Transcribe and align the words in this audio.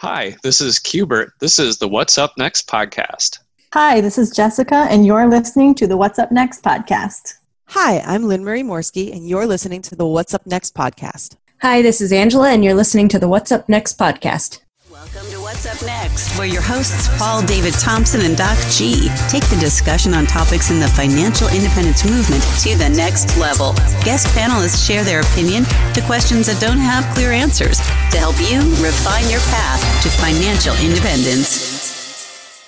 Hi, 0.00 0.34
this 0.42 0.62
is 0.62 0.78
Cubert. 0.78 1.32
This 1.40 1.58
is 1.58 1.76
the 1.76 1.86
What's 1.86 2.16
Up 2.16 2.32
Next 2.38 2.66
podcast. 2.66 3.40
Hi, 3.74 4.00
this 4.00 4.16
is 4.16 4.30
Jessica, 4.30 4.86
and 4.88 5.04
you're 5.04 5.28
listening 5.28 5.74
to 5.74 5.86
the 5.86 5.98
What's 5.98 6.18
Up 6.18 6.32
Next 6.32 6.62
podcast. 6.62 7.34
Hi, 7.66 7.98
I'm 7.98 8.22
Lynn 8.22 8.42
Marie 8.42 8.62
Morski, 8.62 9.12
and 9.12 9.28
you're 9.28 9.44
listening 9.44 9.82
to 9.82 9.94
the 9.94 10.06
What's 10.06 10.32
Up 10.32 10.46
Next 10.46 10.74
podcast. 10.74 11.36
Hi, 11.60 11.82
this 11.82 12.00
is 12.00 12.14
Angela, 12.14 12.48
and 12.48 12.64
you're 12.64 12.72
listening 12.72 13.10
to 13.10 13.18
the 13.18 13.28
What's 13.28 13.52
Up 13.52 13.68
Next 13.68 13.98
podcast. 13.98 14.60
Welcome 15.00 15.32
to 15.32 15.40
What's 15.40 15.64
Up 15.64 15.80
Next, 15.86 16.36
where 16.36 16.46
your 16.46 16.60
hosts 16.60 17.08
Paul 17.16 17.40
David 17.46 17.72
Thompson 17.72 18.20
and 18.20 18.36
Doc 18.36 18.58
G 18.68 19.08
take 19.30 19.48
the 19.48 19.56
discussion 19.58 20.12
on 20.12 20.26
topics 20.26 20.70
in 20.70 20.78
the 20.78 20.88
financial 20.88 21.48
independence 21.48 22.04
movement 22.04 22.42
to 22.60 22.76
the 22.76 22.92
next 22.94 23.38
level. 23.38 23.72
Guest 24.04 24.26
panelists 24.36 24.86
share 24.86 25.02
their 25.02 25.20
opinion 25.20 25.64
to 25.94 26.02
questions 26.04 26.48
that 26.48 26.60
don't 26.60 26.76
have 26.76 27.06
clear 27.14 27.32
answers 27.32 27.78
to 27.78 28.18
help 28.18 28.36
you 28.40 28.60
refine 28.84 29.24
your 29.30 29.40
path 29.48 29.80
to 30.02 30.10
financial 30.20 30.76
independence. 30.84 32.60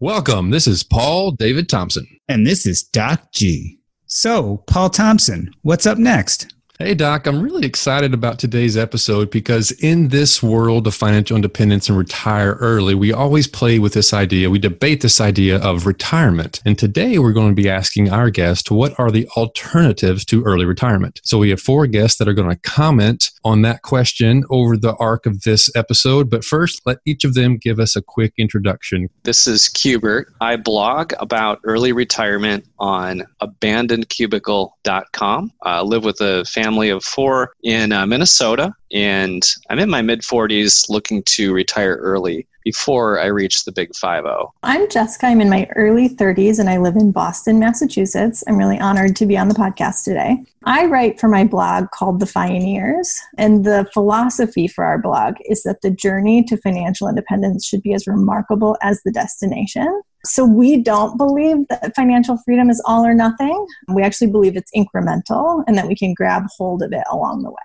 Welcome. 0.00 0.50
This 0.50 0.66
is 0.66 0.82
Paul 0.82 1.30
David 1.30 1.70
Thompson. 1.70 2.06
And 2.28 2.46
this 2.46 2.66
is 2.66 2.82
Doc 2.82 3.32
G. 3.32 3.78
So, 4.04 4.58
Paul 4.66 4.90
Thompson, 4.90 5.54
what's 5.62 5.86
up 5.86 5.96
next? 5.96 6.52
Hey, 6.82 6.94
Doc, 6.94 7.26
I'm 7.26 7.42
really 7.42 7.66
excited 7.66 8.14
about 8.14 8.38
today's 8.38 8.74
episode 8.74 9.30
because 9.30 9.70
in 9.70 10.08
this 10.08 10.42
world 10.42 10.86
of 10.86 10.94
financial 10.94 11.36
independence 11.36 11.90
and 11.90 11.98
retire 11.98 12.54
early, 12.54 12.94
we 12.94 13.12
always 13.12 13.46
play 13.46 13.78
with 13.78 13.92
this 13.92 14.14
idea. 14.14 14.48
We 14.48 14.58
debate 14.58 15.02
this 15.02 15.20
idea 15.20 15.58
of 15.58 15.84
retirement. 15.84 16.62
And 16.64 16.78
today 16.78 17.18
we're 17.18 17.34
going 17.34 17.50
to 17.50 17.54
be 17.54 17.68
asking 17.68 18.10
our 18.10 18.30
guest 18.30 18.70
what 18.70 18.98
are 18.98 19.10
the 19.10 19.28
alternatives 19.36 20.24
to 20.24 20.42
early 20.44 20.64
retirement? 20.64 21.20
So 21.22 21.36
we 21.36 21.50
have 21.50 21.60
four 21.60 21.86
guests 21.86 22.16
that 22.16 22.28
are 22.28 22.32
going 22.32 22.48
to 22.48 22.56
comment 22.56 23.28
on 23.44 23.60
that 23.60 23.82
question 23.82 24.44
over 24.48 24.78
the 24.78 24.96
arc 24.96 25.26
of 25.26 25.42
this 25.42 25.68
episode. 25.76 26.30
But 26.30 26.44
first, 26.44 26.80
let 26.86 27.00
each 27.04 27.24
of 27.24 27.34
them 27.34 27.58
give 27.58 27.78
us 27.78 27.94
a 27.94 28.00
quick 28.00 28.32
introduction. 28.38 29.10
This 29.24 29.46
is 29.46 29.68
Cubert. 29.68 30.32
I 30.40 30.56
blog 30.56 31.12
about 31.20 31.60
early 31.62 31.92
retirement 31.92 32.66
on 32.78 33.24
abandonedcubicle.com. 33.42 35.52
I 35.62 35.82
live 35.82 36.04
with 36.04 36.22
a 36.22 36.46
family 36.46 36.69
of 36.90 37.04
four 37.04 37.52
in 37.62 37.92
uh, 37.92 38.06
Minnesota, 38.06 38.72
and 38.92 39.42
I'm 39.68 39.78
in 39.78 39.90
my 39.90 40.02
mid 40.02 40.22
40s 40.22 40.88
looking 40.88 41.22
to 41.24 41.52
retire 41.52 41.96
early 41.96 42.46
before 42.64 43.20
I 43.20 43.26
reach 43.26 43.64
the 43.64 43.72
big 43.72 43.94
5 43.94 44.24
0. 44.24 44.52
I'm 44.62 44.88
Jessica. 44.88 45.26
I'm 45.26 45.40
in 45.40 45.50
my 45.50 45.68
early 45.76 46.08
30s 46.08 46.58
and 46.58 46.68
I 46.68 46.78
live 46.78 46.96
in 46.96 47.12
Boston, 47.12 47.58
Massachusetts. 47.58 48.44
I'm 48.46 48.56
really 48.56 48.78
honored 48.78 49.16
to 49.16 49.26
be 49.26 49.36
on 49.36 49.48
the 49.48 49.54
podcast 49.54 50.04
today. 50.04 50.44
I 50.64 50.86
write 50.86 51.18
for 51.18 51.28
my 51.28 51.44
blog 51.44 51.90
called 51.90 52.20
The 52.20 52.26
Fioneers, 52.26 53.18
and 53.38 53.64
the 53.64 53.88
philosophy 53.94 54.68
for 54.68 54.84
our 54.84 54.98
blog 54.98 55.36
is 55.46 55.62
that 55.62 55.80
the 55.80 55.90
journey 55.90 56.44
to 56.44 56.56
financial 56.58 57.08
independence 57.08 57.66
should 57.66 57.82
be 57.82 57.94
as 57.94 58.06
remarkable 58.06 58.76
as 58.82 59.00
the 59.02 59.10
destination. 59.10 60.02
So 60.24 60.44
we 60.44 60.82
don't 60.82 61.16
believe 61.16 61.66
that 61.68 61.94
financial 61.96 62.36
freedom 62.44 62.68
is 62.68 62.82
all 62.84 63.06
or 63.06 63.14
nothing. 63.14 63.66
We 63.88 64.02
actually 64.02 64.30
believe 64.30 64.54
it's 64.54 64.70
incremental 64.76 65.64
and 65.66 65.78
that 65.78 65.86
we 65.86 65.96
can 65.96 66.12
grab 66.12 66.44
hold 66.58 66.82
of 66.82 66.92
it 66.92 67.04
along 67.10 67.42
the 67.42 67.50
way. 67.50 67.56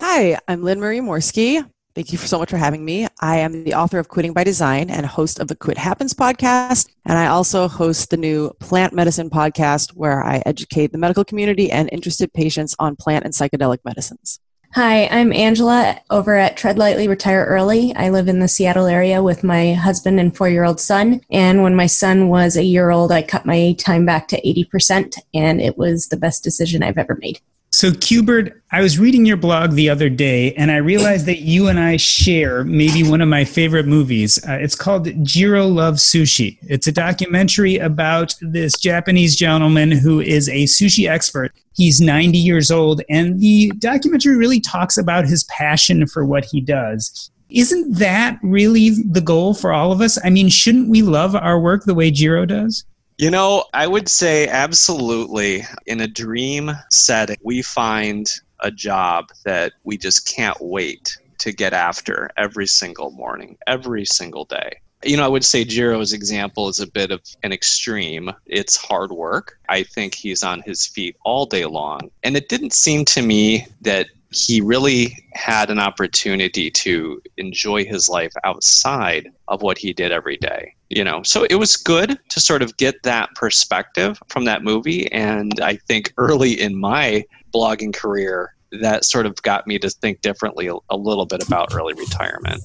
Hi, 0.00 0.38
I'm 0.46 0.62
Lynn 0.62 0.80
Marie 0.80 1.00
Morski. 1.00 1.68
Thank 1.94 2.10
you 2.10 2.18
so 2.18 2.40
much 2.40 2.50
for 2.50 2.56
having 2.56 2.84
me. 2.84 3.06
I 3.20 3.36
am 3.36 3.62
the 3.62 3.74
author 3.74 4.00
of 4.00 4.08
Quitting 4.08 4.32
by 4.32 4.42
Design 4.42 4.90
and 4.90 5.06
host 5.06 5.38
of 5.38 5.46
the 5.46 5.54
Quit 5.54 5.78
Happens 5.78 6.12
podcast. 6.12 6.88
And 7.04 7.16
I 7.16 7.28
also 7.28 7.68
host 7.68 8.10
the 8.10 8.16
new 8.16 8.50
Plant 8.58 8.92
Medicine 8.92 9.30
podcast, 9.30 9.90
where 9.90 10.20
I 10.20 10.42
educate 10.44 10.90
the 10.90 10.98
medical 10.98 11.24
community 11.24 11.70
and 11.70 11.88
interested 11.92 12.32
patients 12.32 12.74
on 12.80 12.96
plant 12.96 13.24
and 13.24 13.32
psychedelic 13.32 13.78
medicines. 13.84 14.40
Hi, 14.72 15.06
I'm 15.06 15.32
Angela 15.32 16.00
over 16.10 16.34
at 16.34 16.56
Tread 16.56 16.78
Lightly 16.78 17.06
Retire 17.06 17.44
Early. 17.44 17.94
I 17.94 18.08
live 18.08 18.26
in 18.26 18.40
the 18.40 18.48
Seattle 18.48 18.86
area 18.86 19.22
with 19.22 19.44
my 19.44 19.74
husband 19.74 20.18
and 20.18 20.36
four 20.36 20.48
year 20.48 20.64
old 20.64 20.80
son. 20.80 21.20
And 21.30 21.62
when 21.62 21.76
my 21.76 21.86
son 21.86 22.28
was 22.28 22.56
a 22.56 22.64
year 22.64 22.90
old, 22.90 23.12
I 23.12 23.22
cut 23.22 23.46
my 23.46 23.76
time 23.78 24.04
back 24.04 24.26
to 24.28 24.42
80%, 24.42 25.16
and 25.32 25.60
it 25.60 25.78
was 25.78 26.08
the 26.08 26.16
best 26.16 26.42
decision 26.42 26.82
I've 26.82 26.98
ever 26.98 27.16
made. 27.20 27.38
So, 27.74 27.90
Cubert, 27.90 28.52
I 28.70 28.82
was 28.82 29.00
reading 29.00 29.26
your 29.26 29.36
blog 29.36 29.72
the 29.72 29.90
other 29.90 30.08
day, 30.08 30.54
and 30.54 30.70
I 30.70 30.76
realized 30.76 31.26
that 31.26 31.40
you 31.40 31.66
and 31.66 31.80
I 31.80 31.96
share 31.96 32.62
maybe 32.62 33.02
one 33.02 33.20
of 33.20 33.26
my 33.26 33.44
favorite 33.44 33.86
movies. 33.86 34.38
Uh, 34.48 34.58
it's 34.60 34.76
called 34.76 35.08
Jiro 35.24 35.66
Loves 35.66 36.00
Sushi. 36.00 36.56
It's 36.62 36.86
a 36.86 36.92
documentary 36.92 37.78
about 37.78 38.36
this 38.40 38.74
Japanese 38.74 39.34
gentleman 39.34 39.90
who 39.90 40.20
is 40.20 40.48
a 40.50 40.66
sushi 40.66 41.08
expert. 41.08 41.50
He's 41.74 42.00
90 42.00 42.38
years 42.38 42.70
old, 42.70 43.02
and 43.10 43.40
the 43.40 43.72
documentary 43.80 44.36
really 44.36 44.60
talks 44.60 44.96
about 44.96 45.26
his 45.26 45.42
passion 45.42 46.06
for 46.06 46.24
what 46.24 46.44
he 46.44 46.60
does. 46.60 47.28
Isn't 47.50 47.98
that 47.98 48.38
really 48.44 48.90
the 48.90 49.20
goal 49.20 49.52
for 49.52 49.72
all 49.72 49.90
of 49.90 50.00
us? 50.00 50.16
I 50.24 50.30
mean, 50.30 50.48
shouldn't 50.48 50.90
we 50.90 51.02
love 51.02 51.34
our 51.34 51.58
work 51.58 51.86
the 51.86 51.94
way 51.94 52.12
Jiro 52.12 52.46
does? 52.46 52.84
You 53.16 53.30
know, 53.30 53.64
I 53.72 53.86
would 53.86 54.08
say 54.08 54.48
absolutely. 54.48 55.62
In 55.86 56.00
a 56.00 56.08
dream 56.08 56.72
setting, 56.90 57.36
we 57.44 57.62
find 57.62 58.26
a 58.60 58.72
job 58.72 59.26
that 59.44 59.72
we 59.84 59.96
just 59.96 60.26
can't 60.26 60.56
wait 60.60 61.16
to 61.38 61.52
get 61.52 61.72
after 61.72 62.30
every 62.36 62.66
single 62.66 63.10
morning, 63.12 63.56
every 63.66 64.04
single 64.04 64.46
day. 64.46 64.80
You 65.04 65.18
know, 65.18 65.24
I 65.24 65.28
would 65.28 65.44
say 65.44 65.64
Jiro's 65.64 66.12
example 66.12 66.68
is 66.68 66.80
a 66.80 66.90
bit 66.90 67.10
of 67.10 67.20
an 67.42 67.52
extreme. 67.52 68.32
It's 68.46 68.76
hard 68.76 69.12
work. 69.12 69.58
I 69.68 69.82
think 69.82 70.14
he's 70.14 70.42
on 70.42 70.62
his 70.62 70.86
feet 70.86 71.16
all 71.24 71.44
day 71.46 71.66
long. 71.66 72.10
And 72.22 72.36
it 72.36 72.48
didn't 72.48 72.72
seem 72.72 73.04
to 73.06 73.22
me 73.22 73.66
that 73.82 74.08
he 74.34 74.60
really 74.60 75.16
had 75.32 75.70
an 75.70 75.78
opportunity 75.78 76.70
to 76.70 77.20
enjoy 77.36 77.84
his 77.84 78.08
life 78.08 78.32
outside 78.44 79.30
of 79.48 79.62
what 79.62 79.78
he 79.78 79.92
did 79.92 80.12
every 80.12 80.36
day 80.36 80.74
you 80.94 81.02
know? 81.02 81.22
So 81.24 81.44
it 81.50 81.56
was 81.56 81.76
good 81.76 82.18
to 82.28 82.40
sort 82.40 82.62
of 82.62 82.76
get 82.76 83.02
that 83.02 83.30
perspective 83.34 84.18
from 84.28 84.44
that 84.44 84.62
movie 84.62 85.10
and 85.12 85.52
i 85.60 85.76
think 85.76 86.12
early 86.16 86.60
in 86.60 86.78
my 86.78 87.24
blogging 87.52 87.94
career 87.94 88.54
that 88.80 89.04
sort 89.04 89.26
of 89.26 89.40
got 89.42 89.66
me 89.66 89.78
to 89.78 89.88
think 89.88 90.20
differently 90.20 90.68
a 90.90 90.96
little 90.96 91.26
bit 91.26 91.46
about 91.46 91.74
early 91.74 91.94
retirement 91.94 92.62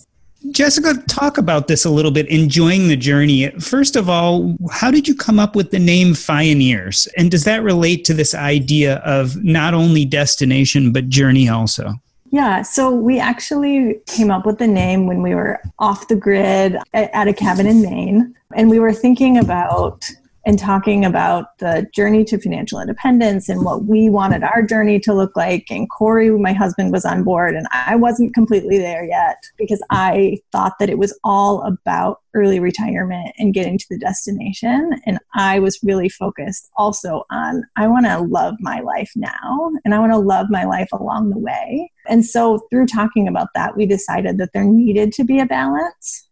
Jessica, 0.51 0.94
talk 1.07 1.38
about 1.38 1.68
this 1.68 1.83
a 1.83 1.89
little 1.89 2.12
bit, 2.12 2.27
enjoying 2.30 2.88
the 2.88 2.95
journey. 2.95 3.50
First 3.59 3.95
of 3.95 4.09
all, 4.09 4.56
how 4.71 4.89
did 4.89 5.07
you 5.07 5.13
come 5.13 5.38
up 5.38 5.56
with 5.56 5.71
the 5.71 5.80
name 5.80 6.13
Fioneers? 6.13 7.07
And 7.18 7.30
does 7.30 7.44
that 7.44 7.62
relate 7.62 8.06
to 8.06 8.13
this 8.13 8.33
idea 8.33 8.97
of 8.97 9.36
not 9.44 9.74
only 9.74 10.06
destination, 10.06 10.94
but 10.94 11.09
journey 11.09 11.50
also? 11.50 11.94
Yeah, 12.31 12.62
so 12.62 12.91
we 12.91 13.19
actually 13.19 14.00
came 14.06 14.31
up 14.31 14.45
with 14.45 14.59
the 14.59 14.68
name 14.68 15.07
when 15.07 15.21
we 15.21 15.36
were 15.36 15.59
off 15.80 16.07
the 16.07 16.15
grid 16.15 16.77
at 16.94 17.27
a 17.27 17.33
cabin 17.33 17.68
in 17.68 17.81
Maine. 17.81 18.35
And 18.56 18.69
we 18.69 18.80
were 18.80 18.94
thinking 18.94 19.38
about 19.38 20.09
and 20.49 20.57
talking 20.57 21.05
about 21.05 21.59
the 21.59 21.87
journey 21.93 22.25
to 22.25 22.39
financial 22.39 22.81
independence 22.81 23.49
and 23.49 23.63
what 23.63 23.85
we 23.85 24.09
wanted 24.09 24.41
our 24.41 24.63
journey 24.63 24.99
to 24.99 25.13
look 25.13 25.35
like. 25.35 25.67
And 25.69 25.87
Corey, 25.91 26.31
my 26.31 26.53
husband, 26.53 26.91
was 26.91 27.05
on 27.05 27.23
board, 27.23 27.53
and 27.53 27.67
I 27.71 27.95
wasn't 27.95 28.33
completely 28.33 28.79
there 28.79 29.05
yet 29.05 29.37
because 29.59 29.79
I 29.91 30.39
thought 30.51 30.73
that 30.79 30.89
it 30.89 30.97
was 30.97 31.15
all 31.23 31.61
about 31.61 32.21
early 32.33 32.59
retirement 32.59 33.31
and 33.37 33.53
getting 33.53 33.77
to 33.77 33.85
the 33.91 33.99
destination. 33.99 34.99
And 35.05 35.19
I 35.35 35.59
was 35.59 35.77
really 35.83 36.09
focused 36.09 36.67
also 36.77 37.25
on 37.29 37.63
I 37.75 37.85
want 37.85 38.07
to 38.07 38.17
love 38.17 38.55
my 38.59 38.79
life 38.79 39.11
now 39.15 39.69
and 39.85 39.93
I 39.93 39.99
want 39.99 40.13
to 40.13 40.17
love 40.17 40.47
my 40.49 40.63
life 40.63 40.89
along 40.91 41.29
the 41.29 41.37
way. 41.37 41.91
And 42.07 42.25
so, 42.25 42.65
through 42.71 42.87
talking 42.87 43.27
about 43.27 43.49
that, 43.53 43.77
we 43.77 43.85
decided 43.85 44.39
that 44.39 44.53
there 44.55 44.65
needed 44.65 45.11
to 45.13 45.23
be 45.23 45.39
a 45.39 45.45
balance 45.45 46.27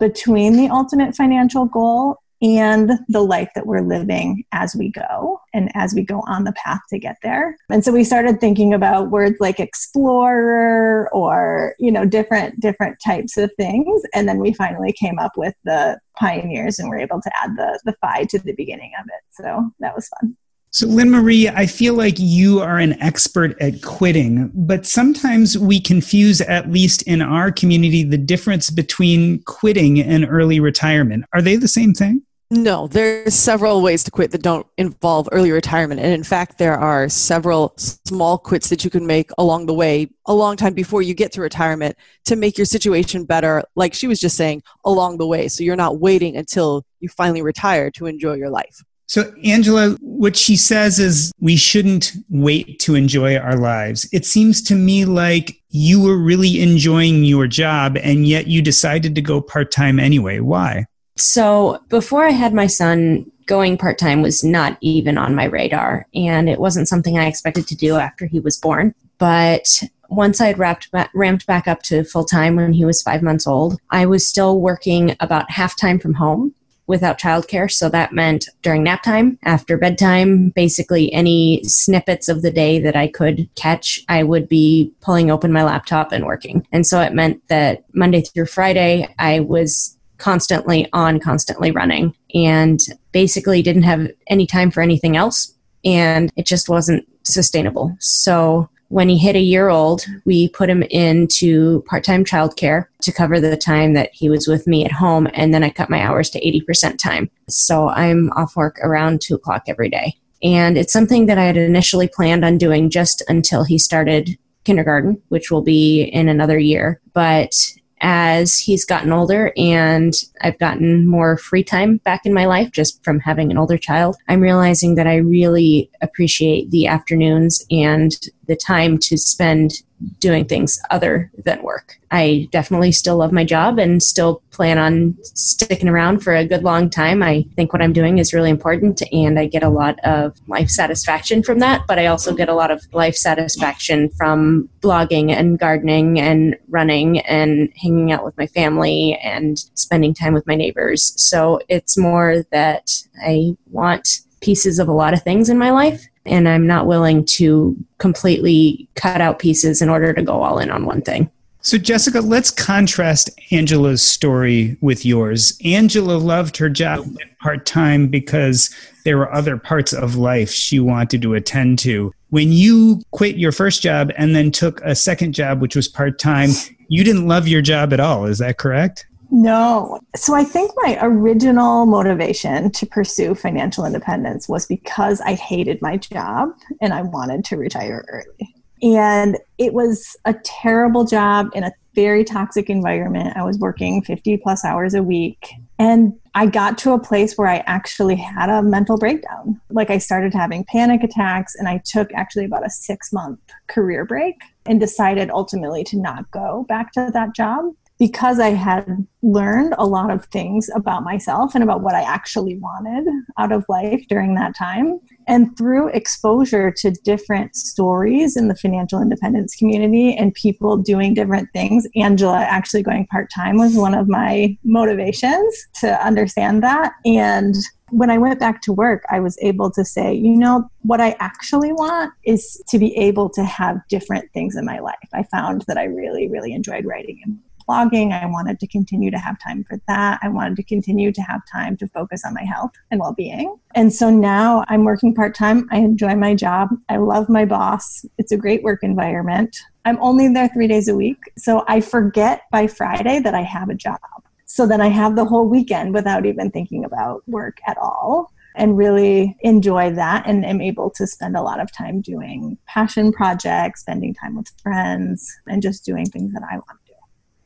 between 0.00 0.56
the 0.56 0.68
ultimate 0.70 1.14
financial 1.14 1.66
goal 1.66 2.16
and 2.42 2.92
the 3.08 3.20
life 3.20 3.50
that 3.54 3.66
we're 3.66 3.82
living 3.82 4.44
as 4.52 4.74
we 4.74 4.90
go 4.90 5.40
and 5.52 5.70
as 5.74 5.94
we 5.94 6.02
go 6.02 6.22
on 6.26 6.44
the 6.44 6.52
path 6.52 6.80
to 6.88 6.98
get 6.98 7.16
there. 7.22 7.56
And 7.68 7.84
so 7.84 7.92
we 7.92 8.04
started 8.04 8.40
thinking 8.40 8.72
about 8.72 9.10
words 9.10 9.36
like 9.40 9.60
explorer 9.60 11.10
or, 11.12 11.74
you 11.78 11.92
know, 11.92 12.04
different 12.04 12.60
different 12.60 12.98
types 13.04 13.36
of 13.36 13.50
things 13.56 14.02
and 14.14 14.28
then 14.28 14.38
we 14.38 14.52
finally 14.54 14.92
came 14.92 15.18
up 15.18 15.32
with 15.36 15.54
the 15.64 15.98
pioneers 16.16 16.78
and 16.78 16.88
were 16.88 16.98
able 16.98 17.20
to 17.20 17.30
add 17.42 17.56
the 17.56 17.78
the 17.84 17.94
phi 18.00 18.24
to 18.24 18.38
the 18.38 18.52
beginning 18.52 18.92
of 18.98 19.06
it. 19.06 19.22
So 19.30 19.70
that 19.80 19.94
was 19.94 20.08
fun. 20.08 20.36
So, 20.72 20.86
Lynn 20.86 21.10
Marie, 21.10 21.48
I 21.48 21.66
feel 21.66 21.94
like 21.94 22.14
you 22.16 22.60
are 22.60 22.78
an 22.78 22.92
expert 23.02 23.60
at 23.60 23.82
quitting, 23.82 24.52
but 24.54 24.86
sometimes 24.86 25.58
we 25.58 25.80
confuse, 25.80 26.40
at 26.40 26.70
least 26.70 27.02
in 27.08 27.20
our 27.20 27.50
community, 27.50 28.04
the 28.04 28.16
difference 28.16 28.70
between 28.70 29.42
quitting 29.42 29.98
and 30.00 30.24
early 30.30 30.60
retirement. 30.60 31.24
Are 31.32 31.42
they 31.42 31.56
the 31.56 31.66
same 31.66 31.92
thing? 31.92 32.22
No, 32.52 32.88
there's 32.88 33.36
several 33.36 33.80
ways 33.80 34.02
to 34.02 34.10
quit 34.10 34.32
that 34.32 34.42
don't 34.42 34.66
involve 34.76 35.28
early 35.30 35.52
retirement. 35.52 36.00
And 36.00 36.12
in 36.12 36.24
fact, 36.24 36.58
there 36.58 36.76
are 36.76 37.08
several 37.08 37.74
small 37.76 38.38
quits 38.38 38.68
that 38.70 38.82
you 38.82 38.90
can 38.90 39.06
make 39.06 39.30
along 39.38 39.66
the 39.66 39.74
way, 39.74 40.10
a 40.26 40.34
long 40.34 40.56
time 40.56 40.74
before 40.74 41.00
you 41.00 41.14
get 41.14 41.30
to 41.32 41.40
retirement 41.40 41.96
to 42.24 42.34
make 42.34 42.58
your 42.58 42.64
situation 42.64 43.24
better, 43.24 43.62
like 43.76 43.94
she 43.94 44.08
was 44.08 44.18
just 44.18 44.36
saying, 44.36 44.64
along 44.84 45.18
the 45.18 45.28
way. 45.28 45.46
So 45.46 45.62
you're 45.62 45.76
not 45.76 46.00
waiting 46.00 46.36
until 46.36 46.84
you 46.98 47.08
finally 47.08 47.40
retire 47.40 47.88
to 47.92 48.06
enjoy 48.06 48.34
your 48.34 48.50
life. 48.50 48.82
So, 49.06 49.32
Angela, 49.44 49.96
what 50.00 50.36
she 50.36 50.56
says 50.56 50.98
is 50.98 51.32
we 51.38 51.56
shouldn't 51.56 52.14
wait 52.30 52.80
to 52.80 52.96
enjoy 52.96 53.36
our 53.36 53.56
lives. 53.56 54.08
It 54.12 54.26
seems 54.26 54.60
to 54.62 54.74
me 54.74 55.04
like 55.04 55.60
you 55.68 56.02
were 56.02 56.16
really 56.16 56.60
enjoying 56.60 57.24
your 57.24 57.46
job 57.46 57.96
and 57.96 58.26
yet 58.26 58.48
you 58.48 58.60
decided 58.60 59.14
to 59.14 59.22
go 59.22 59.40
part 59.40 59.70
time 59.70 60.00
anyway. 60.00 60.40
Why? 60.40 60.86
So 61.20 61.78
before 61.88 62.24
I 62.24 62.30
had 62.30 62.54
my 62.54 62.66
son, 62.66 63.30
going 63.46 63.76
part 63.76 63.98
time 63.98 64.22
was 64.22 64.42
not 64.42 64.78
even 64.80 65.18
on 65.18 65.34
my 65.34 65.44
radar, 65.44 66.06
and 66.14 66.48
it 66.48 66.60
wasn't 66.60 66.88
something 66.88 67.18
I 67.18 67.26
expected 67.26 67.66
to 67.68 67.76
do 67.76 67.96
after 67.96 68.26
he 68.26 68.40
was 68.40 68.56
born. 68.56 68.94
But 69.18 69.82
once 70.08 70.40
I 70.40 70.46
had 70.46 70.58
wrapped, 70.58 70.88
ramped 71.14 71.46
back 71.46 71.68
up 71.68 71.82
to 71.82 72.04
full 72.04 72.24
time 72.24 72.56
when 72.56 72.72
he 72.72 72.84
was 72.84 73.02
five 73.02 73.22
months 73.22 73.46
old, 73.46 73.78
I 73.90 74.06
was 74.06 74.26
still 74.26 74.60
working 74.60 75.14
about 75.20 75.50
half 75.50 75.76
time 75.76 75.98
from 75.98 76.14
home 76.14 76.54
without 76.86 77.20
childcare. 77.20 77.70
So 77.70 77.88
that 77.88 78.12
meant 78.12 78.48
during 78.62 78.82
nap 78.82 79.02
time, 79.02 79.38
after 79.44 79.76
bedtime, 79.76 80.50
basically 80.50 81.12
any 81.12 81.62
snippets 81.64 82.28
of 82.28 82.42
the 82.42 82.50
day 82.50 82.80
that 82.80 82.96
I 82.96 83.06
could 83.06 83.48
catch, 83.54 84.00
I 84.08 84.24
would 84.24 84.48
be 84.48 84.92
pulling 85.00 85.30
open 85.30 85.52
my 85.52 85.62
laptop 85.62 86.10
and 86.10 86.24
working. 86.24 86.66
And 86.72 86.84
so 86.84 87.00
it 87.00 87.14
meant 87.14 87.46
that 87.48 87.84
Monday 87.92 88.22
through 88.22 88.46
Friday, 88.46 89.14
I 89.20 89.40
was 89.40 89.96
constantly 90.20 90.88
on, 90.92 91.18
constantly 91.18 91.70
running, 91.70 92.14
and 92.34 92.80
basically 93.12 93.62
didn't 93.62 93.82
have 93.82 94.08
any 94.28 94.46
time 94.46 94.70
for 94.70 94.80
anything 94.82 95.16
else. 95.16 95.54
And 95.84 96.30
it 96.36 96.46
just 96.46 96.68
wasn't 96.68 97.06
sustainable. 97.24 97.96
So 97.98 98.68
when 98.88 99.08
he 99.08 99.18
hit 99.18 99.36
a 99.36 99.40
year 99.40 99.68
old, 99.68 100.04
we 100.24 100.48
put 100.48 100.68
him 100.68 100.82
into 100.82 101.82
part 101.82 102.04
time 102.04 102.24
childcare 102.24 102.86
to 103.02 103.12
cover 103.12 103.40
the 103.40 103.56
time 103.56 103.94
that 103.94 104.10
he 104.12 104.28
was 104.28 104.48
with 104.48 104.66
me 104.66 104.84
at 104.84 104.92
home. 104.92 105.28
And 105.32 105.54
then 105.54 105.62
I 105.62 105.70
cut 105.70 105.90
my 105.90 106.02
hours 106.02 106.28
to 106.30 106.40
80% 106.40 106.98
time. 106.98 107.30
So 107.48 107.88
I'm 107.88 108.30
off 108.32 108.56
work 108.56 108.78
around 108.82 109.20
two 109.20 109.36
o'clock 109.36 109.62
every 109.68 109.88
day. 109.88 110.14
And 110.42 110.76
it's 110.76 110.92
something 110.92 111.26
that 111.26 111.38
I 111.38 111.44
had 111.44 111.56
initially 111.56 112.08
planned 112.08 112.44
on 112.44 112.58
doing 112.58 112.90
just 112.90 113.22
until 113.28 113.62
he 113.62 113.78
started 113.78 114.36
kindergarten, 114.64 115.22
which 115.28 115.50
will 115.50 115.62
be 115.62 116.02
in 116.02 116.28
another 116.28 116.58
year. 116.58 117.00
But 117.12 117.54
as 118.00 118.58
he's 118.58 118.84
gotten 118.84 119.12
older 119.12 119.52
and 119.56 120.14
I've 120.40 120.58
gotten 120.58 121.06
more 121.06 121.36
free 121.36 121.64
time 121.64 121.98
back 121.98 122.24
in 122.24 122.32
my 122.32 122.46
life 122.46 122.72
just 122.72 123.02
from 123.04 123.20
having 123.20 123.50
an 123.50 123.58
older 123.58 123.78
child, 123.78 124.16
I'm 124.28 124.40
realizing 124.40 124.94
that 124.94 125.06
I 125.06 125.16
really 125.16 125.90
appreciate 126.00 126.70
the 126.70 126.86
afternoons 126.86 127.64
and 127.70 128.12
the 128.50 128.56
time 128.56 128.98
to 128.98 129.16
spend 129.16 129.74
doing 130.18 130.44
things 130.44 130.80
other 130.90 131.30
than 131.44 131.62
work. 131.62 132.00
I 132.10 132.48
definitely 132.50 132.90
still 132.90 133.18
love 133.18 133.30
my 133.30 133.44
job 133.44 133.78
and 133.78 134.02
still 134.02 134.42
plan 134.50 134.76
on 134.76 135.16
sticking 135.22 135.88
around 135.88 136.18
for 136.20 136.34
a 136.34 136.44
good 136.44 136.64
long 136.64 136.90
time. 136.90 137.22
I 137.22 137.46
think 137.54 137.72
what 137.72 137.80
I'm 137.80 137.92
doing 137.92 138.18
is 138.18 138.34
really 138.34 138.50
important 138.50 139.02
and 139.12 139.38
I 139.38 139.46
get 139.46 139.62
a 139.62 139.68
lot 139.68 140.00
of 140.00 140.36
life 140.48 140.68
satisfaction 140.68 141.44
from 141.44 141.60
that, 141.60 141.82
but 141.86 142.00
I 142.00 142.06
also 142.06 142.34
get 142.34 142.48
a 142.48 142.54
lot 142.54 142.72
of 142.72 142.82
life 142.92 143.14
satisfaction 143.14 144.10
from 144.16 144.68
blogging 144.80 145.30
and 145.30 145.56
gardening 145.56 146.18
and 146.18 146.56
running 146.68 147.20
and 147.20 147.72
hanging 147.80 148.10
out 148.10 148.24
with 148.24 148.36
my 148.36 148.48
family 148.48 149.16
and 149.22 149.58
spending 149.74 150.12
time 150.12 150.34
with 150.34 150.46
my 150.46 150.56
neighbors. 150.56 151.12
So 151.16 151.60
it's 151.68 151.96
more 151.96 152.44
that 152.50 152.90
I 153.24 153.56
want 153.70 154.22
pieces 154.40 154.80
of 154.80 154.88
a 154.88 154.92
lot 154.92 155.14
of 155.14 155.22
things 155.22 155.48
in 155.48 155.58
my 155.58 155.70
life 155.70 156.04
and 156.30 156.48
I'm 156.48 156.66
not 156.66 156.86
willing 156.86 157.24
to 157.26 157.76
completely 157.98 158.88
cut 158.94 159.20
out 159.20 159.38
pieces 159.38 159.82
in 159.82 159.88
order 159.88 160.12
to 160.14 160.22
go 160.22 160.42
all 160.42 160.58
in 160.58 160.70
on 160.70 160.86
one 160.86 161.02
thing. 161.02 161.30
So, 161.62 161.76
Jessica, 161.76 162.20
let's 162.20 162.50
contrast 162.50 163.28
Angela's 163.50 164.02
story 164.02 164.78
with 164.80 165.04
yours. 165.04 165.58
Angela 165.62 166.14
loved 166.14 166.56
her 166.56 166.70
job 166.70 167.04
part 167.42 167.66
time 167.66 168.08
because 168.08 168.74
there 169.04 169.18
were 169.18 169.30
other 169.32 169.58
parts 169.58 169.92
of 169.92 170.16
life 170.16 170.50
she 170.50 170.80
wanted 170.80 171.20
to 171.20 171.34
attend 171.34 171.78
to. 171.80 172.14
When 172.30 172.50
you 172.50 173.02
quit 173.10 173.36
your 173.36 173.52
first 173.52 173.82
job 173.82 174.10
and 174.16 174.34
then 174.34 174.50
took 174.50 174.80
a 174.82 174.94
second 174.94 175.34
job, 175.34 175.60
which 175.60 175.76
was 175.76 175.86
part 175.86 176.18
time, 176.18 176.50
you 176.88 177.04
didn't 177.04 177.28
love 177.28 177.46
your 177.46 177.60
job 177.60 177.92
at 177.92 178.00
all. 178.00 178.24
Is 178.24 178.38
that 178.38 178.56
correct? 178.56 179.06
No. 179.30 180.00
So 180.16 180.34
I 180.34 180.44
think 180.44 180.72
my 180.82 180.98
original 181.00 181.86
motivation 181.86 182.70
to 182.72 182.86
pursue 182.86 183.34
financial 183.34 183.84
independence 183.84 184.48
was 184.48 184.66
because 184.66 185.20
I 185.20 185.34
hated 185.34 185.80
my 185.80 185.96
job 185.96 186.50
and 186.80 186.92
I 186.92 187.02
wanted 187.02 187.44
to 187.46 187.56
retire 187.56 188.04
early. 188.08 188.54
And 188.82 189.38
it 189.58 189.74
was 189.74 190.16
a 190.24 190.34
terrible 190.34 191.04
job 191.04 191.50
in 191.54 191.64
a 191.64 191.72
very 191.94 192.24
toxic 192.24 192.70
environment. 192.70 193.36
I 193.36 193.44
was 193.44 193.58
working 193.58 194.02
50 194.02 194.38
plus 194.38 194.64
hours 194.64 194.94
a 194.94 195.02
week. 195.02 195.50
And 195.78 196.14
I 196.34 196.46
got 196.46 196.78
to 196.78 196.92
a 196.92 196.98
place 196.98 197.36
where 197.36 197.48
I 197.48 197.58
actually 197.66 198.16
had 198.16 198.48
a 198.48 198.62
mental 198.62 198.96
breakdown. 198.96 199.60
Like 199.70 199.90
I 199.90 199.98
started 199.98 200.32
having 200.32 200.64
panic 200.64 201.02
attacks, 201.02 201.54
and 201.56 201.68
I 201.68 201.82
took 201.84 202.12
actually 202.14 202.44
about 202.44 202.64
a 202.64 202.70
six 202.70 203.12
month 203.12 203.40
career 203.66 204.04
break 204.04 204.36
and 204.66 204.78
decided 204.78 205.30
ultimately 205.30 205.82
to 205.84 205.98
not 205.98 206.30
go 206.30 206.64
back 206.68 206.92
to 206.92 207.10
that 207.12 207.34
job 207.34 207.72
because 208.00 208.40
I 208.40 208.48
had 208.48 209.06
learned 209.22 209.74
a 209.76 209.86
lot 209.86 210.10
of 210.10 210.24
things 210.24 210.70
about 210.74 211.04
myself 211.04 211.54
and 211.54 211.62
about 211.62 211.82
what 211.82 211.94
I 211.94 212.00
actually 212.00 212.56
wanted 212.56 213.06
out 213.38 213.52
of 213.52 213.66
life 213.68 214.02
during 214.08 214.34
that 214.36 214.56
time. 214.56 214.98
And 215.28 215.54
through 215.58 215.88
exposure 215.88 216.72
to 216.78 216.90
different 217.04 217.54
stories 217.54 218.38
in 218.38 218.48
the 218.48 218.54
financial 218.54 219.02
independence 219.02 219.54
community 219.54 220.16
and 220.16 220.32
people 220.32 220.78
doing 220.78 221.12
different 221.12 221.50
things, 221.52 221.86
Angela 221.94 222.38
actually 222.38 222.82
going 222.82 223.06
part 223.08 223.28
time 223.32 223.58
was 223.58 223.76
one 223.76 223.94
of 223.94 224.08
my 224.08 224.56
motivations 224.64 225.66
to 225.80 226.02
understand 226.04 226.62
that. 226.62 226.94
And 227.04 227.54
when 227.90 228.08
I 228.08 228.16
went 228.16 228.40
back 228.40 228.62
to 228.62 228.72
work, 228.72 229.04
I 229.10 229.20
was 229.20 229.36
able 229.42 229.70
to 229.72 229.84
say, 229.84 230.14
you 230.14 230.36
know, 230.36 230.70
what 230.82 231.02
I 231.02 231.16
actually 231.20 231.72
want 231.72 232.14
is 232.24 232.62
to 232.68 232.78
be 232.78 232.96
able 232.96 233.28
to 233.30 233.44
have 233.44 233.76
different 233.90 234.32
things 234.32 234.56
in 234.56 234.64
my 234.64 234.78
life. 234.78 234.96
I 235.12 235.24
found 235.24 235.64
that 235.68 235.76
I 235.76 235.84
really, 235.84 236.28
really 236.28 236.54
enjoyed 236.54 236.86
writing 236.86 237.20
and 237.24 237.38
blogging. 237.70 238.12
I 238.12 238.26
wanted 238.26 238.58
to 238.60 238.66
continue 238.66 239.10
to 239.10 239.18
have 239.18 239.38
time 239.38 239.64
for 239.64 239.80
that. 239.86 240.18
I 240.22 240.28
wanted 240.28 240.56
to 240.56 240.62
continue 240.62 241.12
to 241.12 241.22
have 241.22 241.40
time 241.50 241.76
to 241.78 241.88
focus 241.88 242.24
on 242.24 242.34
my 242.34 242.44
health 242.44 242.72
and 242.90 243.00
well 243.00 243.14
being. 243.14 243.56
And 243.74 243.92
so 243.92 244.10
now 244.10 244.64
I'm 244.68 244.84
working 244.84 245.14
part 245.14 245.34
time. 245.34 245.68
I 245.70 245.78
enjoy 245.78 246.14
my 246.16 246.34
job. 246.34 246.70
I 246.88 246.96
love 246.96 247.28
my 247.28 247.44
boss. 247.44 248.04
It's 248.18 248.32
a 248.32 248.36
great 248.36 248.62
work 248.62 248.80
environment. 248.82 249.56
I'm 249.84 249.98
only 250.02 250.28
there 250.28 250.48
three 250.48 250.66
days 250.66 250.88
a 250.88 250.94
week. 250.94 251.18
So 251.38 251.64
I 251.68 251.80
forget 251.80 252.42
by 252.50 252.66
Friday 252.66 253.20
that 253.20 253.34
I 253.34 253.42
have 253.42 253.70
a 253.70 253.74
job. 253.74 254.00
So 254.46 254.66
then 254.66 254.80
I 254.80 254.88
have 254.88 255.14
the 255.14 255.24
whole 255.24 255.48
weekend 255.48 255.94
without 255.94 256.26
even 256.26 256.50
thinking 256.50 256.84
about 256.84 257.22
work 257.28 257.58
at 257.66 257.78
all 257.78 258.32
and 258.56 258.76
really 258.76 259.36
enjoy 259.40 259.92
that 259.94 260.26
and 260.26 260.44
am 260.44 260.60
able 260.60 260.90
to 260.90 261.06
spend 261.06 261.36
a 261.36 261.42
lot 261.42 261.60
of 261.60 261.72
time 261.72 262.00
doing 262.00 262.58
passion 262.66 263.12
projects, 263.12 263.80
spending 263.80 264.12
time 264.12 264.36
with 264.36 264.50
friends, 264.62 265.32
and 265.46 265.62
just 265.62 265.84
doing 265.84 266.04
things 266.06 266.32
that 266.32 266.42
I 266.42 266.56
want 266.56 266.79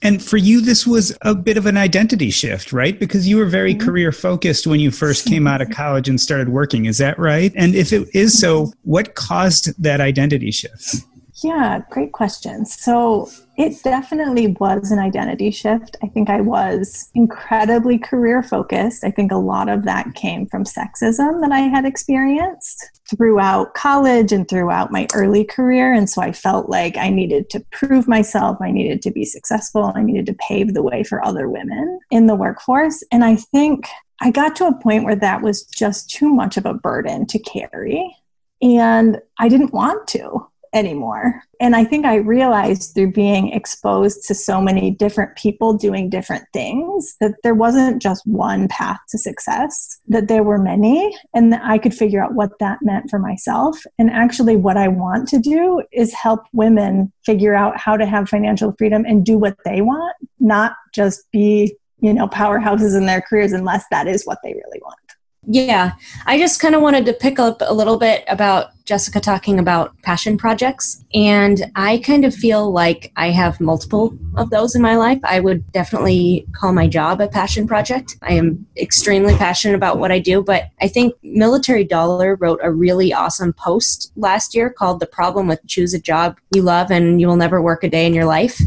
And 0.05 0.23
for 0.23 0.37
you, 0.37 0.61
this 0.61 0.87
was 0.87 1.17
a 1.23 1.35
bit 1.35 1.57
of 1.57 1.65
an 1.65 1.79
identity 1.79 2.31
shift, 2.31 2.75
right? 2.75 3.01
Because 3.01 3.27
you 3.27 3.39
were 3.39 3.47
very 3.47 3.75
mm-hmm. 3.75 3.87
career 3.87 4.13
focused 4.13 4.67
when 4.67 4.79
you 4.79 4.91
first 4.91 5.27
came 5.27 5.47
out 5.47 5.63
of 5.63 5.71
college 5.71 6.11
and 6.11 6.21
started 6.21 6.51
working. 6.51 6.85
Is 6.85 6.99
that 6.99 7.19
right? 7.19 7.53
And 7.57 7.75
if 7.75 7.91
it 7.91 8.07
is 8.15 8.39
so, 8.39 8.73
what 8.83 9.15
caused 9.15 9.83
that 9.83 10.03
identity 10.03 10.51
shift? 10.51 10.97
Yeah, 11.43 11.83
great 11.91 12.13
question. 12.13 12.65
So 12.65 13.29
it 13.57 13.83
definitely 13.83 14.57
was 14.61 14.93
an 14.93 15.01
identity 15.01 15.51
shift. 15.51 15.97
I 16.01 16.07
think 16.07 16.31
I 16.31 16.41
was 16.41 17.11
incredibly 17.15 17.99
career 17.99 18.41
focused. 18.43 19.03
I 19.03 19.11
think 19.11 19.33
a 19.33 19.37
lot 19.37 19.69
of 19.69 19.85
that 19.85 20.15
came 20.15 20.47
from 20.47 20.63
sexism 20.63 21.41
that 21.41 21.51
I 21.51 21.61
had 21.61 21.85
experienced 21.85 22.89
throughout 23.11 23.75
college 23.75 24.31
and 24.31 24.49
throughout 24.49 24.93
my 24.93 25.09
early 25.13 25.45
career. 25.45 25.93
And 25.93 26.09
so 26.09 26.23
I 26.23 26.31
felt 26.31 26.69
like 26.69 26.97
I 26.97 27.11
needed 27.11 27.51
to 27.51 27.65
prove 27.73 28.07
myself, 28.07 28.59
I 28.61 28.71
needed 28.71 29.03
to 29.03 29.11
be 29.11 29.25
successful, 29.25 29.93
I 29.97 30.03
needed 30.03 30.27
to 30.27 30.35
pave 30.35 30.73
the 30.73 30.83
way 30.83 31.03
for 31.03 31.25
other 31.25 31.49
women 31.49 31.99
in 32.13 32.27
the 32.27 32.37
workforce. 32.37 33.03
And 33.11 33.25
I 33.25 33.37
think 33.37 33.89
I 34.21 34.31
got 34.31 34.55
to 34.57 34.67
a 34.67 34.81
point 34.81 35.05
where 35.05 35.17
that 35.17 35.43
was 35.43 35.65
just 35.65 36.11
too 36.11 36.33
much 36.33 36.57
of 36.57 36.65
a 36.65 36.75
burden 36.75 37.27
to 37.27 37.41
carry. 37.41 38.17
And 38.63 39.21
I 39.39 39.49
didn't 39.49 39.75
want 39.75 40.07
to 40.09 40.47
anymore. 40.75 41.43
And 41.61 41.77
I 41.77 41.85
think 41.85 42.05
I 42.05 42.17
realized 42.17 42.95
through 42.95 43.13
being 43.13 43.53
exposed 43.53 44.27
to 44.27 44.35
so 44.35 44.61
many 44.61 44.91
different 44.91 45.37
people 45.37 45.75
doing 45.75 46.11
different 46.11 46.45
things 46.53 47.17
that 47.21 47.35
there 47.43 47.55
wasn't 47.55 48.03
just 48.03 48.27
one 48.27 48.69
path 48.69 48.99
to 49.11 49.19
success, 49.19 49.99
that 50.09 50.29
there 50.29 50.43
were 50.43 50.59
many, 50.59 51.17
and 51.33 51.53
that 51.53 51.63
I 51.65 51.79
could 51.79 51.95
figure 51.95 52.23
out 52.23 52.35
what 52.35 52.59
that 52.59 52.79
meant 52.83 53.09
for 53.09 53.19
myself. 53.19 53.79
And 53.99 54.11
actually, 54.11 54.57
what 54.57 54.77
I 54.77 54.89
want 54.89 55.29
to 55.29 55.39
do 55.39 55.83
is 55.93 56.13
help 56.13 56.41
women 56.53 57.13
figure 57.25 57.55
out 57.55 57.79
how 57.79 57.97
to 57.97 58.05
have 58.05 58.29
financial 58.29 58.75
freedom 58.77 59.05
and 59.07 59.25
do 59.25 59.39
what 59.39 59.57
they 59.65 59.81
want, 59.81 60.17
not 60.41 60.75
just 60.93 61.31
be, 61.31 61.77
you 62.01 62.13
know, 62.13 62.27
powerhouses 62.27 62.97
in 62.97 63.07
their 63.07 63.23
careers 63.23 63.53
unless 63.53 63.85
that 63.91 64.09
is 64.09 64.27
what 64.27 64.39
they 64.43 64.53
really 64.53 64.81
want. 64.83 64.99
Yeah, 65.47 65.93
I 66.27 66.39
just 66.39 66.61
kind 66.61 66.75
of 66.75 66.83
wanted 66.83 67.05
to 67.07 67.13
pick 67.13 67.39
up 67.39 67.61
a 67.61 67.75
little 67.75 67.99
bit 67.99 68.25
about 68.29 68.71
Jessica 68.85 69.19
talking 69.19 69.59
about 69.59 69.97
passion 70.03 70.37
projects. 70.37 71.03
And 71.15 71.71
I 71.75 71.99
kind 71.99 72.25
of 72.25 72.35
feel 72.35 72.71
like 72.71 73.13
I 73.17 73.31
have 73.31 73.61
multiple 73.61 74.17
of 74.37 74.51
those 74.51 74.75
in 74.75 74.83
my 74.83 74.97
life. 74.97 75.19
I 75.25 75.41
would 75.41 75.71
definitely 75.73 76.47
call 76.53 76.73
my 76.73 76.87
job 76.87 77.21
a 77.21 77.29
passion 77.29 77.67
project. 77.67 78.17
I 78.23 78.35
am 78.35 78.67
extremely 78.77 79.35
passionate 79.37 79.75
about 79.75 79.99
what 79.99 80.13
I 80.13 80.19
do, 80.19 80.43
but 80.43 80.65
I 80.81 80.89
think 80.89 81.15
Military 81.23 81.85
Dollar 81.85 82.37
wrote 82.37 82.61
a 82.63 82.71
really 82.71 83.13
awesome 83.13 83.53
post 83.55 84.13
last 84.17 84.55
year 84.55 84.71
called 84.71 85.01
The 85.01 85.07
Problem 85.07 85.47
with 85.47 85.67
Choose 85.67 85.95
a 85.95 86.01
Job 86.01 86.39
You 86.55 86.63
Love 86.63 86.91
and 86.91 87.21
You 87.21 87.29
Will 87.29 87.37
Never 87.37 87.63
Work 87.63 87.85
a 87.85 87.89
Day 87.89 88.07
in 88.07 88.15
Your 88.15 88.27
Life. 88.27 88.61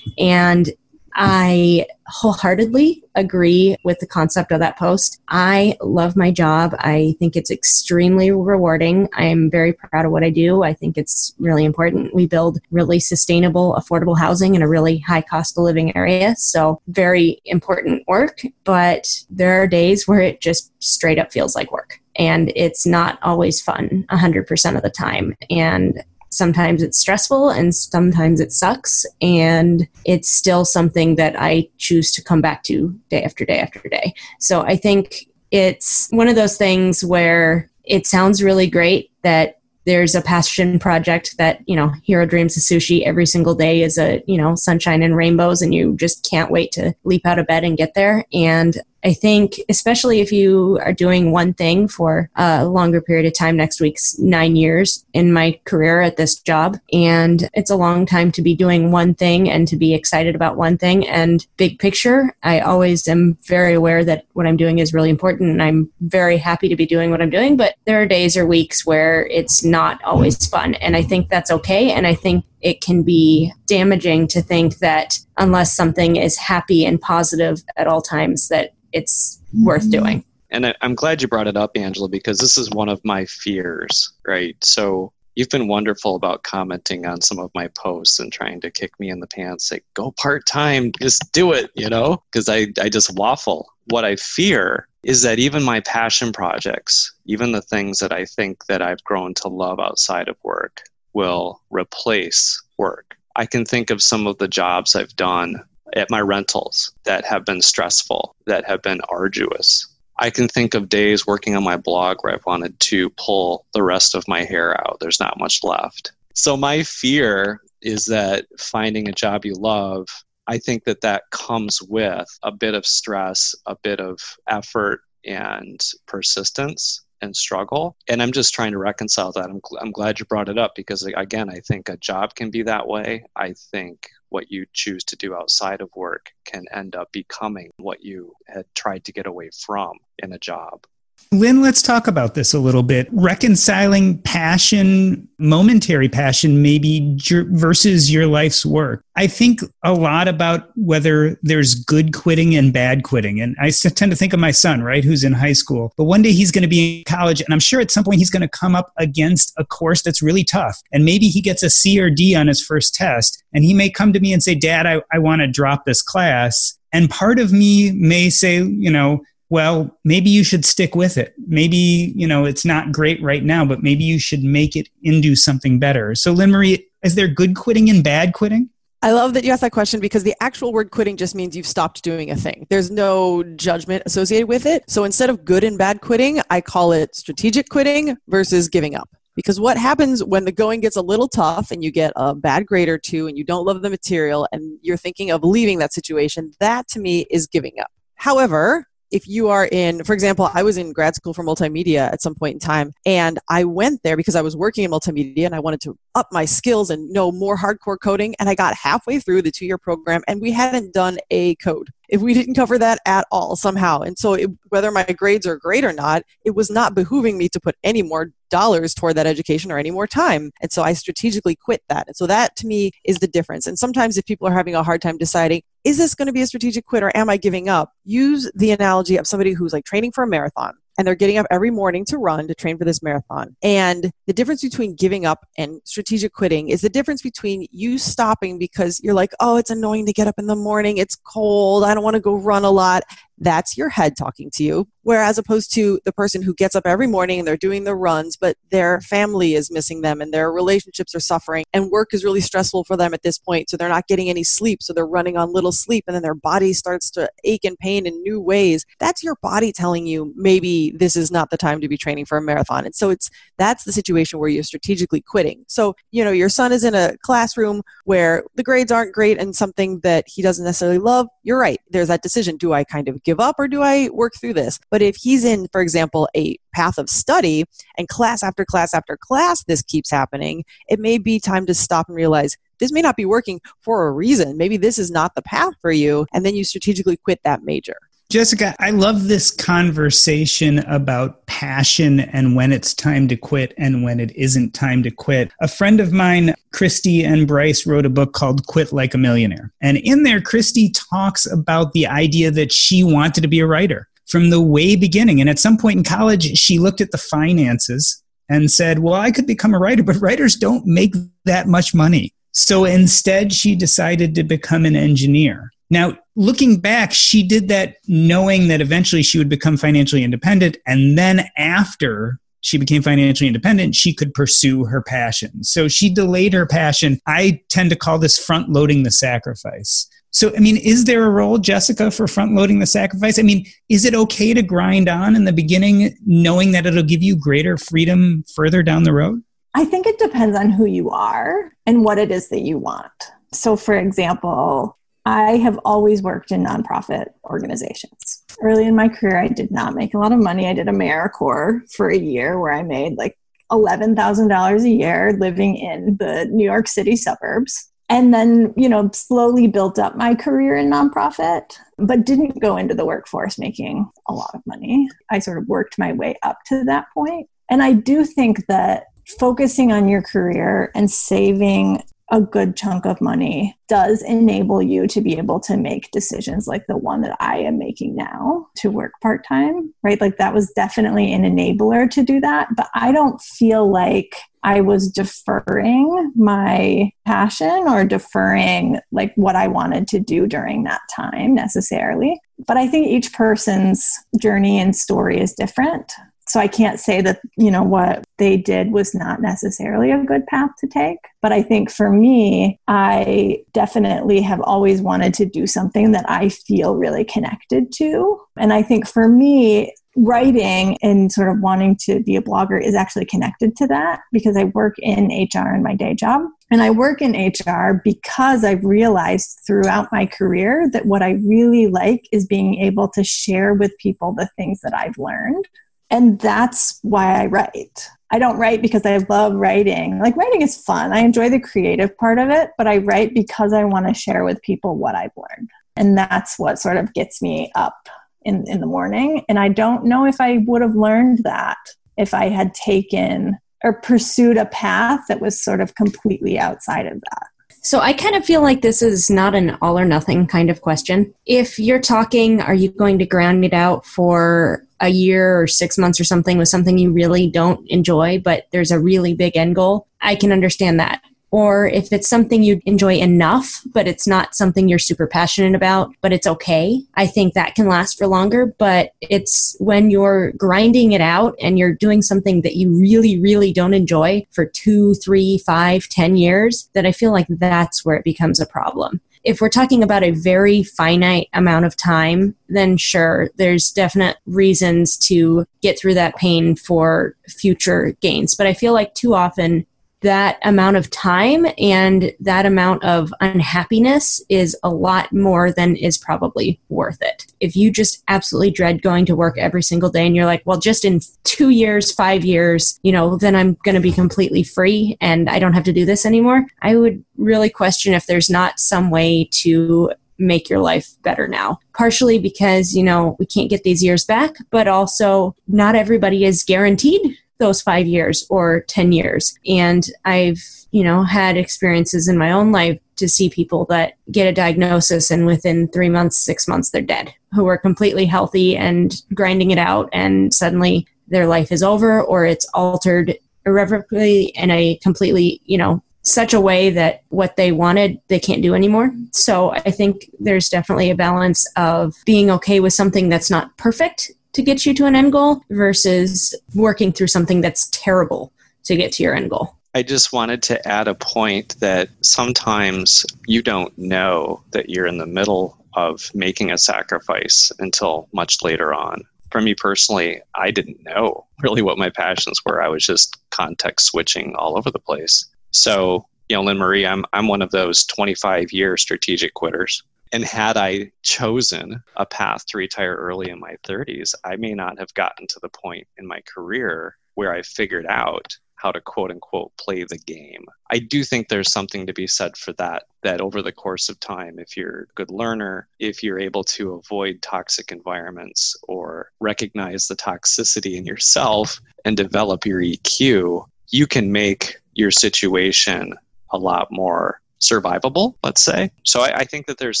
And 0.18 0.70
I 1.20 1.86
wholeheartedly 2.06 3.02
agree 3.16 3.76
with 3.82 3.98
the 3.98 4.06
concept 4.06 4.52
of 4.52 4.60
that 4.60 4.78
post. 4.78 5.20
I 5.28 5.76
love 5.82 6.16
my 6.16 6.30
job. 6.30 6.76
I 6.78 7.16
think 7.18 7.34
it's 7.34 7.50
extremely 7.50 8.30
rewarding. 8.30 9.08
I'm 9.14 9.50
very 9.50 9.72
proud 9.72 10.06
of 10.06 10.12
what 10.12 10.22
I 10.22 10.30
do. 10.30 10.62
I 10.62 10.72
think 10.72 10.96
it's 10.96 11.34
really 11.40 11.64
important. 11.64 12.14
We 12.14 12.26
build 12.26 12.60
really 12.70 13.00
sustainable, 13.00 13.74
affordable 13.74 14.16
housing 14.16 14.54
in 14.54 14.62
a 14.62 14.68
really 14.68 14.98
high 14.98 15.22
cost 15.22 15.58
of 15.58 15.64
living 15.64 15.94
area. 15.96 16.36
So, 16.38 16.80
very 16.86 17.40
important 17.44 18.04
work. 18.06 18.42
But 18.62 19.08
there 19.28 19.60
are 19.60 19.66
days 19.66 20.06
where 20.06 20.20
it 20.20 20.40
just 20.40 20.72
straight 20.80 21.18
up 21.18 21.32
feels 21.32 21.56
like 21.56 21.72
work. 21.72 22.00
And 22.14 22.52
it's 22.54 22.86
not 22.86 23.18
always 23.22 23.60
fun 23.60 24.06
100% 24.10 24.76
of 24.76 24.82
the 24.82 24.90
time. 24.90 25.36
And 25.50 26.02
sometimes 26.30 26.82
it's 26.82 26.98
stressful 26.98 27.50
and 27.50 27.74
sometimes 27.74 28.40
it 28.40 28.52
sucks 28.52 29.06
and 29.20 29.88
it's 30.04 30.28
still 30.28 30.64
something 30.64 31.16
that 31.16 31.34
i 31.40 31.68
choose 31.78 32.12
to 32.12 32.22
come 32.22 32.40
back 32.40 32.62
to 32.62 32.98
day 33.08 33.22
after 33.22 33.44
day 33.44 33.58
after 33.58 33.88
day. 33.88 34.12
So 34.38 34.62
i 34.62 34.76
think 34.76 35.26
it's 35.50 36.08
one 36.10 36.28
of 36.28 36.36
those 36.36 36.56
things 36.56 37.04
where 37.04 37.70
it 37.84 38.06
sounds 38.06 38.42
really 38.42 38.68
great 38.68 39.10
that 39.22 39.58
there's 39.88 40.14
a 40.14 40.20
passion 40.20 40.78
project 40.78 41.38
that 41.38 41.60
you 41.66 41.74
know 41.74 41.90
Jiro 42.06 42.26
dreams 42.26 42.58
of 42.58 42.62
sushi 42.62 43.02
every 43.04 43.24
single 43.24 43.54
day 43.54 43.80
is 43.82 43.96
a 43.96 44.22
you 44.26 44.36
know 44.36 44.54
sunshine 44.54 45.02
and 45.02 45.16
rainbows 45.16 45.62
and 45.62 45.74
you 45.74 45.96
just 45.96 46.28
can't 46.28 46.50
wait 46.50 46.72
to 46.72 46.94
leap 47.04 47.24
out 47.24 47.38
of 47.38 47.46
bed 47.46 47.64
and 47.64 47.78
get 47.78 47.94
there. 47.94 48.26
And 48.34 48.76
I 49.04 49.12
think, 49.12 49.60
especially 49.68 50.20
if 50.20 50.32
you 50.32 50.78
are 50.82 50.92
doing 50.92 51.30
one 51.30 51.54
thing 51.54 51.88
for 51.88 52.30
a 52.36 52.66
longer 52.66 53.00
period 53.00 53.26
of 53.26 53.34
time, 53.34 53.56
next 53.56 53.80
week's 53.80 54.18
nine 54.18 54.56
years 54.56 55.04
in 55.12 55.32
my 55.32 55.58
career 55.64 56.00
at 56.00 56.16
this 56.16 56.38
job. 56.38 56.78
And 56.92 57.48
it's 57.54 57.70
a 57.70 57.76
long 57.76 58.06
time 58.06 58.32
to 58.32 58.42
be 58.42 58.56
doing 58.56 58.90
one 58.90 59.14
thing 59.14 59.48
and 59.48 59.68
to 59.68 59.76
be 59.76 59.94
excited 59.94 60.34
about 60.34 60.56
one 60.56 60.78
thing. 60.78 61.06
And 61.06 61.46
big 61.56 61.78
picture, 61.78 62.34
I 62.42 62.60
always 62.60 63.06
am 63.06 63.38
very 63.42 63.74
aware 63.74 64.04
that 64.04 64.26
what 64.32 64.46
I'm 64.46 64.56
doing 64.56 64.78
is 64.78 64.92
really 64.92 65.10
important 65.10 65.50
and 65.50 65.62
I'm 65.62 65.90
very 66.00 66.36
happy 66.36 66.68
to 66.68 66.76
be 66.76 66.86
doing 66.86 67.10
what 67.10 67.22
I'm 67.22 67.30
doing. 67.30 67.56
But 67.56 67.74
there 67.84 68.00
are 68.02 68.06
days 68.06 68.36
or 68.36 68.46
weeks 68.46 68.84
where 68.84 69.26
it's 69.26 69.62
not 69.62 70.02
always 70.02 70.46
fun. 70.46 70.74
And 70.74 70.96
I 70.96 71.02
think 71.02 71.28
that's 71.28 71.50
okay. 71.50 71.92
And 71.92 72.06
I 72.06 72.14
think 72.14 72.44
it 72.60 72.80
can 72.80 73.04
be 73.04 73.52
damaging 73.66 74.26
to 74.28 74.42
think 74.42 74.78
that 74.78 75.18
unless 75.36 75.76
something 75.76 76.16
is 76.16 76.36
happy 76.36 76.84
and 76.84 77.00
positive 77.00 77.62
at 77.76 77.86
all 77.86 78.02
times, 78.02 78.48
that 78.48 78.72
it's 78.92 79.40
worth 79.52 79.82
mm-hmm. 79.82 79.90
doing. 79.90 80.24
And 80.50 80.66
I, 80.66 80.74
I'm 80.80 80.94
glad 80.94 81.20
you 81.20 81.28
brought 81.28 81.48
it 81.48 81.56
up, 81.56 81.72
Angela, 81.76 82.08
because 82.08 82.38
this 82.38 82.56
is 82.56 82.70
one 82.70 82.88
of 82.88 83.04
my 83.04 83.26
fears, 83.26 84.12
right? 84.26 84.56
So 84.64 85.12
you've 85.34 85.50
been 85.50 85.68
wonderful 85.68 86.16
about 86.16 86.42
commenting 86.42 87.06
on 87.06 87.20
some 87.20 87.38
of 87.38 87.50
my 87.54 87.68
posts 87.68 88.18
and 88.18 88.32
trying 88.32 88.60
to 88.62 88.70
kick 88.70 88.98
me 88.98 89.10
in 89.10 89.20
the 89.20 89.26
pants, 89.26 89.68
say, 89.68 89.80
go 89.94 90.12
part 90.12 90.46
time, 90.46 90.90
just 91.00 91.32
do 91.32 91.52
it, 91.52 91.70
you 91.74 91.88
know, 91.88 92.22
because 92.32 92.48
I, 92.48 92.68
I 92.80 92.88
just 92.88 93.16
waffle. 93.16 93.68
What 93.90 94.04
I 94.04 94.16
fear 94.16 94.88
is 95.04 95.22
that 95.22 95.38
even 95.38 95.62
my 95.62 95.80
passion 95.80 96.32
projects, 96.32 97.14
even 97.26 97.52
the 97.52 97.62
things 97.62 97.98
that 97.98 98.12
I 98.12 98.24
think 98.24 98.66
that 98.66 98.82
I've 98.82 99.04
grown 99.04 99.34
to 99.34 99.48
love 99.48 99.78
outside 99.78 100.28
of 100.28 100.36
work, 100.42 100.82
will 101.12 101.60
replace 101.70 102.60
work. 102.76 103.16
I 103.36 103.46
can 103.46 103.64
think 103.64 103.90
of 103.90 104.02
some 104.02 104.26
of 104.26 104.38
the 104.38 104.48
jobs 104.48 104.96
I've 104.96 105.14
done 105.14 105.62
at 105.94 106.10
my 106.10 106.20
rentals 106.20 106.92
that 107.04 107.24
have 107.24 107.44
been 107.44 107.62
stressful, 107.62 108.34
that 108.46 108.66
have 108.66 108.82
been 108.82 109.00
arduous. 109.08 109.86
I 110.18 110.30
can 110.30 110.48
think 110.48 110.74
of 110.74 110.88
days 110.88 111.26
working 111.26 111.56
on 111.56 111.62
my 111.62 111.76
blog 111.76 112.18
where 112.20 112.34
I've 112.34 112.46
wanted 112.46 112.78
to 112.80 113.10
pull 113.10 113.66
the 113.72 113.84
rest 113.84 114.14
of 114.14 114.26
my 114.26 114.44
hair 114.44 114.78
out. 114.80 114.98
There's 115.00 115.20
not 115.20 115.38
much 115.38 115.62
left. 115.62 116.12
So, 116.34 116.56
my 116.56 116.82
fear 116.82 117.60
is 117.82 118.06
that 118.06 118.46
finding 118.58 119.08
a 119.08 119.12
job 119.12 119.44
you 119.44 119.54
love, 119.54 120.06
I 120.46 120.58
think 120.58 120.84
that 120.84 121.02
that 121.02 121.24
comes 121.30 121.80
with 121.82 122.26
a 122.42 122.50
bit 122.50 122.74
of 122.74 122.86
stress, 122.86 123.54
a 123.66 123.76
bit 123.76 124.00
of 124.00 124.18
effort, 124.48 125.02
and 125.24 125.80
persistence 126.06 127.02
and 127.20 127.36
struggle. 127.36 127.96
And 128.08 128.22
I'm 128.22 128.32
just 128.32 128.54
trying 128.54 128.72
to 128.72 128.78
reconcile 128.78 129.32
that. 129.32 129.50
I'm, 129.50 129.60
I'm 129.80 129.90
glad 129.90 130.18
you 130.18 130.24
brought 130.24 130.48
it 130.48 130.58
up 130.58 130.74
because, 130.74 131.04
again, 131.04 131.50
I 131.50 131.60
think 131.60 131.88
a 131.88 131.96
job 131.96 132.34
can 132.34 132.50
be 132.50 132.62
that 132.62 132.86
way. 132.86 133.24
I 133.36 133.54
think 133.70 134.08
what 134.30 134.50
you 134.50 134.66
choose 134.72 135.04
to 135.04 135.16
do 135.16 135.34
outside 135.34 135.80
of 135.80 135.90
work 135.96 136.32
can 136.44 136.64
end 136.72 136.94
up 136.94 137.10
becoming 137.12 137.70
what 137.76 138.02
you 138.02 138.34
had 138.46 138.66
tried 138.74 139.04
to 139.04 139.12
get 139.12 139.26
away 139.26 139.50
from 139.66 139.98
in 140.18 140.32
a 140.32 140.38
job. 140.38 140.86
Lynn, 141.30 141.60
let's 141.60 141.82
talk 141.82 142.06
about 142.06 142.34
this 142.34 142.54
a 142.54 142.58
little 142.58 142.82
bit. 142.82 143.06
Reconciling 143.12 144.18
passion, 144.22 145.28
momentary 145.38 146.08
passion, 146.08 146.62
maybe 146.62 147.18
versus 147.50 148.10
your 148.10 148.26
life's 148.26 148.64
work. 148.64 149.04
I 149.14 149.26
think 149.26 149.60
a 149.82 149.92
lot 149.92 150.26
about 150.26 150.70
whether 150.76 151.38
there's 151.42 151.74
good 151.74 152.14
quitting 152.14 152.56
and 152.56 152.72
bad 152.72 153.02
quitting. 153.02 153.42
And 153.42 153.56
I 153.60 153.70
tend 153.70 154.10
to 154.10 154.16
think 154.16 154.32
of 154.32 154.40
my 154.40 154.52
son, 154.52 154.82
right, 154.82 155.04
who's 155.04 155.22
in 155.22 155.34
high 155.34 155.52
school. 155.52 155.92
But 155.98 156.04
one 156.04 156.22
day 156.22 156.32
he's 156.32 156.50
going 156.50 156.62
to 156.62 156.68
be 156.68 156.98
in 156.98 157.04
college, 157.04 157.42
and 157.42 157.52
I'm 157.52 157.60
sure 157.60 157.80
at 157.80 157.90
some 157.90 158.04
point 158.04 158.18
he's 158.18 158.30
going 158.30 158.40
to 158.40 158.48
come 158.48 158.74
up 158.74 158.92
against 158.96 159.52
a 159.58 159.66
course 159.66 160.00
that's 160.00 160.22
really 160.22 160.44
tough. 160.44 160.80
And 160.92 161.04
maybe 161.04 161.28
he 161.28 161.42
gets 161.42 161.62
a 161.62 161.68
C 161.68 162.00
or 162.00 162.08
D 162.08 162.34
on 162.34 162.46
his 162.46 162.64
first 162.64 162.94
test. 162.94 163.42
And 163.52 163.64
he 163.64 163.74
may 163.74 163.90
come 163.90 164.14
to 164.14 164.20
me 164.20 164.32
and 164.32 164.42
say, 164.42 164.54
Dad, 164.54 164.86
I, 164.86 165.02
I 165.12 165.18
want 165.18 165.40
to 165.40 165.46
drop 165.46 165.84
this 165.84 166.00
class. 166.00 166.78
And 166.90 167.10
part 167.10 167.38
of 167.38 167.52
me 167.52 167.92
may 167.92 168.30
say, 168.30 168.62
you 168.62 168.90
know, 168.90 169.22
well, 169.50 169.98
maybe 170.04 170.30
you 170.30 170.44
should 170.44 170.64
stick 170.64 170.94
with 170.94 171.16
it. 171.16 171.34
Maybe, 171.46 172.12
you 172.14 172.26
know, 172.26 172.44
it's 172.44 172.64
not 172.64 172.92
great 172.92 173.22
right 173.22 173.44
now, 173.44 173.64
but 173.64 173.82
maybe 173.82 174.04
you 174.04 174.18
should 174.18 174.42
make 174.42 174.76
it 174.76 174.88
into 175.02 175.34
something 175.36 175.78
better. 175.78 176.14
So, 176.14 176.32
Lynn 176.32 176.50
Marie, 176.50 176.86
is 177.02 177.14
there 177.14 177.28
good 177.28 177.56
quitting 177.56 177.88
and 177.88 178.04
bad 178.04 178.34
quitting? 178.34 178.68
I 179.00 179.12
love 179.12 179.34
that 179.34 179.44
you 179.44 179.52
asked 179.52 179.60
that 179.60 179.70
question 179.70 180.00
because 180.00 180.24
the 180.24 180.34
actual 180.40 180.72
word 180.72 180.90
quitting 180.90 181.16
just 181.16 181.36
means 181.36 181.56
you've 181.56 181.68
stopped 181.68 182.02
doing 182.02 182.32
a 182.32 182.36
thing. 182.36 182.66
There's 182.68 182.90
no 182.90 183.44
judgment 183.44 184.02
associated 184.06 184.48
with 184.48 184.66
it. 184.66 184.90
So 184.90 185.04
instead 185.04 185.30
of 185.30 185.44
good 185.44 185.62
and 185.62 185.78
bad 185.78 186.00
quitting, 186.00 186.40
I 186.50 186.60
call 186.60 186.90
it 186.90 187.14
strategic 187.14 187.68
quitting 187.68 188.16
versus 188.26 188.68
giving 188.68 188.96
up. 188.96 189.08
Because 189.36 189.60
what 189.60 189.76
happens 189.76 190.24
when 190.24 190.44
the 190.44 190.50
going 190.50 190.80
gets 190.80 190.96
a 190.96 191.00
little 191.00 191.28
tough 191.28 191.70
and 191.70 191.84
you 191.84 191.92
get 191.92 192.12
a 192.16 192.34
bad 192.34 192.66
grade 192.66 192.88
or 192.88 192.98
two 192.98 193.28
and 193.28 193.38
you 193.38 193.44
don't 193.44 193.64
love 193.64 193.82
the 193.82 193.90
material 193.90 194.48
and 194.50 194.80
you're 194.82 194.96
thinking 194.96 195.30
of 195.30 195.44
leaving 195.44 195.78
that 195.78 195.92
situation, 195.92 196.50
that 196.58 196.88
to 196.88 196.98
me 196.98 197.24
is 197.30 197.46
giving 197.46 197.78
up. 197.80 197.92
However, 198.16 198.88
if 199.10 199.26
you 199.26 199.48
are 199.48 199.68
in, 199.70 200.04
for 200.04 200.12
example, 200.12 200.50
I 200.54 200.62
was 200.62 200.76
in 200.76 200.92
grad 200.92 201.14
school 201.14 201.34
for 201.34 201.44
multimedia 201.44 202.12
at 202.12 202.22
some 202.22 202.34
point 202.34 202.54
in 202.54 202.60
time, 202.60 202.92
and 203.06 203.38
I 203.48 203.64
went 203.64 204.02
there 204.02 204.16
because 204.16 204.36
I 204.36 204.42
was 204.42 204.56
working 204.56 204.84
in 204.84 204.90
multimedia 204.90 205.46
and 205.46 205.54
I 205.54 205.60
wanted 205.60 205.80
to 205.82 205.98
up 206.14 206.28
my 206.32 206.44
skills 206.44 206.90
and 206.90 207.10
know 207.10 207.32
more 207.32 207.56
hardcore 207.56 207.98
coding. 208.02 208.34
And 208.38 208.48
I 208.48 208.54
got 208.54 208.74
halfway 208.74 209.20
through 209.20 209.42
the 209.42 209.50
two 209.50 209.66
year 209.66 209.78
program 209.78 210.22
and 210.28 210.40
we 210.40 210.52
hadn't 210.52 210.92
done 210.92 211.18
a 211.30 211.54
code. 211.56 211.88
If 212.08 212.20
we 212.20 212.34
didn't 212.34 212.54
cover 212.54 212.78
that 212.78 213.00
at 213.06 213.26
all 213.30 213.56
somehow. 213.56 214.00
And 214.00 214.18
so, 214.18 214.34
it, 214.34 214.50
whether 214.68 214.90
my 214.90 215.04
grades 215.04 215.46
are 215.46 215.56
great 215.56 215.84
or 215.84 215.92
not, 215.92 216.22
it 216.44 216.54
was 216.54 216.70
not 216.70 216.94
behooving 216.94 217.36
me 217.36 217.48
to 217.50 217.60
put 217.60 217.76
any 217.84 218.02
more 218.02 218.32
dollars 218.50 218.94
toward 218.94 219.16
that 219.16 219.26
education 219.26 219.70
or 219.70 219.78
any 219.78 219.90
more 219.90 220.06
time. 220.06 220.52
And 220.60 220.72
so 220.72 220.82
I 220.82 220.92
strategically 220.94 221.54
quit 221.54 221.82
that. 221.88 222.06
And 222.06 222.16
so 222.16 222.26
that 222.26 222.56
to 222.56 222.66
me 222.66 222.92
is 223.04 223.18
the 223.18 223.28
difference. 223.28 223.66
And 223.66 223.78
sometimes 223.78 224.16
if 224.16 224.24
people 224.24 224.48
are 224.48 224.54
having 224.54 224.74
a 224.74 224.82
hard 224.82 225.02
time 225.02 225.18
deciding, 225.18 225.62
is 225.84 225.98
this 225.98 226.14
going 226.14 226.26
to 226.26 226.32
be 226.32 226.42
a 226.42 226.46
strategic 226.46 226.86
quit 226.86 227.02
or 227.02 227.12
am 227.14 227.30
I 227.30 227.36
giving 227.36 227.68
up? 227.68 227.92
Use 228.04 228.50
the 228.54 228.70
analogy 228.70 229.16
of 229.16 229.26
somebody 229.26 229.52
who's 229.52 229.72
like 229.72 229.84
training 229.84 230.12
for 230.12 230.24
a 230.24 230.28
marathon 230.28 230.74
and 230.98 231.06
they're 231.06 231.14
getting 231.14 231.38
up 231.38 231.46
every 231.50 231.70
morning 231.70 232.04
to 232.06 232.18
run 232.18 232.48
to 232.48 232.54
train 232.54 232.76
for 232.76 232.84
this 232.84 233.02
marathon. 233.02 233.56
And 233.62 234.10
the 234.26 234.32
difference 234.32 234.62
between 234.62 234.96
giving 234.96 235.24
up 235.24 235.46
and 235.56 235.80
strategic 235.84 236.32
quitting 236.32 236.68
is 236.68 236.80
the 236.80 236.88
difference 236.88 237.22
between 237.22 237.66
you 237.70 237.96
stopping 237.98 238.58
because 238.58 239.00
you're 239.02 239.14
like, 239.14 239.32
oh, 239.40 239.56
it's 239.56 239.70
annoying 239.70 240.06
to 240.06 240.12
get 240.12 240.26
up 240.26 240.38
in 240.38 240.46
the 240.46 240.56
morning, 240.56 240.98
it's 240.98 241.14
cold, 241.14 241.84
I 241.84 241.94
don't 241.94 242.02
want 242.02 242.14
to 242.14 242.20
go 242.20 242.34
run 242.34 242.64
a 242.64 242.70
lot. 242.70 243.04
That's 243.40 243.76
your 243.76 243.88
head 243.88 244.16
talking 244.16 244.50
to 244.54 244.64
you. 244.64 244.88
Whereas 245.02 245.38
opposed 245.38 245.72
to 245.74 246.00
the 246.04 246.12
person 246.12 246.42
who 246.42 246.52
gets 246.52 246.74
up 246.74 246.86
every 246.86 247.06
morning 247.06 247.38
and 247.38 247.48
they're 247.48 247.56
doing 247.56 247.84
the 247.84 247.94
runs, 247.94 248.36
but 248.36 248.58
their 248.70 249.00
family 249.00 249.54
is 249.54 249.70
missing 249.70 250.02
them 250.02 250.20
and 250.20 250.34
their 250.34 250.52
relationships 250.52 251.14
are 251.14 251.20
suffering 251.20 251.64
and 251.72 251.90
work 251.90 252.12
is 252.12 252.24
really 252.24 252.42
stressful 252.42 252.84
for 252.84 252.96
them 252.96 253.14
at 253.14 253.22
this 253.22 253.38
point. 253.38 253.70
So 253.70 253.78
they're 253.78 253.88
not 253.88 254.06
getting 254.06 254.28
any 254.28 254.44
sleep. 254.44 254.82
So 254.82 254.92
they're 254.92 255.06
running 255.06 255.38
on 255.38 255.52
little 255.52 255.72
sleep 255.72 256.04
and 256.06 256.14
then 256.14 256.22
their 256.22 256.34
body 256.34 256.74
starts 256.74 257.10
to 257.12 257.30
ache 257.44 257.64
and 257.64 257.78
pain 257.78 258.06
in 258.06 258.22
new 258.22 258.38
ways. 258.38 258.84
That's 258.98 259.22
your 259.22 259.36
body 259.36 259.72
telling 259.72 260.06
you 260.06 260.32
maybe 260.36 260.90
this 260.90 261.16
is 261.16 261.30
not 261.30 261.50
the 261.50 261.56
time 261.56 261.80
to 261.80 261.88
be 261.88 261.96
training 261.96 262.26
for 262.26 262.36
a 262.36 262.42
marathon. 262.42 262.84
And 262.84 262.94
so 262.94 263.08
it's 263.08 263.30
that's 263.56 263.84
the 263.84 263.92
situation 263.92 264.38
where 264.38 264.50
you're 264.50 264.62
strategically 264.62 265.22
quitting. 265.22 265.64
So, 265.68 265.96
you 266.10 266.22
know, 266.22 266.32
your 266.32 266.50
son 266.50 266.70
is 266.70 266.84
in 266.84 266.94
a 266.94 267.16
classroom 267.22 267.82
where 268.04 268.44
the 268.56 268.62
grades 268.62 268.92
aren't 268.92 269.14
great 269.14 269.38
and 269.38 269.56
something 269.56 270.00
that 270.00 270.24
he 270.28 270.42
doesn't 270.42 270.64
necessarily 270.64 270.98
love. 270.98 271.28
You're 271.44 271.58
right. 271.58 271.80
There's 271.90 272.08
that 272.08 272.22
decision. 272.22 272.58
Do 272.58 272.74
I 272.74 272.84
kind 272.84 273.08
of 273.08 273.22
give 273.28 273.40
up 273.40 273.56
or 273.58 273.68
do 273.68 273.82
I 273.82 274.08
work 274.10 274.32
through 274.40 274.54
this? 274.54 274.80
But 274.90 275.02
if 275.02 275.16
he's 275.16 275.44
in, 275.44 275.68
for 275.70 275.82
example, 275.82 276.30
a 276.34 276.56
path 276.74 276.96
of 276.96 277.10
study 277.10 277.64
and 277.98 278.08
class 278.08 278.42
after 278.42 278.64
class 278.64 278.94
after 278.94 279.18
class 279.20 279.64
this 279.64 279.82
keeps 279.82 280.10
happening, 280.10 280.64
it 280.88 280.98
may 280.98 281.18
be 281.18 281.38
time 281.38 281.66
to 281.66 281.74
stop 281.74 282.08
and 282.08 282.16
realize 282.16 282.56
this 282.78 282.90
may 282.90 283.02
not 283.02 283.16
be 283.16 283.26
working 283.26 283.60
for 283.80 284.06
a 284.06 284.12
reason. 284.12 284.56
Maybe 284.56 284.78
this 284.78 284.98
is 284.98 285.10
not 285.10 285.34
the 285.34 285.42
path 285.42 285.74
for 285.82 285.92
you. 285.92 286.24
And 286.32 286.46
then 286.46 286.54
you 286.54 286.64
strategically 286.64 287.18
quit 287.18 287.40
that 287.44 287.62
major. 287.62 287.98
Jessica, 288.30 288.76
I 288.78 288.90
love 288.90 289.26
this 289.26 289.50
conversation 289.50 290.80
about 290.80 291.46
passion 291.46 292.20
and 292.20 292.54
when 292.54 292.72
it's 292.72 292.92
time 292.92 293.26
to 293.28 293.36
quit 293.36 293.72
and 293.78 294.04
when 294.04 294.20
it 294.20 294.36
isn't 294.36 294.74
time 294.74 295.02
to 295.04 295.10
quit. 295.10 295.50
A 295.62 295.68
friend 295.68 295.98
of 295.98 296.12
mine, 296.12 296.52
Kristy 296.74 297.24
and 297.24 297.48
Bryce, 297.48 297.86
wrote 297.86 298.04
a 298.04 298.10
book 298.10 298.34
called 298.34 298.66
Quit 298.66 298.92
Like 298.92 299.14
a 299.14 299.18
Millionaire. 299.18 299.72
And 299.80 299.96
in 299.96 300.24
there, 300.24 300.42
Kristy 300.42 300.94
talks 301.10 301.50
about 301.50 301.94
the 301.94 302.06
idea 302.06 302.50
that 302.50 302.70
she 302.70 303.02
wanted 303.02 303.40
to 303.40 303.48
be 303.48 303.60
a 303.60 303.66
writer 303.66 304.06
from 304.26 304.50
the 304.50 304.60
way 304.60 304.94
beginning. 304.94 305.40
And 305.40 305.48
at 305.48 305.58
some 305.58 305.78
point 305.78 305.96
in 305.96 306.04
college, 306.04 306.54
she 306.58 306.78
looked 306.78 307.00
at 307.00 307.12
the 307.12 307.16
finances 307.16 308.22
and 308.50 308.70
said, 308.70 308.98
Well, 308.98 309.14
I 309.14 309.30
could 309.30 309.46
become 309.46 309.72
a 309.72 309.78
writer, 309.78 310.02
but 310.02 310.20
writers 310.20 310.54
don't 310.54 310.84
make 310.84 311.14
that 311.46 311.66
much 311.66 311.94
money. 311.94 312.34
So 312.52 312.84
instead, 312.84 313.54
she 313.54 313.74
decided 313.74 314.34
to 314.34 314.44
become 314.44 314.84
an 314.84 314.96
engineer. 314.96 315.70
Now, 315.90 316.18
looking 316.36 316.80
back, 316.80 317.12
she 317.12 317.42
did 317.42 317.68
that 317.68 317.96
knowing 318.06 318.68
that 318.68 318.80
eventually 318.80 319.22
she 319.22 319.38
would 319.38 319.48
become 319.48 319.76
financially 319.76 320.22
independent. 320.22 320.76
And 320.86 321.16
then 321.16 321.48
after 321.56 322.38
she 322.60 322.76
became 322.76 323.02
financially 323.02 323.48
independent, 323.48 323.94
she 323.94 324.12
could 324.12 324.34
pursue 324.34 324.84
her 324.84 325.02
passion. 325.02 325.64
So 325.64 325.88
she 325.88 326.12
delayed 326.12 326.52
her 326.52 326.66
passion. 326.66 327.20
I 327.26 327.62
tend 327.70 327.90
to 327.90 327.96
call 327.96 328.18
this 328.18 328.38
front 328.38 328.68
loading 328.68 329.02
the 329.02 329.10
sacrifice. 329.10 330.08
So, 330.30 330.54
I 330.54 330.60
mean, 330.60 330.76
is 330.76 331.04
there 331.04 331.24
a 331.24 331.30
role, 331.30 331.56
Jessica, 331.56 332.10
for 332.10 332.28
front 332.28 332.54
loading 332.54 332.80
the 332.80 332.86
sacrifice? 332.86 333.38
I 333.38 333.42
mean, 333.42 333.64
is 333.88 334.04
it 334.04 334.14
okay 334.14 334.52
to 334.52 334.62
grind 334.62 335.08
on 335.08 335.34
in 335.34 335.44
the 335.44 335.54
beginning, 335.54 336.14
knowing 336.26 336.72
that 336.72 336.84
it'll 336.84 337.02
give 337.02 337.22
you 337.22 337.34
greater 337.34 337.78
freedom 337.78 338.44
further 338.54 338.82
down 338.82 339.04
the 339.04 339.14
road? 339.14 339.42
I 339.74 339.86
think 339.86 340.06
it 340.06 340.18
depends 340.18 340.56
on 340.56 340.70
who 340.70 340.84
you 340.84 341.08
are 341.10 341.72
and 341.86 342.04
what 342.04 342.18
it 342.18 342.30
is 342.30 342.50
that 342.50 342.60
you 342.60 342.76
want. 342.78 343.10
So, 343.54 343.74
for 343.74 343.94
example, 343.94 344.97
I 345.28 345.58
have 345.58 345.78
always 345.84 346.22
worked 346.22 346.52
in 346.52 346.64
nonprofit 346.64 347.26
organizations. 347.44 348.44
Early 348.62 348.86
in 348.86 348.96
my 348.96 349.10
career, 349.10 349.38
I 349.38 349.48
did 349.48 349.70
not 349.70 349.94
make 349.94 350.14
a 350.14 350.18
lot 350.18 350.32
of 350.32 350.38
money. 350.38 350.66
I 350.66 350.72
did 350.72 350.86
AmeriCorps 350.86 351.92
for 351.94 352.08
a 352.08 352.16
year 352.16 352.58
where 352.58 352.72
I 352.72 352.82
made 352.82 353.18
like 353.18 353.38
$11,000 353.70 354.82
a 354.82 354.88
year 354.88 355.36
living 355.38 355.76
in 355.76 356.16
the 356.16 356.46
New 356.46 356.64
York 356.64 356.88
City 356.88 357.14
suburbs. 357.14 357.90
And 358.08 358.32
then, 358.32 358.72
you 358.74 358.88
know, 358.88 359.10
slowly 359.12 359.66
built 359.66 359.98
up 359.98 360.16
my 360.16 360.34
career 360.34 360.76
in 360.76 360.90
nonprofit, 360.90 361.78
but 361.98 362.24
didn't 362.24 362.62
go 362.62 362.78
into 362.78 362.94
the 362.94 363.04
workforce 363.04 363.58
making 363.58 364.10
a 364.28 364.32
lot 364.32 364.52
of 364.54 364.62
money. 364.66 365.10
I 365.30 365.40
sort 365.40 365.58
of 365.58 365.68
worked 365.68 365.98
my 365.98 366.14
way 366.14 366.36
up 366.42 366.56
to 366.68 366.84
that 366.84 367.04
point. 367.12 367.50
And 367.70 367.82
I 367.82 367.92
do 367.92 368.24
think 368.24 368.66
that 368.68 369.08
focusing 369.38 369.92
on 369.92 370.08
your 370.08 370.22
career 370.22 370.90
and 370.94 371.10
saving 371.10 372.02
a 372.30 372.40
good 372.40 372.76
chunk 372.76 373.06
of 373.06 373.20
money 373.20 373.76
does 373.88 374.22
enable 374.22 374.82
you 374.82 375.06
to 375.06 375.20
be 375.20 375.38
able 375.38 375.58
to 375.60 375.76
make 375.76 376.10
decisions 376.10 376.66
like 376.66 376.86
the 376.86 376.96
one 376.96 377.22
that 377.22 377.36
I 377.40 377.58
am 377.58 377.78
making 377.78 378.14
now 378.14 378.66
to 378.76 378.90
work 378.90 379.12
part 379.22 379.46
time, 379.46 379.94
right? 380.02 380.20
Like 380.20 380.36
that 380.36 380.52
was 380.52 380.70
definitely 380.72 381.32
an 381.32 381.42
enabler 381.42 382.10
to 382.10 382.22
do 382.22 382.40
that. 382.40 382.68
But 382.76 382.88
I 382.94 383.12
don't 383.12 383.40
feel 383.40 383.90
like 383.90 384.36
I 384.62 384.82
was 384.82 385.10
deferring 385.10 386.32
my 386.36 387.10
passion 387.24 387.84
or 387.88 388.04
deferring 388.04 388.98
like 389.10 389.32
what 389.36 389.56
I 389.56 389.68
wanted 389.68 390.06
to 390.08 390.20
do 390.20 390.46
during 390.46 390.84
that 390.84 391.00
time 391.14 391.54
necessarily. 391.54 392.38
But 392.66 392.76
I 392.76 392.88
think 392.88 393.06
each 393.06 393.32
person's 393.32 394.06
journey 394.38 394.78
and 394.78 394.94
story 394.94 395.40
is 395.40 395.54
different 395.54 396.12
so 396.48 396.60
I 396.60 396.68
can't 396.68 396.98
say 396.98 397.20
that, 397.20 397.40
you 397.56 397.70
know, 397.70 397.82
what 397.82 398.24
they 398.38 398.56
did 398.56 398.92
was 398.92 399.14
not 399.14 399.42
necessarily 399.42 400.10
a 400.10 400.24
good 400.24 400.46
path 400.46 400.70
to 400.78 400.86
take. 400.86 401.18
But 401.42 401.52
I 401.52 401.62
think 401.62 401.90
for 401.90 402.10
me, 402.10 402.80
I 402.88 403.64
definitely 403.72 404.40
have 404.42 404.60
always 404.62 405.02
wanted 405.02 405.34
to 405.34 405.46
do 405.46 405.66
something 405.66 406.12
that 406.12 406.28
I 406.28 406.48
feel 406.48 406.96
really 406.96 407.24
connected 407.24 407.92
to. 407.92 408.40
And 408.56 408.72
I 408.72 408.82
think 408.82 409.06
for 409.06 409.28
me, 409.28 409.92
writing 410.16 410.96
and 411.02 411.30
sort 411.30 411.48
of 411.48 411.60
wanting 411.60 411.96
to 411.96 412.20
be 412.20 412.36
a 412.36 412.42
blogger 412.42 412.82
is 412.82 412.94
actually 412.94 413.24
connected 413.24 413.76
to 413.76 413.86
that 413.86 414.20
because 414.32 414.56
I 414.56 414.64
work 414.64 414.96
in 414.98 415.26
HR 415.26 415.74
in 415.74 415.82
my 415.82 415.94
day 415.94 416.14
job. 416.14 416.42
And 416.70 416.82
I 416.82 416.90
work 416.90 417.22
in 417.22 417.32
HR 417.32 418.02
because 418.04 418.62
I've 418.62 418.84
realized 418.84 419.60
throughout 419.66 420.12
my 420.12 420.26
career 420.26 420.88
that 420.92 421.06
what 421.06 421.22
I 421.22 421.38
really 421.46 421.86
like 421.86 422.28
is 422.30 422.46
being 422.46 422.80
able 422.80 423.08
to 423.10 423.24
share 423.24 423.74
with 423.74 423.96
people 423.98 424.34
the 424.34 424.50
things 424.56 424.80
that 424.82 424.94
I've 424.94 425.16
learned. 425.16 425.66
And 426.10 426.40
that's 426.40 426.98
why 427.02 427.42
I 427.42 427.46
write. 427.46 428.08
I 428.30 428.38
don't 428.38 428.58
write 428.58 428.82
because 428.82 429.06
I 429.06 429.18
love 429.28 429.54
writing. 429.54 430.18
Like, 430.20 430.36
writing 430.36 430.62
is 430.62 430.76
fun. 430.76 431.12
I 431.12 431.20
enjoy 431.20 431.48
the 431.48 431.60
creative 431.60 432.16
part 432.18 432.38
of 432.38 432.50
it, 432.50 432.70
but 432.76 432.86
I 432.86 432.98
write 432.98 433.34
because 433.34 433.72
I 433.72 433.84
want 433.84 434.06
to 434.06 434.14
share 434.14 434.44
with 434.44 434.62
people 434.62 434.96
what 434.96 435.14
I've 435.14 435.36
learned. 435.36 435.70
And 435.96 436.16
that's 436.16 436.58
what 436.58 436.78
sort 436.78 436.96
of 436.96 437.12
gets 437.14 437.42
me 437.42 437.70
up 437.74 438.08
in, 438.42 438.64
in 438.68 438.80
the 438.80 438.86
morning. 438.86 439.44
And 439.48 439.58
I 439.58 439.68
don't 439.68 440.04
know 440.04 440.26
if 440.26 440.40
I 440.40 440.58
would 440.66 440.82
have 440.82 440.94
learned 440.94 441.40
that 441.44 441.78
if 442.16 442.34
I 442.34 442.48
had 442.48 442.74
taken 442.74 443.58
or 443.84 443.94
pursued 443.94 444.56
a 444.56 444.66
path 444.66 445.20
that 445.28 445.40
was 445.40 445.62
sort 445.62 445.80
of 445.80 445.94
completely 445.94 446.58
outside 446.58 447.06
of 447.06 447.20
that. 447.20 447.46
So 447.82 448.00
I 448.00 448.12
kind 448.12 448.34
of 448.34 448.44
feel 448.44 448.60
like 448.60 448.82
this 448.82 449.02
is 449.02 449.30
not 449.30 449.54
an 449.54 449.78
all 449.80 449.98
or 449.98 450.04
nothing 450.04 450.46
kind 450.46 450.68
of 450.68 450.82
question. 450.82 451.32
If 451.46 451.78
you're 451.78 452.00
talking, 452.00 452.60
are 452.60 452.74
you 452.74 452.90
going 452.90 453.18
to 453.20 453.26
ground 453.26 453.64
it 453.64 453.72
out 453.72 454.04
for 454.04 454.84
a 455.00 455.08
year 455.08 455.60
or 455.60 455.66
six 455.66 455.98
months 455.98 456.20
or 456.20 456.24
something 456.24 456.58
with 456.58 456.68
something 456.68 456.98
you 456.98 457.12
really 457.12 457.48
don't 457.48 457.86
enjoy, 457.88 458.40
but 458.40 458.66
there's 458.72 458.90
a 458.90 459.00
really 459.00 459.34
big 459.34 459.56
end 459.56 459.74
goal? 459.74 460.06
I 460.20 460.34
can 460.34 460.52
understand 460.52 460.98
that 461.00 461.22
or 461.50 461.86
if 461.86 462.12
it's 462.12 462.28
something 462.28 462.62
you 462.62 462.80
enjoy 462.84 463.16
enough, 463.16 463.82
but 463.92 464.06
it's 464.06 464.26
not 464.26 464.54
something 464.54 464.88
you're 464.88 464.98
super 464.98 465.26
passionate 465.26 465.74
about, 465.74 466.12
but 466.20 466.32
it's 466.32 466.46
okay. 466.46 467.02
I 467.14 467.26
think 467.26 467.54
that 467.54 467.74
can 467.74 467.88
last 467.88 468.18
for 468.18 468.26
longer, 468.26 468.66
but 468.78 469.12
it's 469.22 469.74
when 469.78 470.10
you're 470.10 470.52
grinding 470.52 471.12
it 471.12 471.20
out 471.20 471.54
and 471.60 471.78
you're 471.78 471.94
doing 471.94 472.20
something 472.20 472.62
that 472.62 472.76
you 472.76 472.98
really, 472.98 473.40
really 473.40 473.72
don't 473.72 473.94
enjoy 473.94 474.46
for 474.50 474.66
two, 474.66 475.14
three, 475.14 475.58
five, 475.58 476.08
ten 476.08 476.36
years 476.36 476.90
that 476.92 477.06
I 477.06 477.12
feel 477.12 477.32
like 477.32 477.46
that's 477.48 478.04
where 478.04 478.16
it 478.16 478.24
becomes 478.24 478.60
a 478.60 478.66
problem. 478.66 479.20
If 479.44 479.60
we're 479.60 479.68
talking 479.68 480.02
about 480.02 480.22
a 480.22 480.32
very 480.32 480.82
finite 480.82 481.48
amount 481.52 481.84
of 481.84 481.96
time, 481.96 482.54
then 482.68 482.96
sure, 482.96 483.50
there's 483.56 483.90
definite 483.90 484.36
reasons 484.46 485.16
to 485.28 485.64
get 485.80 485.98
through 485.98 486.14
that 486.14 486.36
pain 486.36 486.76
for 486.76 487.34
future 487.48 488.16
gains. 488.20 488.54
But 488.54 488.66
I 488.66 488.74
feel 488.74 488.92
like 488.92 489.14
too 489.14 489.34
often 489.34 489.86
that 490.20 490.58
amount 490.62 490.96
of 490.96 491.10
time 491.10 491.66
and 491.78 492.32
that 492.40 492.66
amount 492.66 493.04
of 493.04 493.32
unhappiness 493.40 494.42
is 494.48 494.76
a 494.82 494.90
lot 494.90 495.32
more 495.32 495.72
than 495.72 495.94
is 495.96 496.18
probably 496.18 496.80
worth 496.88 497.18
it. 497.22 497.46
If 497.60 497.76
you 497.76 497.90
just 497.92 498.22
absolutely 498.28 498.70
dread 498.70 499.02
going 499.02 499.26
to 499.26 499.36
work 499.36 499.56
every 499.58 499.82
single 499.82 500.10
day 500.10 500.26
and 500.26 500.34
you're 500.34 500.44
like, 500.44 500.62
well, 500.64 500.78
just 500.78 501.04
in 501.04 501.20
two 501.44 501.70
years, 501.70 502.12
five 502.12 502.44
years, 502.44 502.98
you 503.02 503.12
know, 503.12 503.36
then 503.36 503.54
I'm 503.54 503.74
going 503.84 503.94
to 503.94 504.00
be 504.00 504.12
completely 504.12 504.64
free 504.64 505.16
and 505.20 505.48
I 505.48 505.58
don't 505.58 505.74
have 505.74 505.84
to 505.84 505.92
do 505.92 506.04
this 506.04 506.26
anymore, 506.26 506.66
I 506.82 506.96
would 506.96 507.24
really 507.36 507.70
question 507.70 508.14
if 508.14 508.26
there's 508.26 508.50
not 508.50 508.80
some 508.80 509.10
way 509.10 509.48
to 509.52 510.12
make 510.40 510.70
your 510.70 510.78
life 510.78 511.10
better 511.22 511.48
now. 511.48 511.78
Partially 511.94 512.38
because, 512.38 512.94
you 512.94 513.02
know, 513.02 513.36
we 513.38 513.46
can't 513.46 513.70
get 513.70 513.82
these 513.82 514.02
years 514.02 514.24
back, 514.24 514.54
but 514.70 514.86
also 514.86 515.54
not 515.66 515.96
everybody 515.96 516.44
is 516.44 516.64
guaranteed 516.64 517.36
those 517.58 517.82
five 517.82 518.06
years 518.06 518.46
or 518.50 518.82
10 518.82 519.12
years. 519.12 519.56
And 519.66 520.04
I've, 520.24 520.62
you 520.90 521.04
know, 521.04 521.22
had 521.22 521.56
experiences 521.56 522.28
in 522.28 522.38
my 522.38 522.52
own 522.52 522.72
life 522.72 522.98
to 523.16 523.28
see 523.28 523.50
people 523.50 523.84
that 523.86 524.14
get 524.30 524.46
a 524.46 524.52
diagnosis 524.52 525.30
and 525.30 525.44
within 525.44 525.88
three 525.88 526.08
months, 526.08 526.38
six 526.38 526.68
months, 526.68 526.90
they're 526.90 527.02
dead, 527.02 527.34
who 527.52 527.66
are 527.66 527.76
completely 527.76 528.26
healthy 528.26 528.76
and 528.76 529.22
grinding 529.34 529.70
it 529.70 529.78
out. 529.78 530.08
And 530.12 530.54
suddenly 530.54 531.06
their 531.26 531.46
life 531.46 531.72
is 531.72 531.82
over 531.82 532.22
or 532.22 532.46
it's 532.46 532.66
altered 532.74 533.36
irrevocably 533.66 534.44
in 534.54 534.70
a 534.70 534.96
completely, 535.02 535.60
you 535.64 535.76
know, 535.76 536.02
such 536.22 536.52
a 536.52 536.60
way 536.60 536.90
that 536.90 537.22
what 537.28 537.56
they 537.56 537.72
wanted 537.72 538.20
they 538.28 538.38
can't 538.38 538.62
do 538.62 538.74
anymore. 538.74 539.10
So 539.32 539.70
I 539.70 539.90
think 539.90 540.30
there's 540.38 540.68
definitely 540.68 541.10
a 541.10 541.14
balance 541.14 541.66
of 541.76 542.14
being 542.26 542.50
okay 542.50 542.80
with 542.80 542.92
something 542.92 543.28
that's 543.28 543.50
not 543.50 543.76
perfect 543.78 544.30
to 544.58 544.62
get 544.64 544.84
you 544.84 544.92
to 544.92 545.06
an 545.06 545.14
end 545.14 545.30
goal 545.30 545.62
versus 545.70 546.52
working 546.74 547.12
through 547.12 547.28
something 547.28 547.60
that's 547.60 547.88
terrible 547.90 548.52
to 548.82 548.96
get 548.96 549.12
to 549.12 549.22
your 549.22 549.32
end 549.32 549.50
goal. 549.50 549.76
I 549.94 550.02
just 550.02 550.32
wanted 550.32 550.64
to 550.64 550.86
add 550.86 551.06
a 551.06 551.14
point 551.14 551.76
that 551.78 552.08
sometimes 552.22 553.24
you 553.46 553.62
don't 553.62 553.96
know 553.96 554.60
that 554.72 554.90
you're 554.90 555.06
in 555.06 555.18
the 555.18 555.28
middle 555.28 555.78
of 555.94 556.34
making 556.34 556.72
a 556.72 556.78
sacrifice 556.78 557.70
until 557.78 558.28
much 558.32 558.60
later 558.64 558.92
on. 558.92 559.22
For 559.52 559.60
me 559.60 559.76
personally, 559.76 560.40
I 560.56 560.72
didn't 560.72 561.04
know 561.04 561.46
really 561.62 561.80
what 561.80 561.96
my 561.96 562.10
passions 562.10 562.60
were. 562.66 562.82
I 562.82 562.88
was 562.88 563.06
just 563.06 563.38
context 563.50 564.06
switching 564.06 564.56
all 564.56 564.76
over 564.76 564.90
the 564.90 564.98
place. 564.98 565.46
So, 565.70 566.26
you 566.48 566.56
know, 566.56 566.64
Lynn 566.64 566.78
Marie, 566.78 567.06
I'm 567.06 567.24
I'm 567.32 567.46
one 567.46 567.62
of 567.62 567.70
those 567.70 568.04
25 568.06 568.72
year 568.72 568.96
strategic 568.96 569.54
quitters. 569.54 570.02
And 570.32 570.44
had 570.44 570.76
I 570.76 571.12
chosen 571.22 572.02
a 572.16 572.26
path 572.26 572.66
to 572.66 572.78
retire 572.78 573.14
early 573.14 573.50
in 573.50 573.60
my 573.60 573.76
30s, 573.84 574.34
I 574.44 574.56
may 574.56 574.74
not 574.74 574.98
have 574.98 575.14
gotten 575.14 575.46
to 575.48 575.60
the 575.60 575.68
point 575.68 576.06
in 576.18 576.26
my 576.26 576.40
career 576.42 577.16
where 577.34 577.52
I 577.52 577.62
figured 577.62 578.06
out 578.06 578.56
how 578.78 578.92
to 578.92 579.00
quote 579.00 579.30
unquote 579.30 579.76
play 579.76 580.04
the 580.04 580.18
game. 580.18 580.64
I 580.90 580.98
do 580.98 581.24
think 581.24 581.48
there's 581.48 581.72
something 581.72 582.06
to 582.06 582.12
be 582.12 582.26
said 582.26 582.56
for 582.56 582.72
that, 582.74 583.04
that 583.22 583.40
over 583.40 583.60
the 583.60 583.72
course 583.72 584.08
of 584.08 584.18
time, 584.20 584.58
if 584.58 584.76
you're 584.76 585.02
a 585.02 585.14
good 585.14 585.30
learner, 585.30 585.88
if 585.98 586.22
you're 586.22 586.38
able 586.38 586.64
to 586.64 586.94
avoid 586.94 587.42
toxic 587.42 587.90
environments 587.92 588.76
or 588.86 589.30
recognize 589.40 590.06
the 590.06 590.16
toxicity 590.16 590.96
in 590.96 591.04
yourself 591.04 591.80
and 592.04 592.16
develop 592.16 592.64
your 592.64 592.80
EQ, 592.80 593.66
you 593.90 594.06
can 594.06 594.30
make 594.32 594.76
your 594.94 595.10
situation 595.10 596.14
a 596.50 596.58
lot 596.58 596.88
more 596.90 597.40
survivable, 597.60 598.34
let's 598.42 598.64
say. 598.64 598.90
So 599.04 599.20
I, 599.20 599.38
I, 599.38 599.44
think 599.44 599.66
that 599.66 599.78
there's 599.78 600.00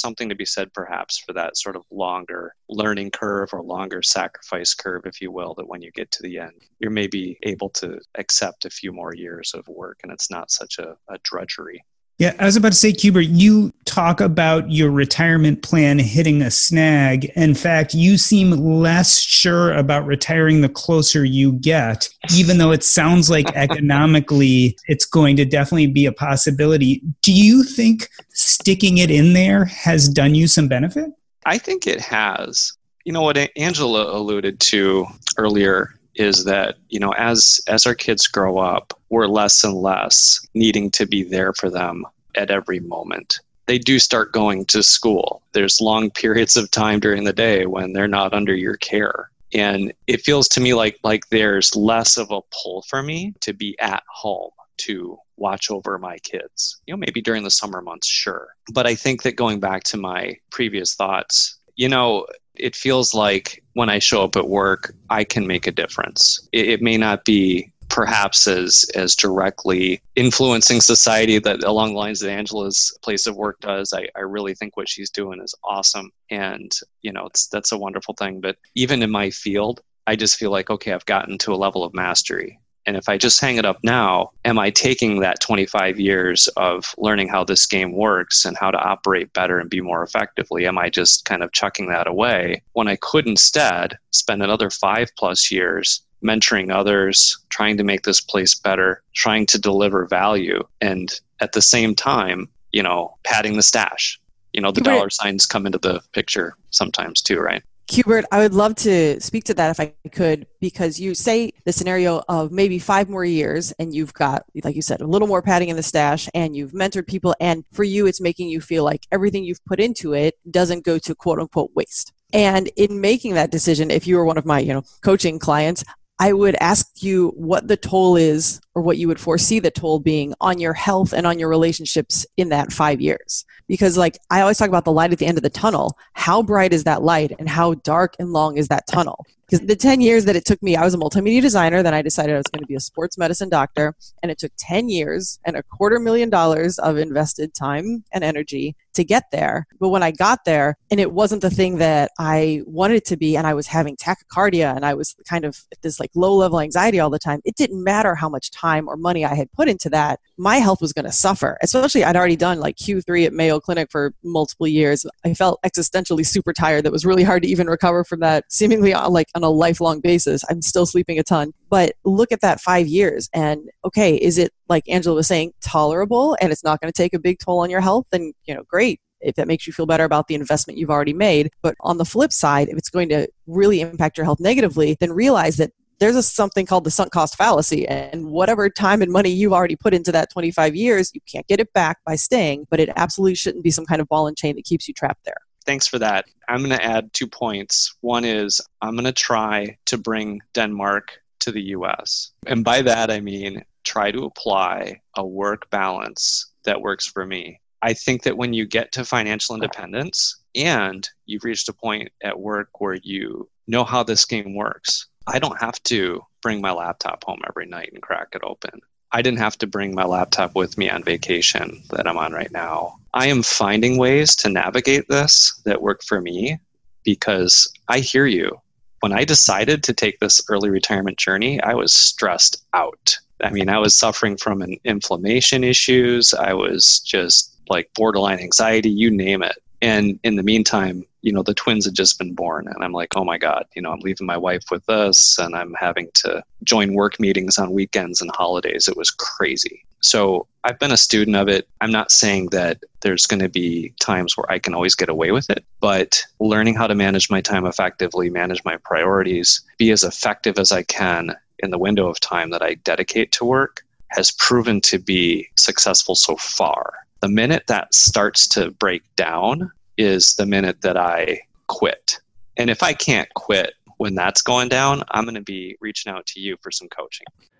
something 0.00 0.28
to 0.28 0.34
be 0.34 0.44
said 0.44 0.72
perhaps 0.72 1.18
for 1.18 1.32
that 1.32 1.56
sort 1.56 1.76
of 1.76 1.82
longer 1.90 2.54
learning 2.68 3.10
curve 3.10 3.50
or 3.52 3.62
longer 3.62 4.02
sacrifice 4.02 4.74
curve, 4.74 5.02
if 5.06 5.20
you 5.20 5.32
will, 5.32 5.54
that 5.54 5.68
when 5.68 5.82
you 5.82 5.90
get 5.90 6.10
to 6.12 6.22
the 6.22 6.38
end, 6.38 6.66
you're 6.78 6.90
maybe 6.90 7.38
able 7.42 7.70
to 7.70 8.00
accept 8.16 8.64
a 8.64 8.70
few 8.70 8.92
more 8.92 9.14
years 9.14 9.52
of 9.54 9.66
work 9.68 10.00
and 10.02 10.12
it's 10.12 10.30
not 10.30 10.50
such 10.50 10.78
a, 10.78 10.96
a 11.08 11.18
drudgery. 11.24 11.84
Yeah, 12.18 12.34
I 12.40 12.46
was 12.46 12.56
about 12.56 12.72
to 12.72 12.78
say, 12.78 12.92
Cubert, 12.92 13.28
you 13.30 13.72
talk 13.84 14.20
about 14.20 14.72
your 14.72 14.90
retirement 14.90 15.62
plan 15.62 16.00
hitting 16.00 16.42
a 16.42 16.50
snag. 16.50 17.26
In 17.36 17.54
fact, 17.54 17.94
you 17.94 18.18
seem 18.18 18.50
less 18.50 19.20
sure 19.20 19.72
about 19.74 20.04
retiring 20.04 20.60
the 20.60 20.68
closer 20.68 21.24
you 21.24 21.52
get, 21.52 22.08
even 22.34 22.58
though 22.58 22.72
it 22.72 22.82
sounds 22.82 23.30
like 23.30 23.46
economically 23.54 24.76
it's 24.88 25.04
going 25.04 25.36
to 25.36 25.44
definitely 25.44 25.86
be 25.86 26.06
a 26.06 26.12
possibility. 26.12 27.00
Do 27.22 27.32
you 27.32 27.62
think 27.62 28.08
sticking 28.30 28.98
it 28.98 29.12
in 29.12 29.32
there 29.32 29.66
has 29.66 30.08
done 30.08 30.34
you 30.34 30.48
some 30.48 30.66
benefit? 30.66 31.10
I 31.46 31.58
think 31.58 31.86
it 31.86 32.00
has. 32.00 32.72
You 33.04 33.12
know 33.12 33.22
what 33.22 33.38
Angela 33.56 34.12
alluded 34.16 34.58
to 34.60 35.06
earlier 35.38 35.94
is 36.16 36.44
that 36.44 36.74
you 36.88 36.98
know 36.98 37.12
as 37.12 37.60
as 37.68 37.86
our 37.86 37.94
kids 37.94 38.26
grow 38.26 38.58
up 38.58 38.97
we're 39.10 39.26
less 39.26 39.64
and 39.64 39.74
less 39.74 40.40
needing 40.54 40.90
to 40.92 41.06
be 41.06 41.22
there 41.22 41.52
for 41.52 41.70
them 41.70 42.04
at 42.34 42.50
every 42.50 42.80
moment. 42.80 43.40
They 43.66 43.78
do 43.78 43.98
start 43.98 44.32
going 44.32 44.64
to 44.66 44.82
school. 44.82 45.42
There's 45.52 45.80
long 45.80 46.10
periods 46.22 46.56
of 46.56 46.70
time 46.70 47.00
during 47.00 47.24
the 47.24 47.32
day 47.32 47.66
when 47.66 47.92
they're 47.92 48.08
not 48.08 48.34
under 48.34 48.54
your 48.54 48.76
care. 48.76 49.30
And 49.54 49.92
it 50.06 50.22
feels 50.22 50.48
to 50.48 50.60
me 50.60 50.74
like 50.74 50.98
like 51.02 51.28
there's 51.30 51.74
less 51.74 52.18
of 52.18 52.30
a 52.30 52.40
pull 52.52 52.82
for 52.88 53.02
me 53.02 53.34
to 53.40 53.54
be 53.54 53.76
at 53.80 54.02
home 54.12 54.50
to 54.78 55.18
watch 55.36 55.70
over 55.70 55.98
my 55.98 56.18
kids. 56.18 56.80
You 56.86 56.92
know 56.92 56.98
maybe 56.98 57.22
during 57.22 57.44
the 57.44 57.50
summer 57.50 57.80
months 57.80 58.06
sure. 58.06 58.48
But 58.74 58.86
i 58.86 58.94
think 58.94 59.22
that 59.22 59.36
going 59.36 59.58
back 59.58 59.84
to 59.84 59.96
my 59.96 60.36
previous 60.50 60.94
thoughts 60.94 61.58
you 61.76 61.88
know 61.88 62.26
it 62.58 62.76
feels 62.76 63.14
like 63.14 63.62
when 63.74 63.88
I 63.88 63.98
show 63.98 64.24
up 64.24 64.36
at 64.36 64.48
work, 64.48 64.92
I 65.08 65.24
can 65.24 65.46
make 65.46 65.66
a 65.66 65.72
difference. 65.72 66.46
It, 66.52 66.68
it, 66.68 66.82
may 66.82 66.96
not 66.96 67.24
be 67.24 67.72
perhaps 67.88 68.46
as 68.46 68.84
as 68.94 69.14
directly 69.14 70.00
influencing 70.16 70.80
society 70.80 71.38
that 71.38 71.64
along 71.64 71.92
the 71.92 71.98
lines 71.98 72.20
that 72.20 72.30
Angela's 72.30 72.96
place 73.02 73.26
of 73.26 73.36
work 73.36 73.60
does. 73.60 73.92
I, 73.92 74.08
I 74.16 74.20
really 74.20 74.54
think 74.54 74.76
what 74.76 74.88
she's 74.88 75.10
doing 75.10 75.40
is 75.42 75.54
awesome. 75.64 76.10
And, 76.30 76.72
you 77.02 77.12
know, 77.12 77.26
it's 77.26 77.48
that's 77.48 77.72
a 77.72 77.78
wonderful 77.78 78.14
thing. 78.14 78.40
But 78.40 78.56
even 78.74 79.02
in 79.02 79.10
my 79.10 79.30
field, 79.30 79.80
I 80.06 80.16
just 80.16 80.36
feel 80.36 80.50
like, 80.50 80.70
okay, 80.70 80.92
I've 80.92 81.06
gotten 81.06 81.38
to 81.38 81.52
a 81.52 81.56
level 81.56 81.84
of 81.84 81.94
mastery. 81.94 82.58
And 82.88 82.96
if 82.96 83.06
I 83.06 83.18
just 83.18 83.38
hang 83.38 83.58
it 83.58 83.66
up 83.66 83.80
now, 83.82 84.30
am 84.46 84.58
I 84.58 84.70
taking 84.70 85.20
that 85.20 85.40
25 85.40 86.00
years 86.00 86.48
of 86.56 86.94
learning 86.96 87.28
how 87.28 87.44
this 87.44 87.66
game 87.66 87.92
works 87.92 88.46
and 88.46 88.56
how 88.56 88.70
to 88.70 88.78
operate 88.78 89.30
better 89.34 89.58
and 89.58 89.68
be 89.68 89.82
more 89.82 90.02
effectively? 90.02 90.66
Am 90.66 90.78
I 90.78 90.88
just 90.88 91.26
kind 91.26 91.42
of 91.42 91.52
chucking 91.52 91.90
that 91.90 92.06
away 92.06 92.62
when 92.72 92.88
I 92.88 92.96
could 92.96 93.26
instead 93.26 93.98
spend 94.12 94.42
another 94.42 94.70
five 94.70 95.10
plus 95.18 95.50
years 95.50 96.00
mentoring 96.22 96.72
others, 96.72 97.38
trying 97.48 97.76
to 97.76 97.84
make 97.84 98.02
this 98.02 98.20
place 98.20 98.54
better, 98.54 99.02
trying 99.14 99.46
to 99.46 99.58
deliver 99.58 100.06
value, 100.06 100.62
and 100.80 101.20
at 101.40 101.52
the 101.52 101.62
same 101.62 101.94
time, 101.94 102.48
you 102.72 102.82
know, 102.82 103.16
padding 103.24 103.56
the 103.56 103.62
stash? 103.62 104.20
You 104.52 104.62
know, 104.62 104.72
the 104.72 104.80
dollar 104.80 105.10
signs 105.10 105.46
come 105.46 105.66
into 105.66 105.78
the 105.78 106.00
picture 106.12 106.54
sometimes 106.70 107.20
too, 107.22 107.38
right? 107.38 107.62
Cubert, 107.88 108.26
I 108.30 108.38
would 108.40 108.52
love 108.52 108.74
to 108.76 109.18
speak 109.18 109.44
to 109.44 109.54
that 109.54 109.70
if 109.70 109.80
I 109.80 109.94
could, 110.12 110.46
because 110.60 111.00
you 111.00 111.14
say 111.14 111.52
the 111.64 111.72
scenario 111.72 112.22
of 112.28 112.52
maybe 112.52 112.78
five 112.78 113.08
more 113.08 113.24
years 113.24 113.72
and 113.78 113.94
you've 113.94 114.12
got, 114.12 114.42
like 114.62 114.76
you 114.76 114.82
said, 114.82 115.00
a 115.00 115.06
little 115.06 115.26
more 115.26 115.40
padding 115.40 115.70
in 115.70 115.76
the 115.76 115.82
stash 115.82 116.28
and 116.34 116.54
you've 116.54 116.72
mentored 116.72 117.06
people. 117.06 117.34
And 117.40 117.64
for 117.72 117.84
you, 117.84 118.06
it's 118.06 118.20
making 118.20 118.50
you 118.50 118.60
feel 118.60 118.84
like 118.84 119.06
everything 119.10 119.42
you've 119.42 119.64
put 119.64 119.80
into 119.80 120.12
it 120.12 120.34
doesn't 120.50 120.84
go 120.84 120.98
to 120.98 121.14
quote 121.14 121.38
unquote 121.38 121.70
waste. 121.74 122.12
And 122.34 122.68
in 122.76 123.00
making 123.00 123.34
that 123.34 123.50
decision, 123.50 123.90
if 123.90 124.06
you 124.06 124.16
were 124.16 124.24
one 124.26 124.36
of 124.36 124.44
my, 124.44 124.58
you 124.58 124.74
know, 124.74 124.82
coaching 125.02 125.38
clients, 125.38 125.82
I 126.20 126.32
would 126.32 126.56
ask 126.56 127.02
you 127.02 127.32
what 127.36 127.68
the 127.68 127.76
toll 127.76 128.16
is 128.16 128.60
or 128.74 128.82
what 128.82 128.98
you 128.98 129.06
would 129.06 129.20
foresee 129.20 129.60
the 129.60 129.70
toll 129.70 130.00
being 130.00 130.34
on 130.40 130.58
your 130.58 130.72
health 130.72 131.12
and 131.12 131.26
on 131.26 131.38
your 131.38 131.48
relationships 131.48 132.26
in 132.36 132.48
that 132.48 132.72
five 132.72 133.00
years. 133.00 133.44
Because, 133.68 133.96
like, 133.96 134.18
I 134.30 134.40
always 134.40 134.58
talk 134.58 134.68
about 134.68 134.84
the 134.84 134.92
light 134.92 135.12
at 135.12 135.18
the 135.18 135.26
end 135.26 135.38
of 135.38 135.42
the 135.42 135.50
tunnel. 135.50 135.96
How 136.14 136.42
bright 136.42 136.72
is 136.72 136.84
that 136.84 137.02
light 137.02 137.32
and 137.38 137.48
how 137.48 137.74
dark 137.74 138.16
and 138.18 138.32
long 138.32 138.56
is 138.56 138.68
that 138.68 138.86
tunnel? 138.88 139.24
Because 139.48 139.66
the 139.66 139.76
10 139.76 140.00
years 140.00 140.26
that 140.26 140.36
it 140.36 140.44
took 140.44 140.62
me, 140.62 140.76
I 140.76 140.84
was 140.84 140.94
a 140.94 140.98
multimedia 140.98 141.40
designer, 141.40 141.82
then 141.82 141.94
I 141.94 142.02
decided 142.02 142.34
I 142.34 142.38
was 142.38 142.46
going 142.52 142.62
to 142.62 142.66
be 142.66 142.74
a 142.74 142.80
sports 142.80 143.16
medicine 143.16 143.48
doctor, 143.48 143.94
and 144.22 144.30
it 144.30 144.38
took 144.38 144.52
10 144.58 144.88
years 144.88 145.38
and 145.46 145.56
a 145.56 145.62
quarter 145.62 145.98
million 145.98 146.28
dollars 146.28 146.78
of 146.78 146.98
invested 146.98 147.54
time 147.54 148.04
and 148.12 148.22
energy 148.22 148.76
to 148.98 149.04
get 149.04 149.30
there. 149.30 149.66
But 149.80 149.88
when 149.88 150.02
I 150.02 150.10
got 150.10 150.44
there, 150.44 150.76
and 150.90 151.00
it 151.00 151.12
wasn't 151.12 151.40
the 151.40 151.50
thing 151.50 151.78
that 151.78 152.10
I 152.18 152.62
wanted 152.66 152.96
it 152.96 153.04
to 153.06 153.16
be, 153.16 153.36
and 153.36 153.46
I 153.46 153.54
was 153.54 153.68
having 153.68 153.96
tachycardia 153.96 154.74
and 154.74 154.84
I 154.84 154.94
was 154.94 155.14
kind 155.26 155.44
of 155.44 155.56
this 155.82 156.00
like 156.00 156.10
low 156.14 156.34
level 156.34 156.60
anxiety 156.60 157.00
all 157.00 157.08
the 157.08 157.18
time, 157.18 157.40
it 157.44 157.54
didn't 157.54 157.82
matter 157.82 158.14
how 158.14 158.28
much 158.28 158.50
time 158.50 158.88
or 158.88 158.96
money 158.96 159.24
I 159.24 159.34
had 159.34 159.50
put 159.52 159.68
into 159.68 159.88
that. 159.90 160.20
My 160.36 160.56
health 160.56 160.80
was 160.80 160.92
going 160.92 161.04
to 161.04 161.12
suffer, 161.12 161.56
especially 161.62 162.04
I'd 162.04 162.16
already 162.16 162.36
done 162.36 162.58
like 162.58 162.76
Q3 162.76 163.26
at 163.26 163.32
Mayo 163.32 163.60
Clinic 163.60 163.88
for 163.90 164.12
multiple 164.24 164.66
years. 164.66 165.06
I 165.24 165.32
felt 165.32 165.60
existentially 165.64 166.26
super 166.26 166.52
tired. 166.52 166.84
That 166.84 166.92
was 166.92 167.06
really 167.06 167.24
hard 167.24 167.44
to 167.44 167.48
even 167.48 167.68
recover 167.68 168.04
from 168.04 168.20
that, 168.20 168.44
seemingly 168.50 168.92
uh, 168.92 169.08
like 169.08 169.28
on 169.38 169.48
a 169.48 169.50
lifelong 169.50 170.00
basis. 170.00 170.42
I'm 170.50 170.62
still 170.62 170.86
sleeping 170.86 171.18
a 171.18 171.22
ton. 171.22 171.52
But 171.70 171.94
look 172.04 172.32
at 172.32 172.40
that 172.40 172.60
five 172.60 172.86
years 172.86 173.28
and 173.32 173.70
okay, 173.84 174.16
is 174.16 174.38
it 174.38 174.52
like 174.68 174.88
Angela 174.88 175.14
was 175.14 175.26
saying, 175.26 175.52
tolerable 175.60 176.36
and 176.40 176.52
it's 176.52 176.64
not 176.64 176.80
going 176.80 176.92
to 176.92 176.96
take 176.96 177.14
a 177.14 177.18
big 177.18 177.38
toll 177.38 177.60
on 177.60 177.70
your 177.70 177.80
health? 177.80 178.06
Then, 178.10 178.32
you 178.44 178.54
know, 178.54 178.64
great 178.68 179.00
if 179.20 179.34
that 179.34 179.48
makes 179.48 179.66
you 179.66 179.72
feel 179.72 179.86
better 179.86 180.04
about 180.04 180.28
the 180.28 180.34
investment 180.34 180.78
you've 180.78 180.90
already 180.90 181.12
made. 181.12 181.50
But 181.62 181.74
on 181.80 181.98
the 181.98 182.04
flip 182.04 182.32
side, 182.32 182.68
if 182.68 182.76
it's 182.78 182.90
going 182.90 183.08
to 183.08 183.28
really 183.46 183.80
impact 183.80 184.16
your 184.16 184.24
health 184.24 184.40
negatively, 184.40 184.96
then 185.00 185.12
realize 185.12 185.56
that 185.56 185.72
there's 185.98 186.14
a, 186.14 186.22
something 186.22 186.66
called 186.66 186.84
the 186.84 186.90
sunk 186.90 187.10
cost 187.10 187.36
fallacy. 187.36 187.86
And 187.88 188.26
whatever 188.26 188.70
time 188.70 189.02
and 189.02 189.10
money 189.10 189.30
you've 189.30 189.52
already 189.52 189.76
put 189.76 189.94
into 189.94 190.12
that 190.12 190.30
25 190.30 190.76
years, 190.76 191.10
you 191.14 191.20
can't 191.30 191.46
get 191.48 191.60
it 191.60 191.72
back 191.72 191.98
by 192.06 192.14
staying, 192.14 192.66
but 192.70 192.78
it 192.78 192.90
absolutely 192.94 193.34
shouldn't 193.34 193.64
be 193.64 193.70
some 193.70 193.86
kind 193.86 194.00
of 194.00 194.08
ball 194.08 194.28
and 194.28 194.36
chain 194.36 194.54
that 194.56 194.64
keeps 194.64 194.86
you 194.86 194.94
trapped 194.94 195.24
there. 195.24 195.38
Thanks 195.68 195.86
for 195.86 195.98
that. 195.98 196.24
I'm 196.48 196.64
going 196.64 196.70
to 196.70 196.82
add 196.82 197.12
two 197.12 197.26
points. 197.26 197.94
One 198.00 198.24
is 198.24 198.58
I'm 198.80 198.94
going 198.94 199.04
to 199.04 199.12
try 199.12 199.76
to 199.84 199.98
bring 199.98 200.40
Denmark 200.54 201.20
to 201.40 201.52
the 201.52 201.60
US. 201.76 202.30
And 202.46 202.64
by 202.64 202.80
that, 202.80 203.10
I 203.10 203.20
mean 203.20 203.62
try 203.84 204.10
to 204.10 204.24
apply 204.24 205.02
a 205.14 205.26
work 205.26 205.68
balance 205.68 206.50
that 206.64 206.80
works 206.80 207.06
for 207.06 207.26
me. 207.26 207.60
I 207.82 207.92
think 207.92 208.22
that 208.22 208.38
when 208.38 208.54
you 208.54 208.64
get 208.64 208.92
to 208.92 209.04
financial 209.04 209.54
independence 209.54 210.40
and 210.54 211.06
you've 211.26 211.44
reached 211.44 211.68
a 211.68 211.74
point 211.74 212.08
at 212.22 212.40
work 212.40 212.80
where 212.80 212.98
you 213.02 213.46
know 213.66 213.84
how 213.84 214.02
this 214.02 214.24
game 214.24 214.54
works, 214.54 215.06
I 215.26 215.38
don't 215.38 215.60
have 215.60 215.82
to 215.82 216.22
bring 216.40 216.62
my 216.62 216.72
laptop 216.72 217.24
home 217.24 217.42
every 217.46 217.66
night 217.66 217.90
and 217.92 218.00
crack 218.00 218.28
it 218.32 218.40
open. 218.42 218.80
I 219.12 219.22
didn't 219.22 219.40
have 219.40 219.58
to 219.58 219.66
bring 219.66 219.94
my 219.94 220.04
laptop 220.04 220.54
with 220.54 220.76
me 220.78 220.88
on 220.90 221.02
vacation 221.02 221.82
that 221.90 222.06
I'm 222.06 222.18
on 222.18 222.32
right 222.32 222.52
now. 222.52 222.98
I 223.14 223.28
am 223.28 223.42
finding 223.42 223.98
ways 223.98 224.36
to 224.36 224.48
navigate 224.48 225.08
this 225.08 225.60
that 225.64 225.82
work 225.82 226.02
for 226.02 226.20
me 226.20 226.58
because 227.04 227.70
I 227.88 228.00
hear 228.00 228.26
you. 228.26 228.60
When 229.00 229.12
I 229.12 229.24
decided 229.24 229.82
to 229.84 229.92
take 229.92 230.18
this 230.18 230.40
early 230.48 230.70
retirement 230.70 231.18
journey, 231.18 231.60
I 231.62 231.74
was 231.74 231.94
stressed 231.94 232.64
out. 232.74 233.16
I 233.42 233.50
mean, 233.50 233.68
I 233.68 233.78
was 233.78 233.96
suffering 233.96 234.36
from 234.36 234.60
an 234.60 234.76
inflammation 234.84 235.62
issues. 235.62 236.34
I 236.34 236.52
was 236.52 236.98
just 237.00 237.56
like 237.68 237.90
borderline 237.94 238.40
anxiety, 238.40 238.90
you 238.90 239.10
name 239.10 239.42
it. 239.42 239.56
And 239.80 240.18
in 240.24 240.36
the 240.36 240.42
meantime, 240.42 241.04
you 241.22 241.32
know, 241.32 241.42
the 241.42 241.54
twins 241.54 241.84
had 241.84 241.94
just 241.94 242.18
been 242.18 242.34
born. 242.34 242.66
And 242.66 242.82
I'm 242.82 242.92
like, 242.92 243.16
oh 243.16 243.24
my 243.24 243.38
God, 243.38 243.66
you 243.76 243.82
know, 243.82 243.92
I'm 243.92 244.00
leaving 244.00 244.26
my 244.26 244.36
wife 244.36 244.64
with 244.70 244.84
this 244.86 245.38
and 245.38 245.54
I'm 245.54 245.74
having 245.78 246.08
to 246.14 246.42
join 246.64 246.94
work 246.94 247.20
meetings 247.20 247.58
on 247.58 247.72
weekends 247.72 248.20
and 248.20 248.30
holidays. 248.32 248.88
It 248.88 248.96
was 248.96 249.10
crazy. 249.10 249.84
So 250.00 250.46
I've 250.64 250.78
been 250.78 250.92
a 250.92 250.96
student 250.96 251.36
of 251.36 251.48
it. 251.48 251.68
I'm 251.80 251.90
not 251.90 252.10
saying 252.10 252.50
that 252.50 252.82
there's 253.00 253.26
going 253.26 253.40
to 253.40 253.48
be 253.48 253.92
times 254.00 254.36
where 254.36 254.50
I 254.50 254.58
can 254.58 254.74
always 254.74 254.94
get 254.94 255.08
away 255.08 255.30
with 255.30 255.48
it, 255.50 255.64
but 255.80 256.24
learning 256.40 256.74
how 256.74 256.86
to 256.86 256.94
manage 256.94 257.30
my 257.30 257.40
time 257.40 257.66
effectively, 257.66 258.30
manage 258.30 258.64
my 258.64 258.76
priorities, 258.76 259.62
be 259.78 259.90
as 259.90 260.04
effective 260.04 260.58
as 260.58 260.72
I 260.72 260.82
can 260.82 261.34
in 261.60 261.70
the 261.70 261.78
window 261.78 262.08
of 262.08 262.20
time 262.20 262.50
that 262.50 262.62
I 262.62 262.74
dedicate 262.74 263.32
to 263.32 263.44
work 263.44 263.82
has 264.08 264.30
proven 264.30 264.80
to 264.82 264.98
be 264.98 265.48
successful 265.56 266.14
so 266.14 266.36
far. 266.36 266.94
The 267.20 267.28
minute 267.28 267.64
that 267.66 267.92
starts 267.94 268.46
to 268.48 268.70
break 268.72 269.02
down 269.16 269.70
is 269.96 270.34
the 270.34 270.46
minute 270.46 270.82
that 270.82 270.96
I 270.96 271.40
quit. 271.66 272.20
And 272.56 272.70
if 272.70 272.82
I 272.82 272.92
can't 272.92 273.32
quit 273.34 273.74
when 273.98 274.14
that's 274.14 274.42
going 274.42 274.68
down, 274.68 275.02
I'm 275.10 275.24
going 275.24 275.34
to 275.34 275.40
be 275.40 275.76
reaching 275.80 276.12
out 276.12 276.26
to 276.26 276.40
you 276.40 276.56
for 276.62 276.70
some 276.70 276.88
coaching. 276.88 277.26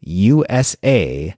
USA.com. 0.00 1.36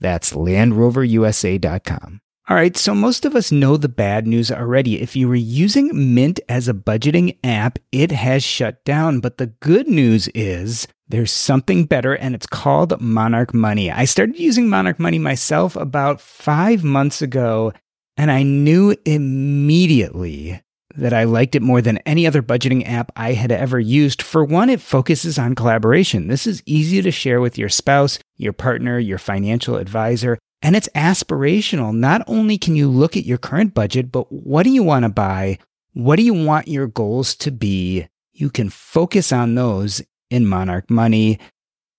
That's 0.00 0.32
LandRoverUSA.com. 0.32 2.20
All 2.48 2.56
right, 2.56 2.76
so 2.76 2.94
most 2.94 3.24
of 3.24 3.34
us 3.34 3.50
know 3.50 3.76
the 3.76 3.88
bad 3.88 4.24
news 4.24 4.52
already. 4.52 5.02
If 5.02 5.16
you 5.16 5.26
were 5.26 5.34
using 5.34 6.14
Mint 6.14 6.38
as 6.48 6.68
a 6.68 6.74
budgeting 6.74 7.38
app, 7.42 7.80
it 7.90 8.12
has 8.12 8.44
shut 8.44 8.84
down. 8.84 9.18
But 9.18 9.38
the 9.38 9.48
good 9.48 9.88
news 9.88 10.28
is 10.28 10.86
there's 11.08 11.32
something 11.32 11.86
better, 11.86 12.14
and 12.14 12.36
it's 12.36 12.46
called 12.46 13.00
Monarch 13.00 13.52
Money. 13.52 13.90
I 13.90 14.04
started 14.04 14.38
using 14.38 14.68
Monarch 14.68 15.00
Money 15.00 15.18
myself 15.18 15.74
about 15.74 16.20
five 16.20 16.84
months 16.84 17.20
ago, 17.20 17.72
and 18.16 18.30
I 18.30 18.44
knew 18.44 18.94
immediately 19.04 20.62
that 20.96 21.12
I 21.12 21.24
liked 21.24 21.54
it 21.54 21.62
more 21.62 21.80
than 21.80 21.98
any 21.98 22.26
other 22.26 22.42
budgeting 22.42 22.88
app 22.88 23.12
I 23.16 23.32
had 23.32 23.52
ever 23.52 23.78
used. 23.78 24.22
For 24.22 24.44
one, 24.44 24.70
it 24.70 24.80
focuses 24.80 25.38
on 25.38 25.54
collaboration. 25.54 26.28
This 26.28 26.46
is 26.46 26.62
easy 26.66 27.02
to 27.02 27.10
share 27.10 27.40
with 27.40 27.58
your 27.58 27.68
spouse, 27.68 28.18
your 28.36 28.52
partner, 28.52 28.98
your 28.98 29.18
financial 29.18 29.76
advisor. 29.76 30.38
And 30.62 30.74
it's 30.74 30.88
aspirational. 30.94 31.94
Not 31.94 32.22
only 32.26 32.58
can 32.58 32.76
you 32.76 32.88
look 32.88 33.16
at 33.16 33.26
your 33.26 33.38
current 33.38 33.74
budget, 33.74 34.10
but 34.10 34.32
what 34.32 34.62
do 34.62 34.70
you 34.70 34.82
want 34.82 35.04
to 35.04 35.08
buy? 35.08 35.58
What 35.92 36.16
do 36.16 36.22
you 36.22 36.34
want 36.34 36.68
your 36.68 36.86
goals 36.86 37.34
to 37.36 37.50
be? 37.50 38.06
You 38.32 38.50
can 38.50 38.70
focus 38.70 39.32
on 39.32 39.54
those 39.54 40.02
in 40.30 40.46
Monarch 40.46 40.90
Money. 40.90 41.38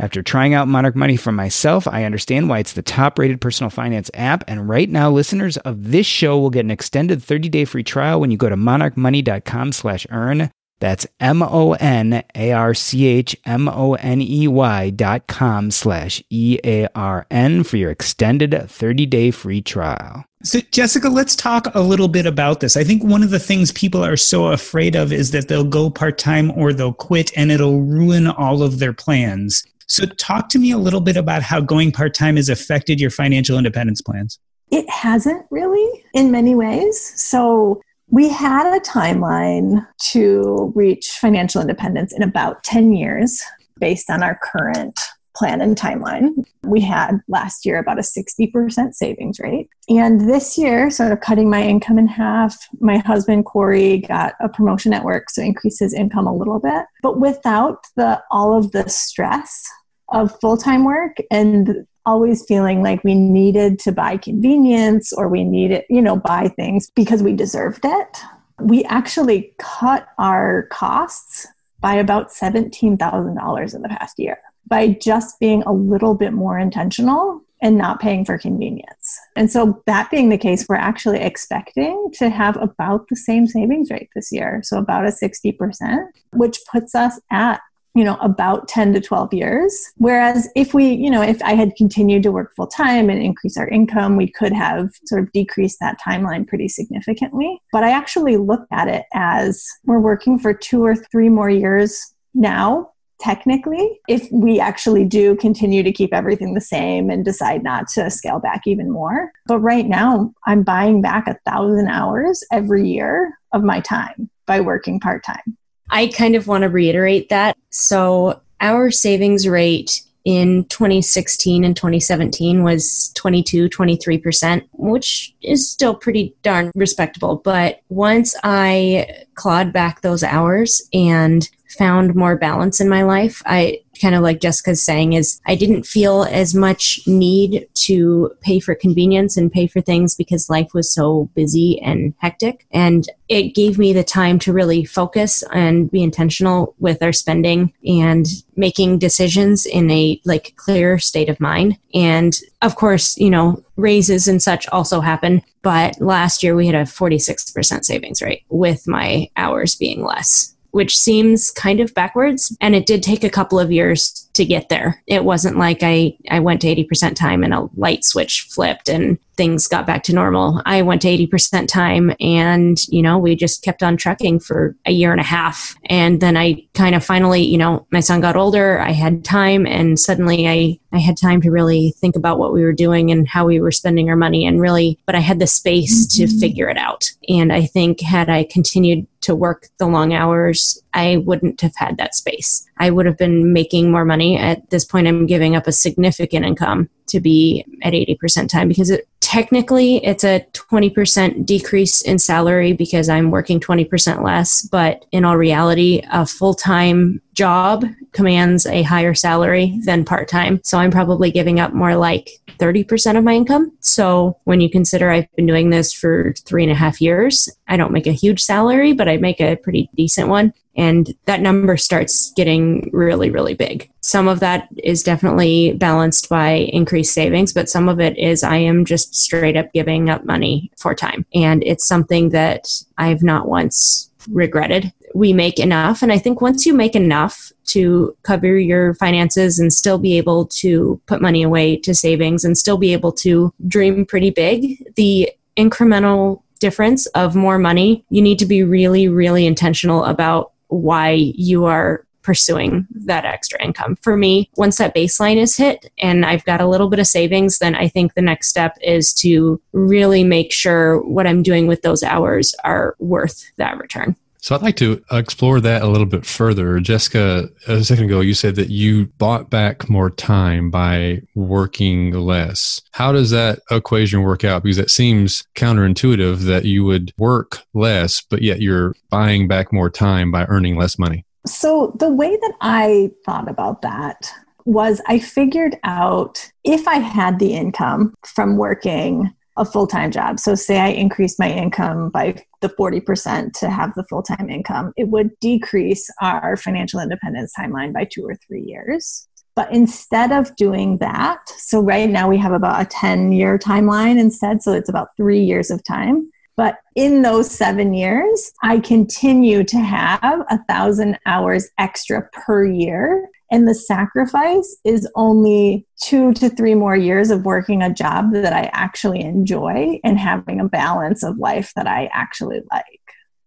After 0.00 0.22
trying 0.22 0.54
out 0.54 0.66
Monarch 0.66 0.96
Money 0.96 1.16
for 1.18 1.30
myself, 1.30 1.86
I 1.86 2.04
understand 2.04 2.48
why 2.48 2.60
it's 2.60 2.72
the 2.72 2.80
top 2.80 3.18
rated 3.18 3.38
personal 3.38 3.68
finance 3.68 4.10
app. 4.14 4.42
And 4.48 4.66
right 4.66 4.88
now, 4.88 5.10
listeners 5.10 5.58
of 5.58 5.90
this 5.90 6.06
show 6.06 6.38
will 6.38 6.48
get 6.48 6.64
an 6.64 6.70
extended 6.70 7.22
30 7.22 7.50
day 7.50 7.66
free 7.66 7.82
trial 7.82 8.18
when 8.18 8.30
you 8.30 8.38
go 8.38 8.48
to 8.48 8.56
monarchmoney.com 8.56 9.72
slash 9.72 10.06
earn. 10.08 10.50
That's 10.78 11.06
M 11.20 11.42
O 11.42 11.74
N 11.74 12.24
A 12.34 12.52
R 12.52 12.72
C 12.72 13.04
H 13.08 13.36
M 13.44 13.68
O 13.68 13.92
N 13.92 14.22
E 14.22 14.48
Y 14.48 14.88
dot 14.88 15.26
com 15.26 15.70
slash 15.70 16.22
E 16.30 16.58
A 16.64 16.88
R 16.94 17.26
N 17.30 17.62
for 17.62 17.76
your 17.76 17.90
extended 17.90 18.70
30 18.70 19.04
day 19.04 19.30
free 19.30 19.60
trial. 19.60 20.24
So, 20.42 20.60
Jessica, 20.72 21.10
let's 21.10 21.36
talk 21.36 21.66
a 21.74 21.82
little 21.82 22.08
bit 22.08 22.24
about 22.24 22.60
this. 22.60 22.74
I 22.74 22.84
think 22.84 23.04
one 23.04 23.22
of 23.22 23.28
the 23.28 23.38
things 23.38 23.70
people 23.72 24.02
are 24.02 24.16
so 24.16 24.46
afraid 24.46 24.96
of 24.96 25.12
is 25.12 25.32
that 25.32 25.48
they'll 25.48 25.62
go 25.62 25.90
part 25.90 26.16
time 26.16 26.50
or 26.52 26.72
they'll 26.72 26.94
quit 26.94 27.30
and 27.36 27.52
it'll 27.52 27.82
ruin 27.82 28.28
all 28.28 28.62
of 28.62 28.78
their 28.78 28.94
plans. 28.94 29.62
So, 29.90 30.06
talk 30.06 30.48
to 30.50 30.58
me 30.60 30.70
a 30.70 30.78
little 30.78 31.00
bit 31.00 31.16
about 31.16 31.42
how 31.42 31.60
going 31.60 31.90
part 31.90 32.14
time 32.14 32.36
has 32.36 32.48
affected 32.48 33.00
your 33.00 33.10
financial 33.10 33.58
independence 33.58 34.00
plans. 34.00 34.38
It 34.70 34.88
hasn't 34.88 35.44
really 35.50 36.04
in 36.14 36.30
many 36.30 36.54
ways. 36.54 37.12
So, 37.20 37.82
we 38.08 38.28
had 38.28 38.72
a 38.72 38.78
timeline 38.78 39.84
to 40.12 40.72
reach 40.76 41.08
financial 41.20 41.60
independence 41.60 42.12
in 42.12 42.22
about 42.22 42.62
10 42.62 42.92
years 42.92 43.42
based 43.80 44.10
on 44.10 44.22
our 44.22 44.38
current 44.40 44.96
plan 45.34 45.60
and 45.60 45.76
timeline. 45.76 46.44
We 46.62 46.80
had 46.80 47.18
last 47.26 47.66
year 47.66 47.78
about 47.78 47.98
a 47.98 48.02
60% 48.02 48.94
savings 48.94 49.40
rate. 49.40 49.70
And 49.88 50.28
this 50.28 50.56
year, 50.56 50.90
sort 50.90 51.10
of 51.12 51.20
cutting 51.20 51.50
my 51.50 51.62
income 51.62 51.98
in 51.98 52.06
half, 52.06 52.56
my 52.80 52.98
husband 52.98 53.44
Corey 53.44 53.98
got 53.98 54.34
a 54.40 54.48
promotion 54.48 54.92
at 54.92 55.04
work, 55.04 55.30
so 55.30 55.42
increased 55.42 55.80
his 55.80 55.94
income 55.94 56.26
a 56.26 56.34
little 56.34 56.60
bit, 56.60 56.84
but 57.02 57.18
without 57.18 57.86
the 57.96 58.22
all 58.30 58.56
of 58.56 58.70
the 58.72 58.88
stress 58.88 59.68
of 60.10 60.38
full-time 60.40 60.84
work 60.84 61.16
and 61.30 61.86
always 62.06 62.44
feeling 62.46 62.82
like 62.82 63.04
we 63.04 63.14
needed 63.14 63.78
to 63.78 63.92
buy 63.92 64.16
convenience 64.16 65.12
or 65.12 65.28
we 65.28 65.44
needed, 65.44 65.84
you 65.90 66.02
know, 66.02 66.16
buy 66.16 66.48
things 66.48 66.90
because 66.90 67.22
we 67.22 67.32
deserved 67.32 67.84
it. 67.84 68.18
We 68.60 68.84
actually 68.84 69.54
cut 69.58 70.08
our 70.18 70.66
costs 70.70 71.46
by 71.80 71.94
about 71.94 72.30
$17,000 72.30 73.74
in 73.74 73.82
the 73.82 73.88
past 73.88 74.18
year 74.18 74.38
by 74.66 74.88
just 74.88 75.38
being 75.40 75.62
a 75.64 75.72
little 75.72 76.14
bit 76.14 76.32
more 76.32 76.58
intentional 76.58 77.42
and 77.62 77.76
not 77.76 78.00
paying 78.00 78.24
for 78.24 78.38
convenience. 78.38 79.18
And 79.36 79.50
so, 79.50 79.82
that 79.86 80.10
being 80.10 80.30
the 80.30 80.38
case, 80.38 80.64
we're 80.68 80.76
actually 80.76 81.20
expecting 81.20 82.10
to 82.14 82.30
have 82.30 82.56
about 82.56 83.08
the 83.08 83.16
same 83.16 83.46
savings 83.46 83.90
rate 83.90 84.08
this 84.14 84.32
year. 84.32 84.60
So, 84.64 84.78
about 84.78 85.04
a 85.04 85.10
60%, 85.10 86.06
which 86.32 86.58
puts 86.70 86.94
us 86.94 87.20
at 87.30 87.60
you 87.94 88.04
know 88.04 88.16
about 88.20 88.68
10 88.68 88.92
to 88.94 89.00
12 89.00 89.34
years. 89.34 89.92
Whereas 89.96 90.48
if 90.54 90.74
we 90.74 90.92
you 90.92 91.10
know 91.10 91.22
if 91.22 91.42
i 91.42 91.54
had 91.54 91.74
continued 91.76 92.22
to 92.22 92.32
work 92.32 92.54
full 92.54 92.66
time 92.66 93.10
and 93.10 93.22
increase 93.22 93.56
our 93.56 93.68
income 93.68 94.16
we 94.16 94.28
could 94.28 94.52
have 94.52 94.90
sort 95.06 95.22
of 95.22 95.32
decreased 95.32 95.78
that 95.80 95.98
timeline 96.00 96.46
pretty 96.46 96.68
significantly. 96.68 97.60
But 97.72 97.84
i 97.84 97.90
actually 97.90 98.36
look 98.36 98.66
at 98.70 98.88
it 98.88 99.04
as 99.12 99.66
we're 99.84 100.00
working 100.00 100.38
for 100.38 100.54
two 100.54 100.84
or 100.84 100.94
three 100.94 101.28
more 101.28 101.50
years 101.50 102.14
now 102.34 102.90
technically 103.18 104.00
if 104.08 104.26
we 104.32 104.58
actually 104.58 105.04
do 105.04 105.36
continue 105.36 105.82
to 105.82 105.92
keep 105.92 106.14
everything 106.14 106.54
the 106.54 106.60
same 106.60 107.10
and 107.10 107.22
decide 107.22 107.62
not 107.62 107.86
to 107.86 108.10
scale 108.10 108.38
back 108.38 108.62
even 108.66 108.90
more. 108.90 109.32
But 109.46 109.58
right 109.58 109.86
now 109.86 110.32
i'm 110.46 110.62
buying 110.62 111.02
back 111.02 111.26
a 111.26 111.38
thousand 111.50 111.88
hours 111.88 112.44
every 112.52 112.88
year 112.88 113.34
of 113.52 113.64
my 113.64 113.80
time 113.80 114.30
by 114.46 114.60
working 114.60 115.00
part-time 115.00 115.58
I 115.90 116.08
kind 116.08 116.36
of 116.36 116.46
want 116.46 116.62
to 116.62 116.68
reiterate 116.68 117.28
that. 117.28 117.56
So, 117.70 118.40
our 118.60 118.90
savings 118.90 119.48
rate 119.48 120.02
in 120.24 120.64
2016 120.66 121.64
and 121.64 121.74
2017 121.74 122.62
was 122.62 123.10
22, 123.14 123.68
23%, 123.70 124.68
which 124.72 125.34
is 125.42 125.68
still 125.68 125.94
pretty 125.94 126.34
darn 126.42 126.70
respectable. 126.74 127.36
But 127.36 127.80
once 127.88 128.36
I 128.44 129.24
clawed 129.34 129.72
back 129.72 130.02
those 130.02 130.22
hours 130.22 130.82
and 130.92 131.48
found 131.70 132.14
more 132.14 132.36
balance 132.36 132.80
in 132.80 132.88
my 132.88 133.02
life, 133.02 133.42
I 133.46 133.80
kind 134.00 134.14
of 134.14 134.22
like 134.22 134.40
Jessica's 134.40 134.82
saying 134.82 135.12
is 135.12 135.40
I 135.46 135.54
didn't 135.54 135.84
feel 135.84 136.24
as 136.24 136.54
much 136.54 137.00
need 137.06 137.68
to 137.74 138.32
pay 138.40 138.58
for 138.58 138.74
convenience 138.74 139.36
and 139.36 139.52
pay 139.52 139.66
for 139.66 139.80
things 139.80 140.14
because 140.14 140.50
life 140.50 140.72
was 140.72 140.92
so 140.92 141.28
busy 141.34 141.80
and 141.82 142.14
hectic. 142.18 142.66
And 142.70 143.06
it 143.28 143.54
gave 143.54 143.78
me 143.78 143.92
the 143.92 144.04
time 144.04 144.38
to 144.40 144.52
really 144.52 144.84
focus 144.84 145.44
and 145.52 145.90
be 145.90 146.02
intentional 146.02 146.74
with 146.78 147.02
our 147.02 147.12
spending 147.12 147.72
and 147.86 148.26
making 148.56 148.98
decisions 148.98 149.66
in 149.66 149.90
a 149.90 150.20
like 150.24 150.54
clear 150.56 150.98
state 150.98 151.28
of 151.28 151.40
mind. 151.40 151.78
And 151.94 152.36
of 152.62 152.76
course, 152.76 153.16
you 153.18 153.30
know, 153.30 153.62
raises 153.76 154.28
and 154.28 154.42
such 154.42 154.66
also 154.68 155.00
happen. 155.00 155.42
But 155.62 156.00
last 156.00 156.42
year 156.42 156.54
we 156.54 156.66
had 156.66 156.74
a 156.74 156.82
46% 156.82 157.84
savings 157.84 158.22
rate 158.22 158.44
with 158.48 158.88
my 158.88 159.28
hours 159.36 159.74
being 159.74 160.04
less 160.04 160.54
which 160.70 160.96
seems 160.96 161.50
kind 161.50 161.80
of 161.80 161.94
backwards. 161.94 162.56
And 162.60 162.74
it 162.74 162.86
did 162.86 163.02
take 163.02 163.24
a 163.24 163.30
couple 163.30 163.58
of 163.58 163.72
years 163.72 164.28
to 164.34 164.44
get 164.44 164.68
there. 164.68 165.02
It 165.06 165.24
wasn't 165.24 165.58
like 165.58 165.82
I, 165.82 166.16
I 166.30 166.40
went 166.40 166.60
to 166.62 166.74
80% 166.74 167.16
time 167.16 167.42
and 167.42 167.54
a 167.54 167.68
light 167.76 168.04
switch 168.04 168.48
flipped 168.50 168.88
and 168.88 169.18
things 169.40 169.66
got 169.66 169.86
back 169.86 170.02
to 170.02 170.12
normal. 170.12 170.60
I 170.66 170.82
went 170.82 171.00
to 171.00 171.08
80% 171.08 171.66
time 171.66 172.12
and, 172.20 172.76
you 172.88 173.00
know, 173.00 173.16
we 173.16 173.34
just 173.34 173.62
kept 173.62 173.82
on 173.82 173.96
trucking 173.96 174.40
for 174.40 174.76
a 174.84 174.92
year 174.92 175.12
and 175.12 175.20
a 175.20 175.24
half. 175.24 175.74
And 175.86 176.20
then 176.20 176.36
I 176.36 176.62
kind 176.74 176.94
of 176.94 177.02
finally, 177.02 177.42
you 177.42 177.56
know, 177.56 177.86
my 177.90 178.00
son 178.00 178.20
got 178.20 178.36
older, 178.36 178.78
I 178.78 178.90
had 178.90 179.24
time 179.24 179.66
and 179.66 179.98
suddenly 179.98 180.46
I, 180.46 180.78
I 180.92 180.98
had 180.98 181.16
time 181.16 181.40
to 181.40 181.50
really 181.50 181.94
think 181.96 182.16
about 182.16 182.38
what 182.38 182.52
we 182.52 182.62
were 182.62 182.74
doing 182.74 183.10
and 183.10 183.26
how 183.26 183.46
we 183.46 183.62
were 183.62 183.70
spending 183.70 184.10
our 184.10 184.16
money 184.16 184.44
and 184.44 184.60
really, 184.60 184.98
but 185.06 185.14
I 185.14 185.20
had 185.20 185.38
the 185.38 185.46
space 185.46 186.06
mm-hmm. 186.06 186.26
to 186.26 186.38
figure 186.38 186.68
it 186.68 186.76
out. 186.76 187.10
And 187.30 187.50
I 187.50 187.64
think 187.64 188.02
had 188.02 188.28
I 188.28 188.44
continued 188.44 189.06
to 189.22 189.34
work 189.34 189.68
the 189.78 189.86
long 189.86 190.12
hours, 190.12 190.82
I 190.92 191.18
wouldn't 191.18 191.62
have 191.62 191.74
had 191.76 191.96
that 191.96 192.14
space. 192.14 192.66
I 192.78 192.90
would 192.90 193.06
have 193.06 193.16
been 193.16 193.52
making 193.52 193.90
more 193.90 194.04
money. 194.04 194.36
At 194.36 194.68
this 194.70 194.84
point, 194.84 195.06
I'm 195.06 195.26
giving 195.26 195.56
up 195.56 195.66
a 195.66 195.72
significant 195.72 196.44
income 196.44 196.88
to 197.10 197.20
be 197.20 197.64
at 197.82 197.92
80% 197.92 198.48
time 198.48 198.68
because 198.68 198.90
it, 198.90 199.08
technically 199.20 200.04
it's 200.04 200.24
a 200.24 200.44
20% 200.52 201.46
decrease 201.46 202.02
in 202.02 202.18
salary 202.18 202.72
because 202.72 203.08
I'm 203.08 203.30
working 203.30 203.60
20% 203.60 204.24
less. 204.24 204.62
But 204.62 205.04
in 205.12 205.24
all 205.24 205.36
reality, 205.36 206.02
a 206.10 206.26
full 206.26 206.54
time 206.54 207.20
job 207.40 207.86
commands 208.12 208.66
a 208.66 208.82
higher 208.82 209.14
salary 209.14 209.80
than 209.86 210.04
part 210.04 210.28
time. 210.28 210.60
So 210.62 210.76
I'm 210.76 210.90
probably 210.90 211.30
giving 211.30 211.58
up 211.58 211.72
more 211.72 211.96
like 211.96 212.28
30% 212.58 213.16
of 213.16 213.24
my 213.24 213.32
income. 213.32 213.72
So 213.80 214.36
when 214.44 214.60
you 214.60 214.68
consider 214.68 215.08
I've 215.10 215.34
been 215.36 215.46
doing 215.46 215.70
this 215.70 215.90
for 215.90 216.34
three 216.44 216.62
and 216.62 216.70
a 216.70 216.74
half 216.74 217.00
years, 217.00 217.48
I 217.66 217.78
don't 217.78 217.94
make 217.94 218.06
a 218.06 218.12
huge 218.12 218.42
salary, 218.42 218.92
but 218.92 219.08
I 219.08 219.16
make 219.16 219.40
a 219.40 219.56
pretty 219.56 219.88
decent 219.94 220.28
one. 220.28 220.52
And 220.76 221.14
that 221.24 221.40
number 221.40 221.78
starts 221.78 222.30
getting 222.36 222.90
really, 222.92 223.30
really 223.30 223.54
big. 223.54 223.90
Some 224.02 224.28
of 224.28 224.40
that 224.40 224.68
is 224.84 225.02
definitely 225.02 225.72
balanced 225.72 226.28
by 226.28 226.50
increased 226.50 227.14
savings, 227.14 227.54
but 227.54 227.70
some 227.70 227.88
of 227.88 228.00
it 228.00 228.18
is 228.18 228.42
I 228.42 228.56
am 228.56 228.84
just 228.84 229.14
straight 229.14 229.56
up 229.56 229.72
giving 229.72 230.10
up 230.10 230.26
money 230.26 230.70
for 230.76 230.94
time. 230.94 231.24
And 231.34 231.64
it's 231.64 231.88
something 231.88 232.28
that 232.30 232.68
I've 232.98 233.22
not 233.22 233.48
once 233.48 234.10
regretted. 234.28 234.92
We 235.14 235.32
make 235.32 235.58
enough. 235.58 236.02
And 236.02 236.12
I 236.12 236.18
think 236.18 236.40
once 236.40 236.66
you 236.66 236.74
make 236.74 236.94
enough 236.94 237.52
to 237.66 238.16
cover 238.22 238.58
your 238.58 238.94
finances 238.94 239.58
and 239.58 239.72
still 239.72 239.98
be 239.98 240.16
able 240.16 240.46
to 240.46 241.00
put 241.06 241.22
money 241.22 241.42
away 241.42 241.76
to 241.78 241.94
savings 241.94 242.44
and 242.44 242.56
still 242.56 242.78
be 242.78 242.92
able 242.92 243.12
to 243.12 243.52
dream 243.66 244.06
pretty 244.06 244.30
big, 244.30 244.94
the 244.96 245.30
incremental 245.56 246.42
difference 246.60 247.06
of 247.06 247.34
more 247.34 247.58
money, 247.58 248.04
you 248.10 248.22
need 248.22 248.38
to 248.38 248.46
be 248.46 248.62
really, 248.62 249.08
really 249.08 249.46
intentional 249.46 250.04
about 250.04 250.52
why 250.68 251.10
you 251.12 251.64
are 251.64 252.04
pursuing 252.22 252.86
that 252.90 253.24
extra 253.24 253.62
income. 253.62 253.96
For 254.02 254.16
me, 254.16 254.50
once 254.56 254.76
that 254.78 254.94
baseline 254.94 255.36
is 255.36 255.56
hit 255.56 255.90
and 255.98 256.24
I've 256.24 256.44
got 256.44 256.60
a 256.60 256.68
little 256.68 256.88
bit 256.88 256.98
of 256.98 257.06
savings, 257.06 257.58
then 257.58 257.74
I 257.74 257.88
think 257.88 258.14
the 258.14 258.22
next 258.22 258.48
step 258.48 258.76
is 258.82 259.12
to 259.14 259.60
really 259.72 260.22
make 260.22 260.52
sure 260.52 261.00
what 261.00 261.26
I'm 261.26 261.42
doing 261.42 261.66
with 261.66 261.82
those 261.82 262.02
hours 262.02 262.54
are 262.62 262.94
worth 262.98 263.50
that 263.56 263.78
return. 263.78 264.16
So 264.42 264.54
I'd 264.54 264.62
like 264.62 264.76
to 264.76 265.02
explore 265.10 265.60
that 265.60 265.82
a 265.82 265.86
little 265.86 266.06
bit 266.06 266.24
further. 266.24 266.80
Jessica, 266.80 267.48
a 267.68 267.84
second 267.84 268.06
ago, 268.06 268.20
you 268.20 268.34
said 268.34 268.56
that 268.56 268.70
you 268.70 269.06
bought 269.18 269.50
back 269.50 269.88
more 269.90 270.10
time 270.10 270.70
by 270.70 271.20
working 271.34 272.12
less. 272.12 272.80
How 272.92 273.12
does 273.12 273.30
that 273.30 273.60
equation 273.70 274.22
work 274.22 274.42
out? 274.42 274.62
Because 274.62 274.78
it 274.78 274.90
seems 274.90 275.44
counterintuitive 275.56 276.38
that 276.46 276.64
you 276.64 276.84
would 276.84 277.12
work 277.18 277.58
less, 277.74 278.22
but 278.22 278.40
yet 278.40 278.60
you're 278.60 278.94
buying 279.10 279.46
back 279.46 279.72
more 279.72 279.90
time 279.90 280.30
by 280.30 280.46
earning 280.46 280.76
less 280.76 280.98
money. 280.98 281.24
So 281.46 281.94
the 281.98 282.10
way 282.10 282.30
that 282.30 282.54
I 282.60 283.10
thought 283.24 283.48
about 283.48 283.82
that 283.82 284.32
was 284.64 285.00
I 285.06 285.18
figured 285.18 285.76
out 285.84 286.50
if 286.64 286.86
I 286.86 286.96
had 286.96 287.38
the 287.38 287.54
income 287.54 288.14
from 288.24 288.56
working 288.56 289.34
a 289.60 289.64
full 289.64 289.86
time 289.86 290.10
job. 290.10 290.40
So, 290.40 290.54
say 290.54 290.80
I 290.80 290.88
increased 290.88 291.38
my 291.38 291.50
income 291.50 292.08
by 292.08 292.42
the 292.60 292.70
40% 292.70 293.52
to 293.60 293.70
have 293.70 293.94
the 293.94 294.04
full 294.04 294.22
time 294.22 294.50
income, 294.50 294.92
it 294.96 295.08
would 295.08 295.38
decrease 295.40 296.10
our 296.20 296.56
financial 296.56 297.00
independence 297.00 297.52
timeline 297.58 297.92
by 297.92 298.04
two 298.04 298.26
or 298.26 298.34
three 298.34 298.62
years. 298.62 299.28
But 299.54 299.72
instead 299.72 300.32
of 300.32 300.54
doing 300.56 300.98
that, 300.98 301.40
so 301.58 301.80
right 301.80 302.08
now 302.08 302.28
we 302.28 302.38
have 302.38 302.52
about 302.52 302.80
a 302.80 302.86
10 302.86 303.32
year 303.32 303.58
timeline 303.58 304.18
instead, 304.18 304.62
so 304.62 304.72
it's 304.72 304.88
about 304.88 305.08
three 305.16 305.40
years 305.40 305.70
of 305.70 305.84
time. 305.84 306.30
But 306.56 306.78
in 306.94 307.22
those 307.22 307.50
seven 307.50 307.94
years, 307.94 308.52
I 308.62 308.80
continue 308.80 309.64
to 309.64 309.78
have 309.78 310.40
a 310.50 310.62
thousand 310.64 311.18
hours 311.24 311.68
extra 311.78 312.28
per 312.32 312.66
year 312.66 313.29
and 313.50 313.66
the 313.66 313.74
sacrifice 313.74 314.76
is 314.84 315.08
only 315.16 315.86
two 316.02 316.32
to 316.34 316.48
three 316.48 316.74
more 316.74 316.96
years 316.96 317.30
of 317.30 317.44
working 317.44 317.82
a 317.82 317.92
job 317.92 318.32
that 318.32 318.52
I 318.52 318.70
actually 318.72 319.20
enjoy 319.20 320.00
and 320.04 320.18
having 320.18 320.60
a 320.60 320.68
balance 320.68 321.22
of 321.22 321.38
life 321.38 321.72
that 321.76 321.86
I 321.86 322.08
actually 322.12 322.62
like. 322.70 322.84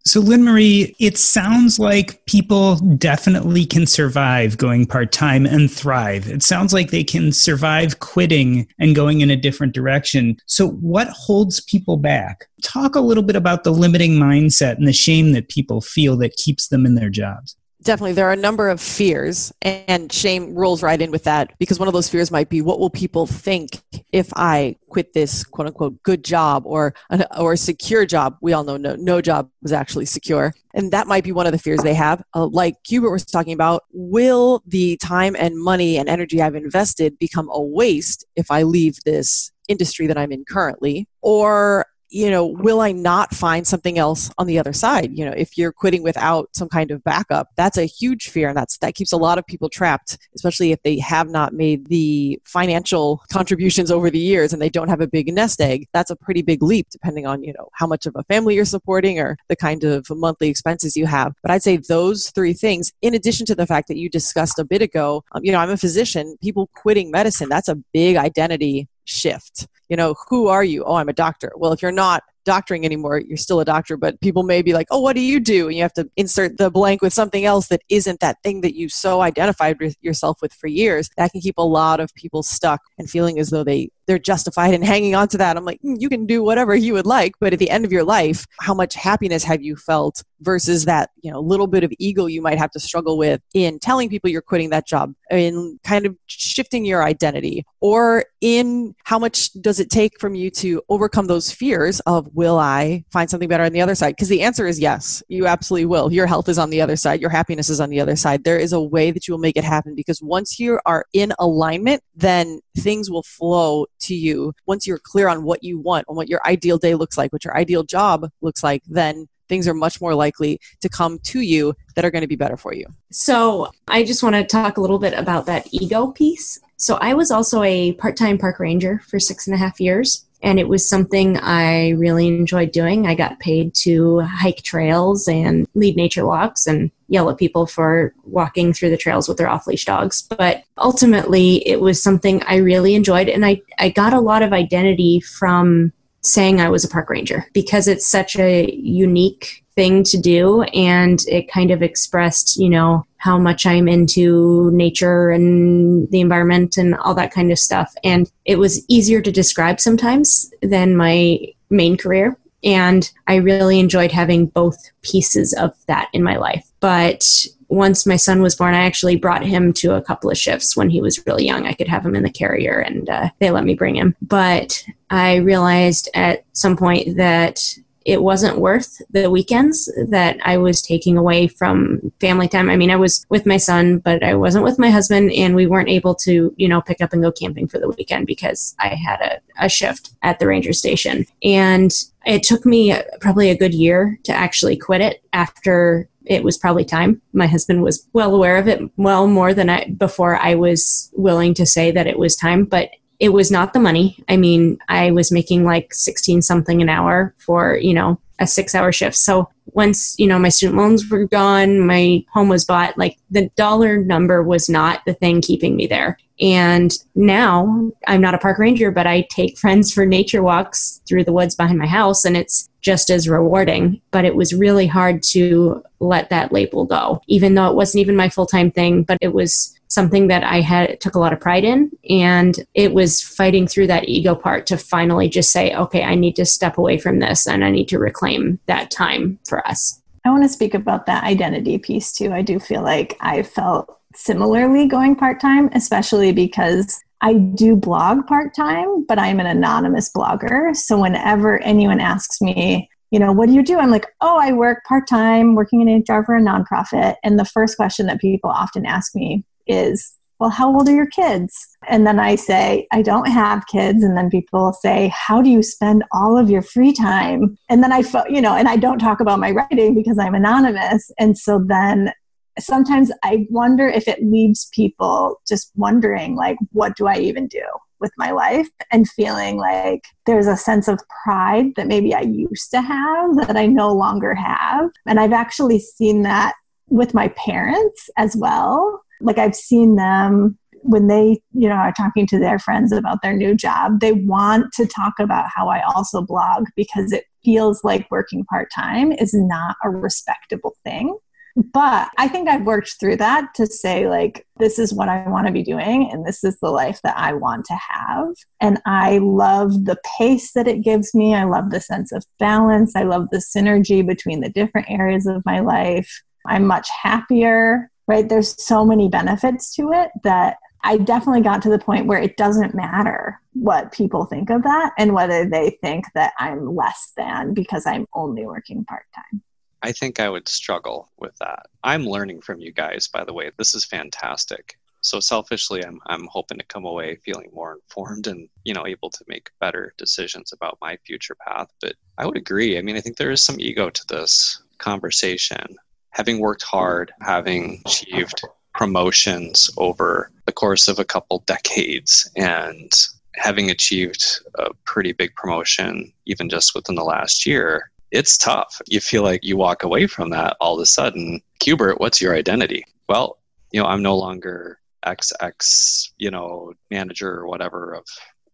So, 0.06 0.20
Lynn 0.20 0.44
Marie, 0.44 0.94
it 1.00 1.18
sounds 1.18 1.80
like 1.80 2.26
people 2.26 2.76
definitely 2.76 3.66
can 3.66 3.88
survive 3.88 4.58
going 4.58 4.86
part 4.86 5.14
time 5.14 5.46
and 5.46 5.72
thrive. 5.72 6.28
It 6.28 6.44
sounds 6.44 6.74
like 6.74 6.92
they 6.92 7.06
can 7.06 7.32
survive 7.32 8.00
quitting 8.00 8.68
and 8.80 8.98
going 8.98 9.22
in 9.22 9.30
a 9.30 9.38
different 9.38 9.74
direction. 9.74 10.36
So, 10.46 10.72
what 10.72 11.08
holds 11.08 11.62
people 11.62 11.96
back? 11.96 12.50
Talk 12.62 12.96
a 12.96 13.02
little 13.02 13.24
bit 13.24 13.38
about 13.38 13.64
the 13.64 13.72
limiting 13.72 14.16
mindset 14.16 14.76
and 14.76 14.90
the 14.90 14.94
shame 14.94 15.32
that 15.32 15.48
people 15.48 15.80
feel 15.80 16.18
that 16.18 16.36
keeps 16.36 16.68
them 16.68 16.86
in 16.86 16.96
their 16.96 17.10
jobs 17.10 17.56
Definitely. 17.84 18.14
There 18.14 18.30
are 18.30 18.34
a 18.34 18.38
number 18.38 18.70
of 18.70 18.80
fears, 18.80 19.52
and 19.62 20.10
shame 20.12 20.56
rolls 20.56 20.82
right 20.82 21.02
in 21.02 21.12
with 21.12 21.26
that 21.26 21.52
because 21.60 21.80
one 21.80 21.90
of 21.90 21.94
those 21.94 22.08
fears 22.08 22.32
might 22.32 22.48
be 22.48 22.62
what 22.62 22.80
will 22.80 22.90
people 22.90 23.28
think 23.28 23.82
if 24.14 24.32
I 24.38 24.78
quit 24.88 25.12
this 25.12 25.44
quote 25.44 25.68
unquote 25.68 26.02
good 26.02 26.24
job 26.24 26.64
or, 26.66 26.96
or 27.38 27.58
secure 27.58 28.06
job? 28.06 28.38
We 28.42 28.54
all 28.54 28.64
know 28.64 28.78
no, 28.78 28.96
no 28.96 29.20
job 29.20 29.50
is 29.64 29.74
actually 29.74 30.06
secure. 30.06 30.54
And 30.74 30.94
that 30.94 31.08
might 31.08 31.26
be 31.26 31.34
one 31.34 31.46
of 31.46 31.52
the 31.52 31.60
fears 31.60 31.82
they 31.82 31.94
have. 31.94 32.24
Uh, 32.34 32.46
like 32.46 32.76
Cubert 32.84 33.12
was 33.12 33.26
talking 33.26 33.54
about, 33.54 33.84
will 33.92 34.64
the 34.66 34.96
time 34.98 35.36
and 35.38 35.62
money 35.62 35.98
and 35.98 36.08
energy 36.08 36.42
I've 36.42 36.56
invested 36.56 37.20
become 37.20 37.50
a 37.52 37.62
waste 37.62 38.26
if 38.38 38.50
I 38.50 38.64
leave 38.64 38.98
this 39.06 39.52
industry 39.68 40.08
that 40.08 40.18
I'm 40.18 40.32
in 40.32 40.46
currently? 40.46 41.08
Or 41.22 41.86
you 42.14 42.30
know, 42.30 42.46
will 42.46 42.80
I 42.80 42.92
not 42.92 43.34
find 43.34 43.66
something 43.66 43.98
else 43.98 44.30
on 44.38 44.46
the 44.46 44.60
other 44.60 44.72
side? 44.72 45.18
You 45.18 45.26
know, 45.26 45.34
if 45.36 45.58
you're 45.58 45.72
quitting 45.72 46.04
without 46.04 46.48
some 46.54 46.70
kind 46.70 46.92
of 46.92 47.04
backup, 47.04 47.50
that's 47.56 47.78
a 47.78 47.86
huge 47.86 48.30
fear, 48.30 48.48
and 48.50 48.56
that's 48.56 48.78
that 48.78 48.94
keeps 48.94 49.12
a 49.12 49.18
lot 49.18 49.40
of 49.40 49.48
people 49.48 49.68
trapped, 49.68 50.20
especially 50.36 50.72
if 50.72 50.82
they 50.84 51.00
have 51.00 51.30
not 51.30 51.54
made 51.54 51.88
the 51.88 52.40
financial 52.46 53.24
contributions 53.32 53.90
over 53.90 54.12
the 54.12 54.20
years 54.20 54.54
and 54.54 54.62
they 54.62 54.70
don't 54.70 54.90
have 54.90 55.02
a 55.02 55.08
big 55.08 55.34
nest 55.34 55.60
egg. 55.60 55.88
That's 55.92 56.12
a 56.12 56.16
pretty 56.16 56.44
big 56.44 56.62
leap, 56.62 56.88
depending 56.92 57.26
on 57.26 57.44
you 57.44 57.52
know 57.58 57.70
how 57.74 57.88
much 57.88 58.06
of 58.06 58.16
a 58.16 58.24
family 58.26 58.56
you're 58.56 58.66
supporting 58.66 59.20
or 59.20 59.36
the 59.50 59.56
kind 59.56 59.84
of 59.84 60.06
monthly 60.12 60.50
expenses 60.50 60.96
you 60.96 61.08
have. 61.08 61.34
But 61.42 61.50
I'd 61.50 61.64
say 61.64 61.78
those 61.78 62.30
three 62.30 62.54
things, 62.54 62.92
in 63.02 63.16
addition 63.16 63.48
to 63.48 63.56
the 63.56 63.66
fact 63.66 63.88
that 63.88 63.98
you 63.98 64.08
discussed 64.08 64.60
a 64.60 64.64
bit 64.64 64.84
ago, 64.84 65.24
um, 65.32 65.44
you 65.44 65.52
know, 65.52 65.58
I'm 65.58 65.72
a 65.72 65.78
physician. 65.78 66.38
People 66.44 66.70
quitting 66.76 67.10
medicine, 67.10 67.50
that's 67.50 67.70
a 67.70 67.76
big 67.92 68.18
identity 68.18 68.88
shift 69.06 69.68
you 69.94 69.98
know, 69.98 70.16
who 70.28 70.48
are 70.48 70.64
you? 70.64 70.84
Oh, 70.86 70.96
I'm 70.96 71.08
a 71.08 71.14
doctor. 71.14 71.52
Well, 71.56 71.72
if 71.72 71.84
you're 71.84 71.92
not 71.92 72.24
doctoring 72.46 72.84
anymore, 72.84 73.20
you're 73.20 73.38
still 73.38 73.60
a 73.60 73.66
doctor, 73.66 73.96
but 73.96 74.20
people 74.22 74.42
may 74.42 74.64
be 74.64 74.74
like, 74.74 74.88
oh, 74.90 75.00
what 75.00 75.16
do 75.16 75.22
you 75.22 75.40
do? 75.40 75.68
And 75.68 75.76
you 75.76 75.84
have 75.84 75.94
to 75.94 76.10
insert 76.18 76.58
the 76.58 76.72
blank 76.72 77.04
with 77.04 77.14
something 77.14 77.46
else 77.46 77.68
that 77.68 77.84
isn't 77.90 78.20
that 78.22 78.38
thing 78.44 78.62
that 78.62 78.76
you 78.76 78.90
so 78.90 79.22
identified 79.22 79.78
yourself 80.02 80.42
with 80.42 80.52
for 80.52 80.66
years. 80.66 81.12
That 81.18 81.32
can 81.32 81.42
keep 81.42 81.60
a 81.60 81.62
lot 81.62 82.00
of 82.00 82.12
people 82.16 82.42
stuck 82.42 82.82
and 82.98 83.08
feeling 83.08 83.38
as 83.38 83.52
though 83.52 83.64
they 83.64 83.92
they're 84.08 84.20
justified 84.20 84.74
in 84.74 84.82
hanging 84.82 85.16
on 85.16 85.28
to 85.30 85.38
that. 85.38 85.58
I'm 85.58 85.66
like, 85.66 85.82
mm, 85.82 85.96
you 86.00 86.10
can 86.10 86.26
do 86.26 86.44
whatever 86.44 86.76
you 86.76 86.94
would 86.94 87.06
like, 87.06 87.34
but 87.40 87.54
at 87.54 87.60
the 87.60 87.70
end 87.70 87.86
of 87.86 87.92
your 87.92 88.04
life, 88.04 88.46
how 88.60 88.74
much 88.74 88.94
happiness 88.96 89.44
have 89.44 89.62
you 89.62 89.76
felt 89.76 90.24
versus 90.42 90.86
that, 90.86 91.10
you 91.22 91.32
know, 91.32 91.40
little 91.40 91.68
bit 91.68 91.84
of 91.84 91.94
ego 92.00 92.26
you 92.26 92.42
might 92.42 92.58
have 92.58 92.72
to 92.72 92.80
struggle 92.80 93.18
with 93.18 93.42
in 93.54 93.80
telling 93.80 94.10
people 94.10 94.30
you're 94.30 94.42
quitting 94.42 94.70
that 94.72 94.86
job, 94.86 95.14
in 95.32 95.80
kind 95.84 96.06
of 96.06 96.16
shifting 96.28 96.86
your 96.86 97.04
identity, 97.04 97.66
or 97.80 98.26
in 98.42 98.94
how 99.04 99.18
much 99.18 99.54
does 99.54 99.80
it 99.80 99.90
take 99.90 100.20
from 100.20 100.36
you 100.36 100.50
to 100.50 100.82
overcome 100.90 101.28
those 101.28 101.52
fears 101.52 102.00
of 102.02 102.28
will 102.34 102.60
I 102.60 103.06
find 103.12 103.30
something 103.30 103.48
better 103.48 103.64
on 103.64 103.72
the 103.72 103.82
other 103.82 103.96
side? 103.96 104.16
Because 104.16 104.30
the 104.30 104.42
answer 104.42 104.68
is 104.68 104.80
yes, 104.80 105.24
you 105.30 105.48
absolutely 105.48 105.86
will. 105.86 106.12
Your 106.12 106.28
health 106.28 106.50
is 106.50 106.60
on 106.60 106.70
the 106.70 106.82
other 106.82 106.96
side, 106.96 107.22
your 107.22 107.30
happiness 107.30 107.70
is 107.70 107.80
on 107.80 107.90
the 107.90 108.02
other 108.02 108.16
side. 108.16 108.44
There 108.44 108.58
is 108.58 108.74
a 108.74 108.82
way 108.82 109.12
that 109.12 109.28
you 109.28 109.34
will 109.34 109.40
make 109.40 109.58
it 109.58 109.64
happen 109.64 109.96
because 109.96 110.22
once 110.22 110.60
you 110.60 110.80
are 110.86 111.06
in 111.14 111.34
alignment, 111.40 112.04
then 112.16 112.60
things 112.78 113.10
will 113.10 113.24
flow 113.24 113.86
to 114.00 114.16
you 114.16 114.54
once 114.66 114.88
you're 114.88 115.00
clear 115.00 115.28
on 115.28 115.44
what 115.44 115.64
you 115.64 115.80
want 115.80 116.06
and 116.08 116.18
what 116.18 116.30
your 116.30 116.46
ideal 116.46 116.78
day 116.78 116.96
looks 116.96 117.18
like, 117.18 117.32
what 117.32 117.46
your 117.46 117.56
ideal 117.56 117.84
job 117.84 118.30
looks 118.42 118.64
like, 118.64 118.84
then 118.88 119.28
things 119.50 119.68
are 119.68 119.74
much 119.74 120.02
more 120.02 120.16
likely 120.16 120.60
to 120.82 120.90
come 120.90 121.20
to 121.20 121.42
you 121.42 121.74
that 121.96 122.06
are 122.06 122.12
going 122.12 122.22
to 122.22 122.28
be 122.28 122.36
better 122.36 122.58
for 122.58 122.74
you. 122.74 122.86
So, 123.12 123.72
I 123.88 124.04
just 124.04 124.24
want 124.24 124.36
to 124.36 124.44
talk 124.44 124.78
a 124.78 124.82
little 124.82 125.00
bit 125.00 125.14
about 125.14 125.46
that 125.46 125.68
ego 125.72 126.08
piece. 126.08 126.60
So, 126.78 126.96
I 126.96 127.14
was 127.14 127.30
also 127.30 127.62
a 127.64 127.94
part 127.94 128.18
time 128.18 128.38
park 128.38 128.60
ranger 128.60 129.02
for 129.08 129.20
six 129.20 129.48
and 129.48 129.54
a 129.54 129.58
half 129.58 129.80
years 129.80 130.26
and 130.44 130.60
it 130.60 130.68
was 130.68 130.88
something 130.88 131.38
I 131.38 131.92
really 131.92 132.28
enjoyed 132.28 132.72
doing. 132.72 133.08
I 133.08 133.16
got 133.16 133.40
paid 133.40 133.74
to 133.76 134.20
hike 134.20 134.62
trails 134.62 135.28
and 135.28 135.66
lead 135.74 135.96
nature 135.96 136.26
walks 136.26 136.68
and 136.68 136.92
yell 137.08 137.30
at 137.30 137.38
people 137.38 137.66
for 137.66 138.14
walking 138.26 138.74
through 138.74 138.90
the 138.90 138.98
trails 138.98 139.30
with 139.30 139.38
their 139.38 139.50
off 139.50 139.68
leash 139.68 139.86
dogs. 139.86 140.22
But 140.22 140.64
ultimately, 140.78 141.68
it 141.68 141.80
was 141.80 142.04
something 142.04 142.44
I 142.44 142.58
really 142.58 142.94
enjoyed, 142.94 143.30
and 143.30 143.46
I, 143.46 143.62
I 143.80 143.90
got 143.90 144.14
a 144.14 144.20
lot 144.20 144.44
of 144.44 144.52
identity 144.52 145.22
from 145.22 145.94
saying 146.24 146.62
I 146.62 146.70
was 146.70 146.84
a 146.84 146.90
park 146.90 147.10
ranger 147.10 147.46
because 147.54 147.88
it's 147.88 148.08
such 148.08 148.38
a 148.38 148.72
unique 148.72 149.64
thing 149.76 150.04
to 150.04 150.18
do 150.20 150.62
and 150.64 151.20
it 151.28 151.52
kind 151.52 151.72
of 151.72 151.82
expressed 151.82 152.58
you 152.58 152.70
know 152.70 153.04
how 153.18 153.40
much 153.40 153.66
i'm 153.66 153.88
into 153.88 154.70
nature 154.72 155.32
and 155.32 156.10
the 156.12 156.22
environment 156.22 156.78
and 156.78 156.94
all 156.96 157.16
that 157.16 157.34
kind 157.34 157.52
of 157.52 157.58
stuff. 157.58 157.94
And 158.04 158.30
it 158.46 158.60
was 158.60 158.84
easier 158.90 159.22
to 159.22 159.32
describe 159.32 159.80
sometimes 159.80 160.52
than 160.62 160.98
my 160.98 161.40
main 161.70 161.98
career. 161.98 162.38
And 162.64 163.10
i 163.28 163.36
really 163.36 163.80
enjoyed 163.80 164.12
having 164.12 164.48
both 164.48 164.78
pieces 165.02 165.54
of 165.54 165.74
that 165.88 166.10
in 166.14 166.22
my 166.22 166.36
life. 166.36 166.70
But 166.82 167.26
once 167.74 168.06
my 168.06 168.16
son 168.16 168.42
was 168.42 168.56
born, 168.56 168.74
I 168.74 168.86
actually 168.86 169.16
brought 169.16 169.44
him 169.44 169.74
to 169.74 169.96
a 169.96 170.02
couple 170.02 170.30
of 170.30 170.38
shifts 170.38 170.78
when 170.78 170.90
he 170.90 171.02
was 171.02 171.26
really 171.26 171.46
young. 171.46 171.66
I 171.66 171.74
could 171.74 171.88
have 171.88 172.06
him 172.06 172.16
in 172.16 172.24
the 172.24 172.30
carrier 172.30 172.80
and 172.80 173.10
uh, 173.10 173.30
they 173.40 173.52
let 173.52 173.66
me 173.66 173.74
bring 173.74 173.96
him. 173.96 174.16
But 174.22 174.84
I 175.10 175.38
realized 175.38 176.10
at 176.14 176.46
some 176.54 176.78
point 176.78 177.18
that 177.18 177.60
it 178.06 178.22
wasn't 178.22 178.60
worth 178.60 179.02
the 179.12 179.30
weekends 179.30 179.92
that 180.10 180.38
I 180.44 180.58
was 180.58 180.82
taking 180.82 181.18
away 181.18 181.48
from 181.48 182.12
family 182.20 182.48
time. 182.48 182.70
I 182.70 182.76
mean, 182.76 182.92
I 182.92 182.96
was 182.96 183.26
with 183.30 183.46
my 183.46 183.58
son, 183.58 184.00
but 184.00 184.24
I 184.24 184.36
wasn't 184.36 184.66
with 184.66 184.78
my 184.78 184.90
husband, 184.90 185.32
and 185.32 185.56
we 185.56 185.68
weren't 185.68 185.90
able 185.90 186.14
to, 186.16 186.54
you 186.58 186.68
know, 186.68 186.82
pick 186.82 187.02
up 187.02 187.14
and 187.14 187.22
go 187.22 187.32
camping 187.32 187.68
for 187.68 187.80
the 187.80 187.90
weekend 187.90 188.28
because 188.28 188.76
I 188.80 188.90
had 188.90 189.22
a, 189.22 189.66
a 189.66 189.70
shift 189.70 190.12
at 190.22 190.40
the 190.40 190.48
ranger 190.48 190.74
station. 190.74 191.26
And 191.44 191.94
it 192.26 192.44
took 192.44 192.66
me 192.66 192.96
probably 193.22 193.50
a 193.50 193.58
good 193.58 193.74
year 193.74 194.20
to 194.24 194.34
actually 194.34 194.78
quit 194.78 195.02
it 195.02 195.24
after 195.32 196.10
it 196.26 196.44
was 196.44 196.58
probably 196.58 196.86
time. 196.86 197.22
My 197.34 197.48
husband 197.48 197.84
was 197.84 198.08
well 198.14 198.34
aware 198.34 198.58
of 198.58 198.68
it, 198.68 198.82
well 198.98 199.28
more 199.28 199.54
than 199.54 199.70
I 199.70 199.90
before 199.90 200.38
I 200.38 200.56
was 200.56 201.12
willing 201.14 201.54
to 201.56 201.66
say 201.66 201.92
that 201.92 202.08
it 202.08 202.20
was 202.20 202.36
time. 202.36 202.66
But 202.66 202.92
it 203.24 203.32
was 203.32 203.50
not 203.50 203.72
the 203.72 203.80
money. 203.80 204.22
I 204.28 204.36
mean, 204.36 204.78
I 204.90 205.12
was 205.12 205.32
making 205.32 205.64
like 205.64 205.94
16 205.94 206.42
something 206.42 206.82
an 206.82 206.90
hour 206.90 207.34
for, 207.38 207.78
you 207.78 207.94
know, 207.94 208.20
a 208.40 208.46
six 208.46 208.76
hour 208.76 208.92
shift. 208.92 209.16
So 209.16 209.50
once, 209.68 210.20
you 210.20 210.28
know, 210.28 210.38
my 210.38 210.50
student 210.50 210.78
loans 210.78 211.10
were 211.10 211.24
gone, 211.24 211.80
my 211.80 212.26
home 212.34 212.50
was 212.50 212.66
bought, 212.66 212.98
like 212.98 213.18
the 213.32 213.50
dollar 213.56 213.98
number 214.04 214.44
was 214.44 214.68
not 214.68 215.06
the 215.06 215.14
thing 215.14 215.40
keeping 215.40 215.78
me 215.78 215.88
there. 215.88 216.18
And 216.42 216.92
now 217.16 217.94
I'm 218.08 218.20
not 218.20 218.34
a 218.34 218.40
park 218.40 218.60
ranger, 218.60 218.92
but 218.92 219.08
I 219.08 219.26
take 219.30 219.58
friends 219.64 219.94
for 219.94 220.06
nature 220.06 220.44
walks 220.44 221.02
through 221.08 221.24
the 221.24 221.32
woods 221.32 221.56
behind 221.56 221.80
my 221.80 221.88
house 221.88 222.26
and 222.26 222.36
it's 222.36 222.68
just 222.82 223.10
as 223.10 223.30
rewarding. 223.30 224.02
But 224.12 224.26
it 224.26 224.36
was 224.36 224.54
really 224.54 224.86
hard 224.86 225.24
to 225.32 225.82
let 226.02 226.30
that 226.30 226.52
label 226.52 226.84
go, 226.84 227.22
even 227.28 227.54
though 227.54 227.70
it 227.70 227.78
wasn't 227.78 228.02
even 228.02 228.18
my 228.18 228.28
full 228.28 228.48
time 228.48 228.70
thing, 228.70 229.04
but 229.04 229.18
it 229.22 229.34
was 229.34 229.80
something 229.94 230.28
that 230.28 230.44
I 230.44 230.62
had 230.62 231.00
took 231.00 231.16
a 231.16 231.20
lot 231.20 231.34
of 231.34 231.40
pride 231.40 231.64
in 231.64 231.92
and 232.10 232.56
it 232.74 232.94
was 232.94 233.22
fighting 233.22 233.68
through 233.68 233.88
that 233.88 234.08
ego 234.10 234.36
part 234.36 234.66
to 234.68 234.78
finally 234.78 235.30
just 235.30 235.52
say 235.52 235.74
okay 235.76 236.04
I 236.04 236.16
need 236.16 236.36
to 236.38 236.46
step 236.46 236.78
away 236.78 236.98
from 236.98 237.20
this 237.20 237.48
and 237.48 237.64
I 237.64 237.72
need 237.72 237.88
to 237.90 238.00
reclaim 238.00 238.60
that 238.66 238.92
time 238.92 239.40
for 239.48 239.66
us. 239.68 240.02
I 240.26 240.30
want 240.30 240.44
to 240.44 240.50
speak 240.50 240.74
about 240.74 241.06
that 241.06 241.24
identity 241.24 241.78
piece 241.78 242.12
too. 242.14 242.32
I 242.32 242.42
do 242.42 242.60
feel 242.60 242.82
like 242.82 243.18
I 243.20 243.44
felt 243.44 244.00
similarly 244.16 244.88
going 244.88 245.16
part-time 245.16 245.70
especially 245.74 246.32
because 246.32 247.02
I 247.22 247.34
do 247.34 247.76
blog 247.76 248.28
part-time 248.28 249.06
but 249.08 249.18
I'm 249.18 249.40
an 249.40 249.48
anonymous 249.48 250.12
blogger 250.16 250.76
so 250.76 251.00
whenever 251.00 251.60
anyone 251.60 252.00
asks 252.00 252.42
me 252.42 252.90
you 253.14 253.20
know, 253.20 253.32
what 253.32 253.48
do 253.48 253.54
you 253.54 253.62
do? 253.62 253.78
I'm 253.78 253.92
like, 253.92 254.08
oh, 254.22 254.40
I 254.42 254.54
work 254.54 254.84
part 254.86 255.08
time 255.08 255.54
working 255.54 255.88
in 255.88 256.00
HR 256.00 256.24
for 256.24 256.36
a 256.36 256.42
nonprofit. 256.42 257.14
And 257.24 257.38
the 257.38 257.46
first 257.46 257.78
question 257.78 258.08
that 258.08 258.20
people 258.20 258.50
often 258.50 258.88
ask 258.88 259.14
me 259.14 259.46
is, 259.68 260.14
well, 260.40 260.50
how 260.50 260.74
old 260.74 260.90
are 260.90 260.96
your 260.96 261.08
kids? 261.08 261.54
And 261.88 262.06
then 262.06 262.20
I 262.20 262.36
say, 262.36 262.88
I 262.92 263.02
don't 263.02 263.28
have 263.28 263.68
kids. 263.68 264.04
And 264.04 264.18
then 264.18 264.30
people 264.30 264.74
say, 264.74 265.12
how 265.14 265.42
do 265.42 265.50
you 265.50 265.64
spend 265.64 266.04
all 266.12 266.38
of 266.38 266.50
your 266.50 266.62
free 266.62 266.94
time? 266.94 267.58
And 267.70 267.84
then 267.84 267.94
I, 267.94 268.04
you 268.30 268.42
know, 268.42 268.56
and 268.56 268.68
I 268.68 268.76
don't 268.76 269.00
talk 269.00 269.20
about 269.20 269.40
my 269.40 269.52
writing 269.52 269.94
because 269.94 270.20
I'm 270.20 270.36
anonymous. 270.36 271.10
And 271.20 271.38
so 271.38 271.64
then 271.66 272.12
sometimes 272.60 273.12
I 273.24 273.48
wonder 273.50 273.88
if 273.88 274.08
it 274.08 274.24
leaves 274.24 274.70
people 274.74 275.40
just 275.48 275.72
wondering, 275.76 276.36
like, 276.36 276.58
what 276.72 276.98
do 276.98 277.08
I 277.08 277.18
even 277.18 277.48
do? 277.48 277.64
with 278.04 278.12
my 278.18 278.32
life 278.32 278.68
and 278.92 279.10
feeling 279.10 279.58
like 279.58 280.04
there's 280.26 280.46
a 280.46 280.58
sense 280.58 280.90
of 280.90 281.00
pride 281.24 281.68
that 281.78 281.88
maybe 281.88 282.14
I 282.14 282.20
used 282.20 282.70
to 282.72 282.82
have 282.82 283.38
that 283.48 283.56
I 283.56 283.66
no 283.66 283.94
longer 283.94 284.36
have. 284.36 284.90
And 285.08 285.22
I've 285.22 285.32
actually 285.32 285.80
seen 285.80 286.22
that 286.24 286.54
with 286.90 287.14
my 287.14 287.30
parents 287.30 288.10
as 288.18 288.36
well 288.36 289.03
like 289.24 289.38
I've 289.38 289.56
seen 289.56 289.96
them 289.96 290.58
when 290.84 291.08
they 291.08 291.42
you 291.54 291.68
know 291.68 291.76
are 291.76 291.94
talking 291.94 292.28
to 292.28 292.38
their 292.38 292.60
friends 292.60 292.92
about 292.92 293.22
their 293.22 293.36
new 293.36 293.56
job 293.56 294.02
they 294.02 294.12
want 294.12 294.72
to 294.74 294.86
talk 294.86 295.14
about 295.18 295.46
how 295.56 295.70
i 295.70 295.82
also 295.96 296.22
blog 296.22 296.66
because 296.76 297.14
it 297.14 297.24
feels 297.44 297.84
like 297.84 298.10
working 298.12 298.46
part-time 298.46 299.12
is 299.14 299.34
not 299.34 299.76
a 299.84 299.90
respectable 299.90 300.76
thing. 300.84 301.18
But 301.56 302.10
i 302.18 302.28
think 302.28 302.50
i've 302.50 302.66
worked 302.66 302.96
through 303.00 303.18
that 303.18 303.54
to 303.56 303.68
say 303.68 304.10
like 304.10 304.48
this 304.58 304.80
is 304.80 304.92
what 304.92 305.08
i 305.08 305.28
want 305.30 305.46
to 305.46 305.54
be 305.54 305.62
doing 305.62 306.10
and 306.12 306.26
this 306.26 306.44
is 306.44 306.58
the 306.62 306.72
life 306.72 307.00
that 307.04 307.16
i 307.16 307.32
want 307.34 307.66
to 307.66 307.76
have. 307.76 308.30
And 308.60 308.82
i 308.88 309.20
love 309.20 309.86
the 309.86 309.98
pace 310.18 310.54
that 310.54 310.68
it 310.68 310.82
gives 310.82 311.14
me. 311.14 311.36
I 311.36 311.44
love 311.44 311.70
the 311.70 311.80
sense 311.80 312.12
of 312.12 312.26
balance. 312.40 312.96
I 312.96 313.04
love 313.04 313.28
the 313.32 313.38
synergy 313.38 314.06
between 314.06 314.42
the 314.42 314.50
different 314.50 314.90
areas 314.90 315.28
of 315.28 315.46
my 315.46 315.60
life. 315.60 316.24
I'm 316.48 316.66
much 316.66 316.90
happier, 316.90 317.92
right? 318.08 318.28
There's 318.28 318.62
so 318.64 318.86
many 318.86 319.10
benefits 319.10 319.74
to 319.76 319.92
it 319.92 320.12
that 320.24 320.58
I 320.84 320.98
definitely 320.98 321.42
got 321.42 321.62
to 321.64 321.70
the 321.70 321.80
point 321.80 322.08
where 322.08 322.20
it 322.20 322.36
doesn't 322.36 322.76
matter 322.76 323.40
what 323.54 323.94
people 323.94 324.26
think 324.26 324.50
of 324.50 324.64
that 324.64 324.92
and 324.98 325.14
whether 325.14 325.48
they 325.48 325.78
think 325.82 326.06
that 326.14 326.34
I'm 326.40 326.76
less 326.76 327.14
than 327.16 327.54
because 327.54 327.86
I'm 327.86 328.06
only 328.14 328.46
working 328.46 328.84
part 328.84 329.06
time. 329.16 329.42
I 329.82 329.92
think 329.92 330.20
I 330.20 330.30
would 330.30 330.48
struggle 330.48 331.10
with 331.18 331.36
that. 331.38 331.68
I'm 331.84 332.06
learning 332.06 332.42
from 332.42 332.60
you 332.60 332.72
guys, 332.72 333.08
by 333.08 333.24
the 333.24 333.34
way. 333.34 333.52
This 333.58 333.76
is 333.76 333.86
fantastic. 333.86 334.78
So 335.02 335.20
selfishly, 335.20 335.86
I'm, 335.86 336.00
I'm 336.08 336.28
hoping 336.28 336.58
to 336.58 336.66
come 336.66 336.86
away 336.86 337.18
feeling 337.18 337.50
more 337.54 337.74
informed 337.74 338.28
and, 338.28 338.48
you 338.64 338.74
know, 338.74 338.88
able 338.88 339.10
to 339.10 339.26
make 339.28 339.52
better 339.60 339.94
decisions 339.98 340.54
about 340.54 340.78
my 340.82 340.98
future 341.06 341.36
path. 341.46 341.68
But 341.82 341.96
I 342.18 342.26
would 342.26 342.38
agree. 342.38 342.78
I 342.78 342.82
mean, 342.82 342.96
I 342.96 343.02
think 343.02 343.18
there 343.18 343.32
is 343.32 343.44
some 343.44 343.60
ego 343.60 343.90
to 343.90 344.06
this 344.08 344.64
conversation. 344.78 345.76
Having 346.14 346.40
worked 346.40 346.64
hard, 346.64 347.12
having 347.22 347.82
achieved 347.86 348.42
promotions 348.74 349.70
over 349.78 350.32
the 350.46 350.52
course 350.52 350.88
of 350.88 350.98
a 350.98 351.06
couple 351.06 351.44
decades 351.46 352.30
and 352.36 352.92
having 353.36 353.70
achieved 353.70 354.40
a 354.56 354.74
pretty 354.86 355.12
big 355.12 355.34
promotion 355.36 356.12
even 356.26 356.50
just 356.50 356.74
within 356.76 356.96
the 356.96 357.04
last 357.04 357.46
year 357.46 357.92
it's 358.14 358.38
tough. 358.38 358.80
You 358.88 359.00
feel 359.00 359.24
like 359.24 359.44
you 359.44 359.58
walk 359.58 359.84
away 359.84 360.06
from 360.06 360.30
that 360.30 360.56
all 360.60 360.76
of 360.76 360.82
a 360.82 360.86
sudden. 360.86 361.42
Cubert 361.60 362.00
what's 362.00 362.22
your 362.22 362.36
identity? 362.36 362.86
Well 363.10 363.40
you 363.72 363.82
know 363.82 363.88
i'm 363.88 364.04
no 364.04 364.16
longer 364.16 364.80
xx 365.06 366.12
you 366.18 366.30
know 366.30 366.74
manager 366.92 367.32
or 367.32 367.48
whatever 367.48 367.94
of 367.94 368.06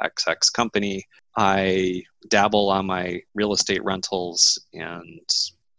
xx 0.01 0.51
company. 0.51 1.05
I 1.35 2.03
dabble 2.29 2.69
on 2.69 2.87
my 2.87 3.21
real 3.35 3.53
estate 3.53 3.83
rentals 3.83 4.59
and 4.73 5.29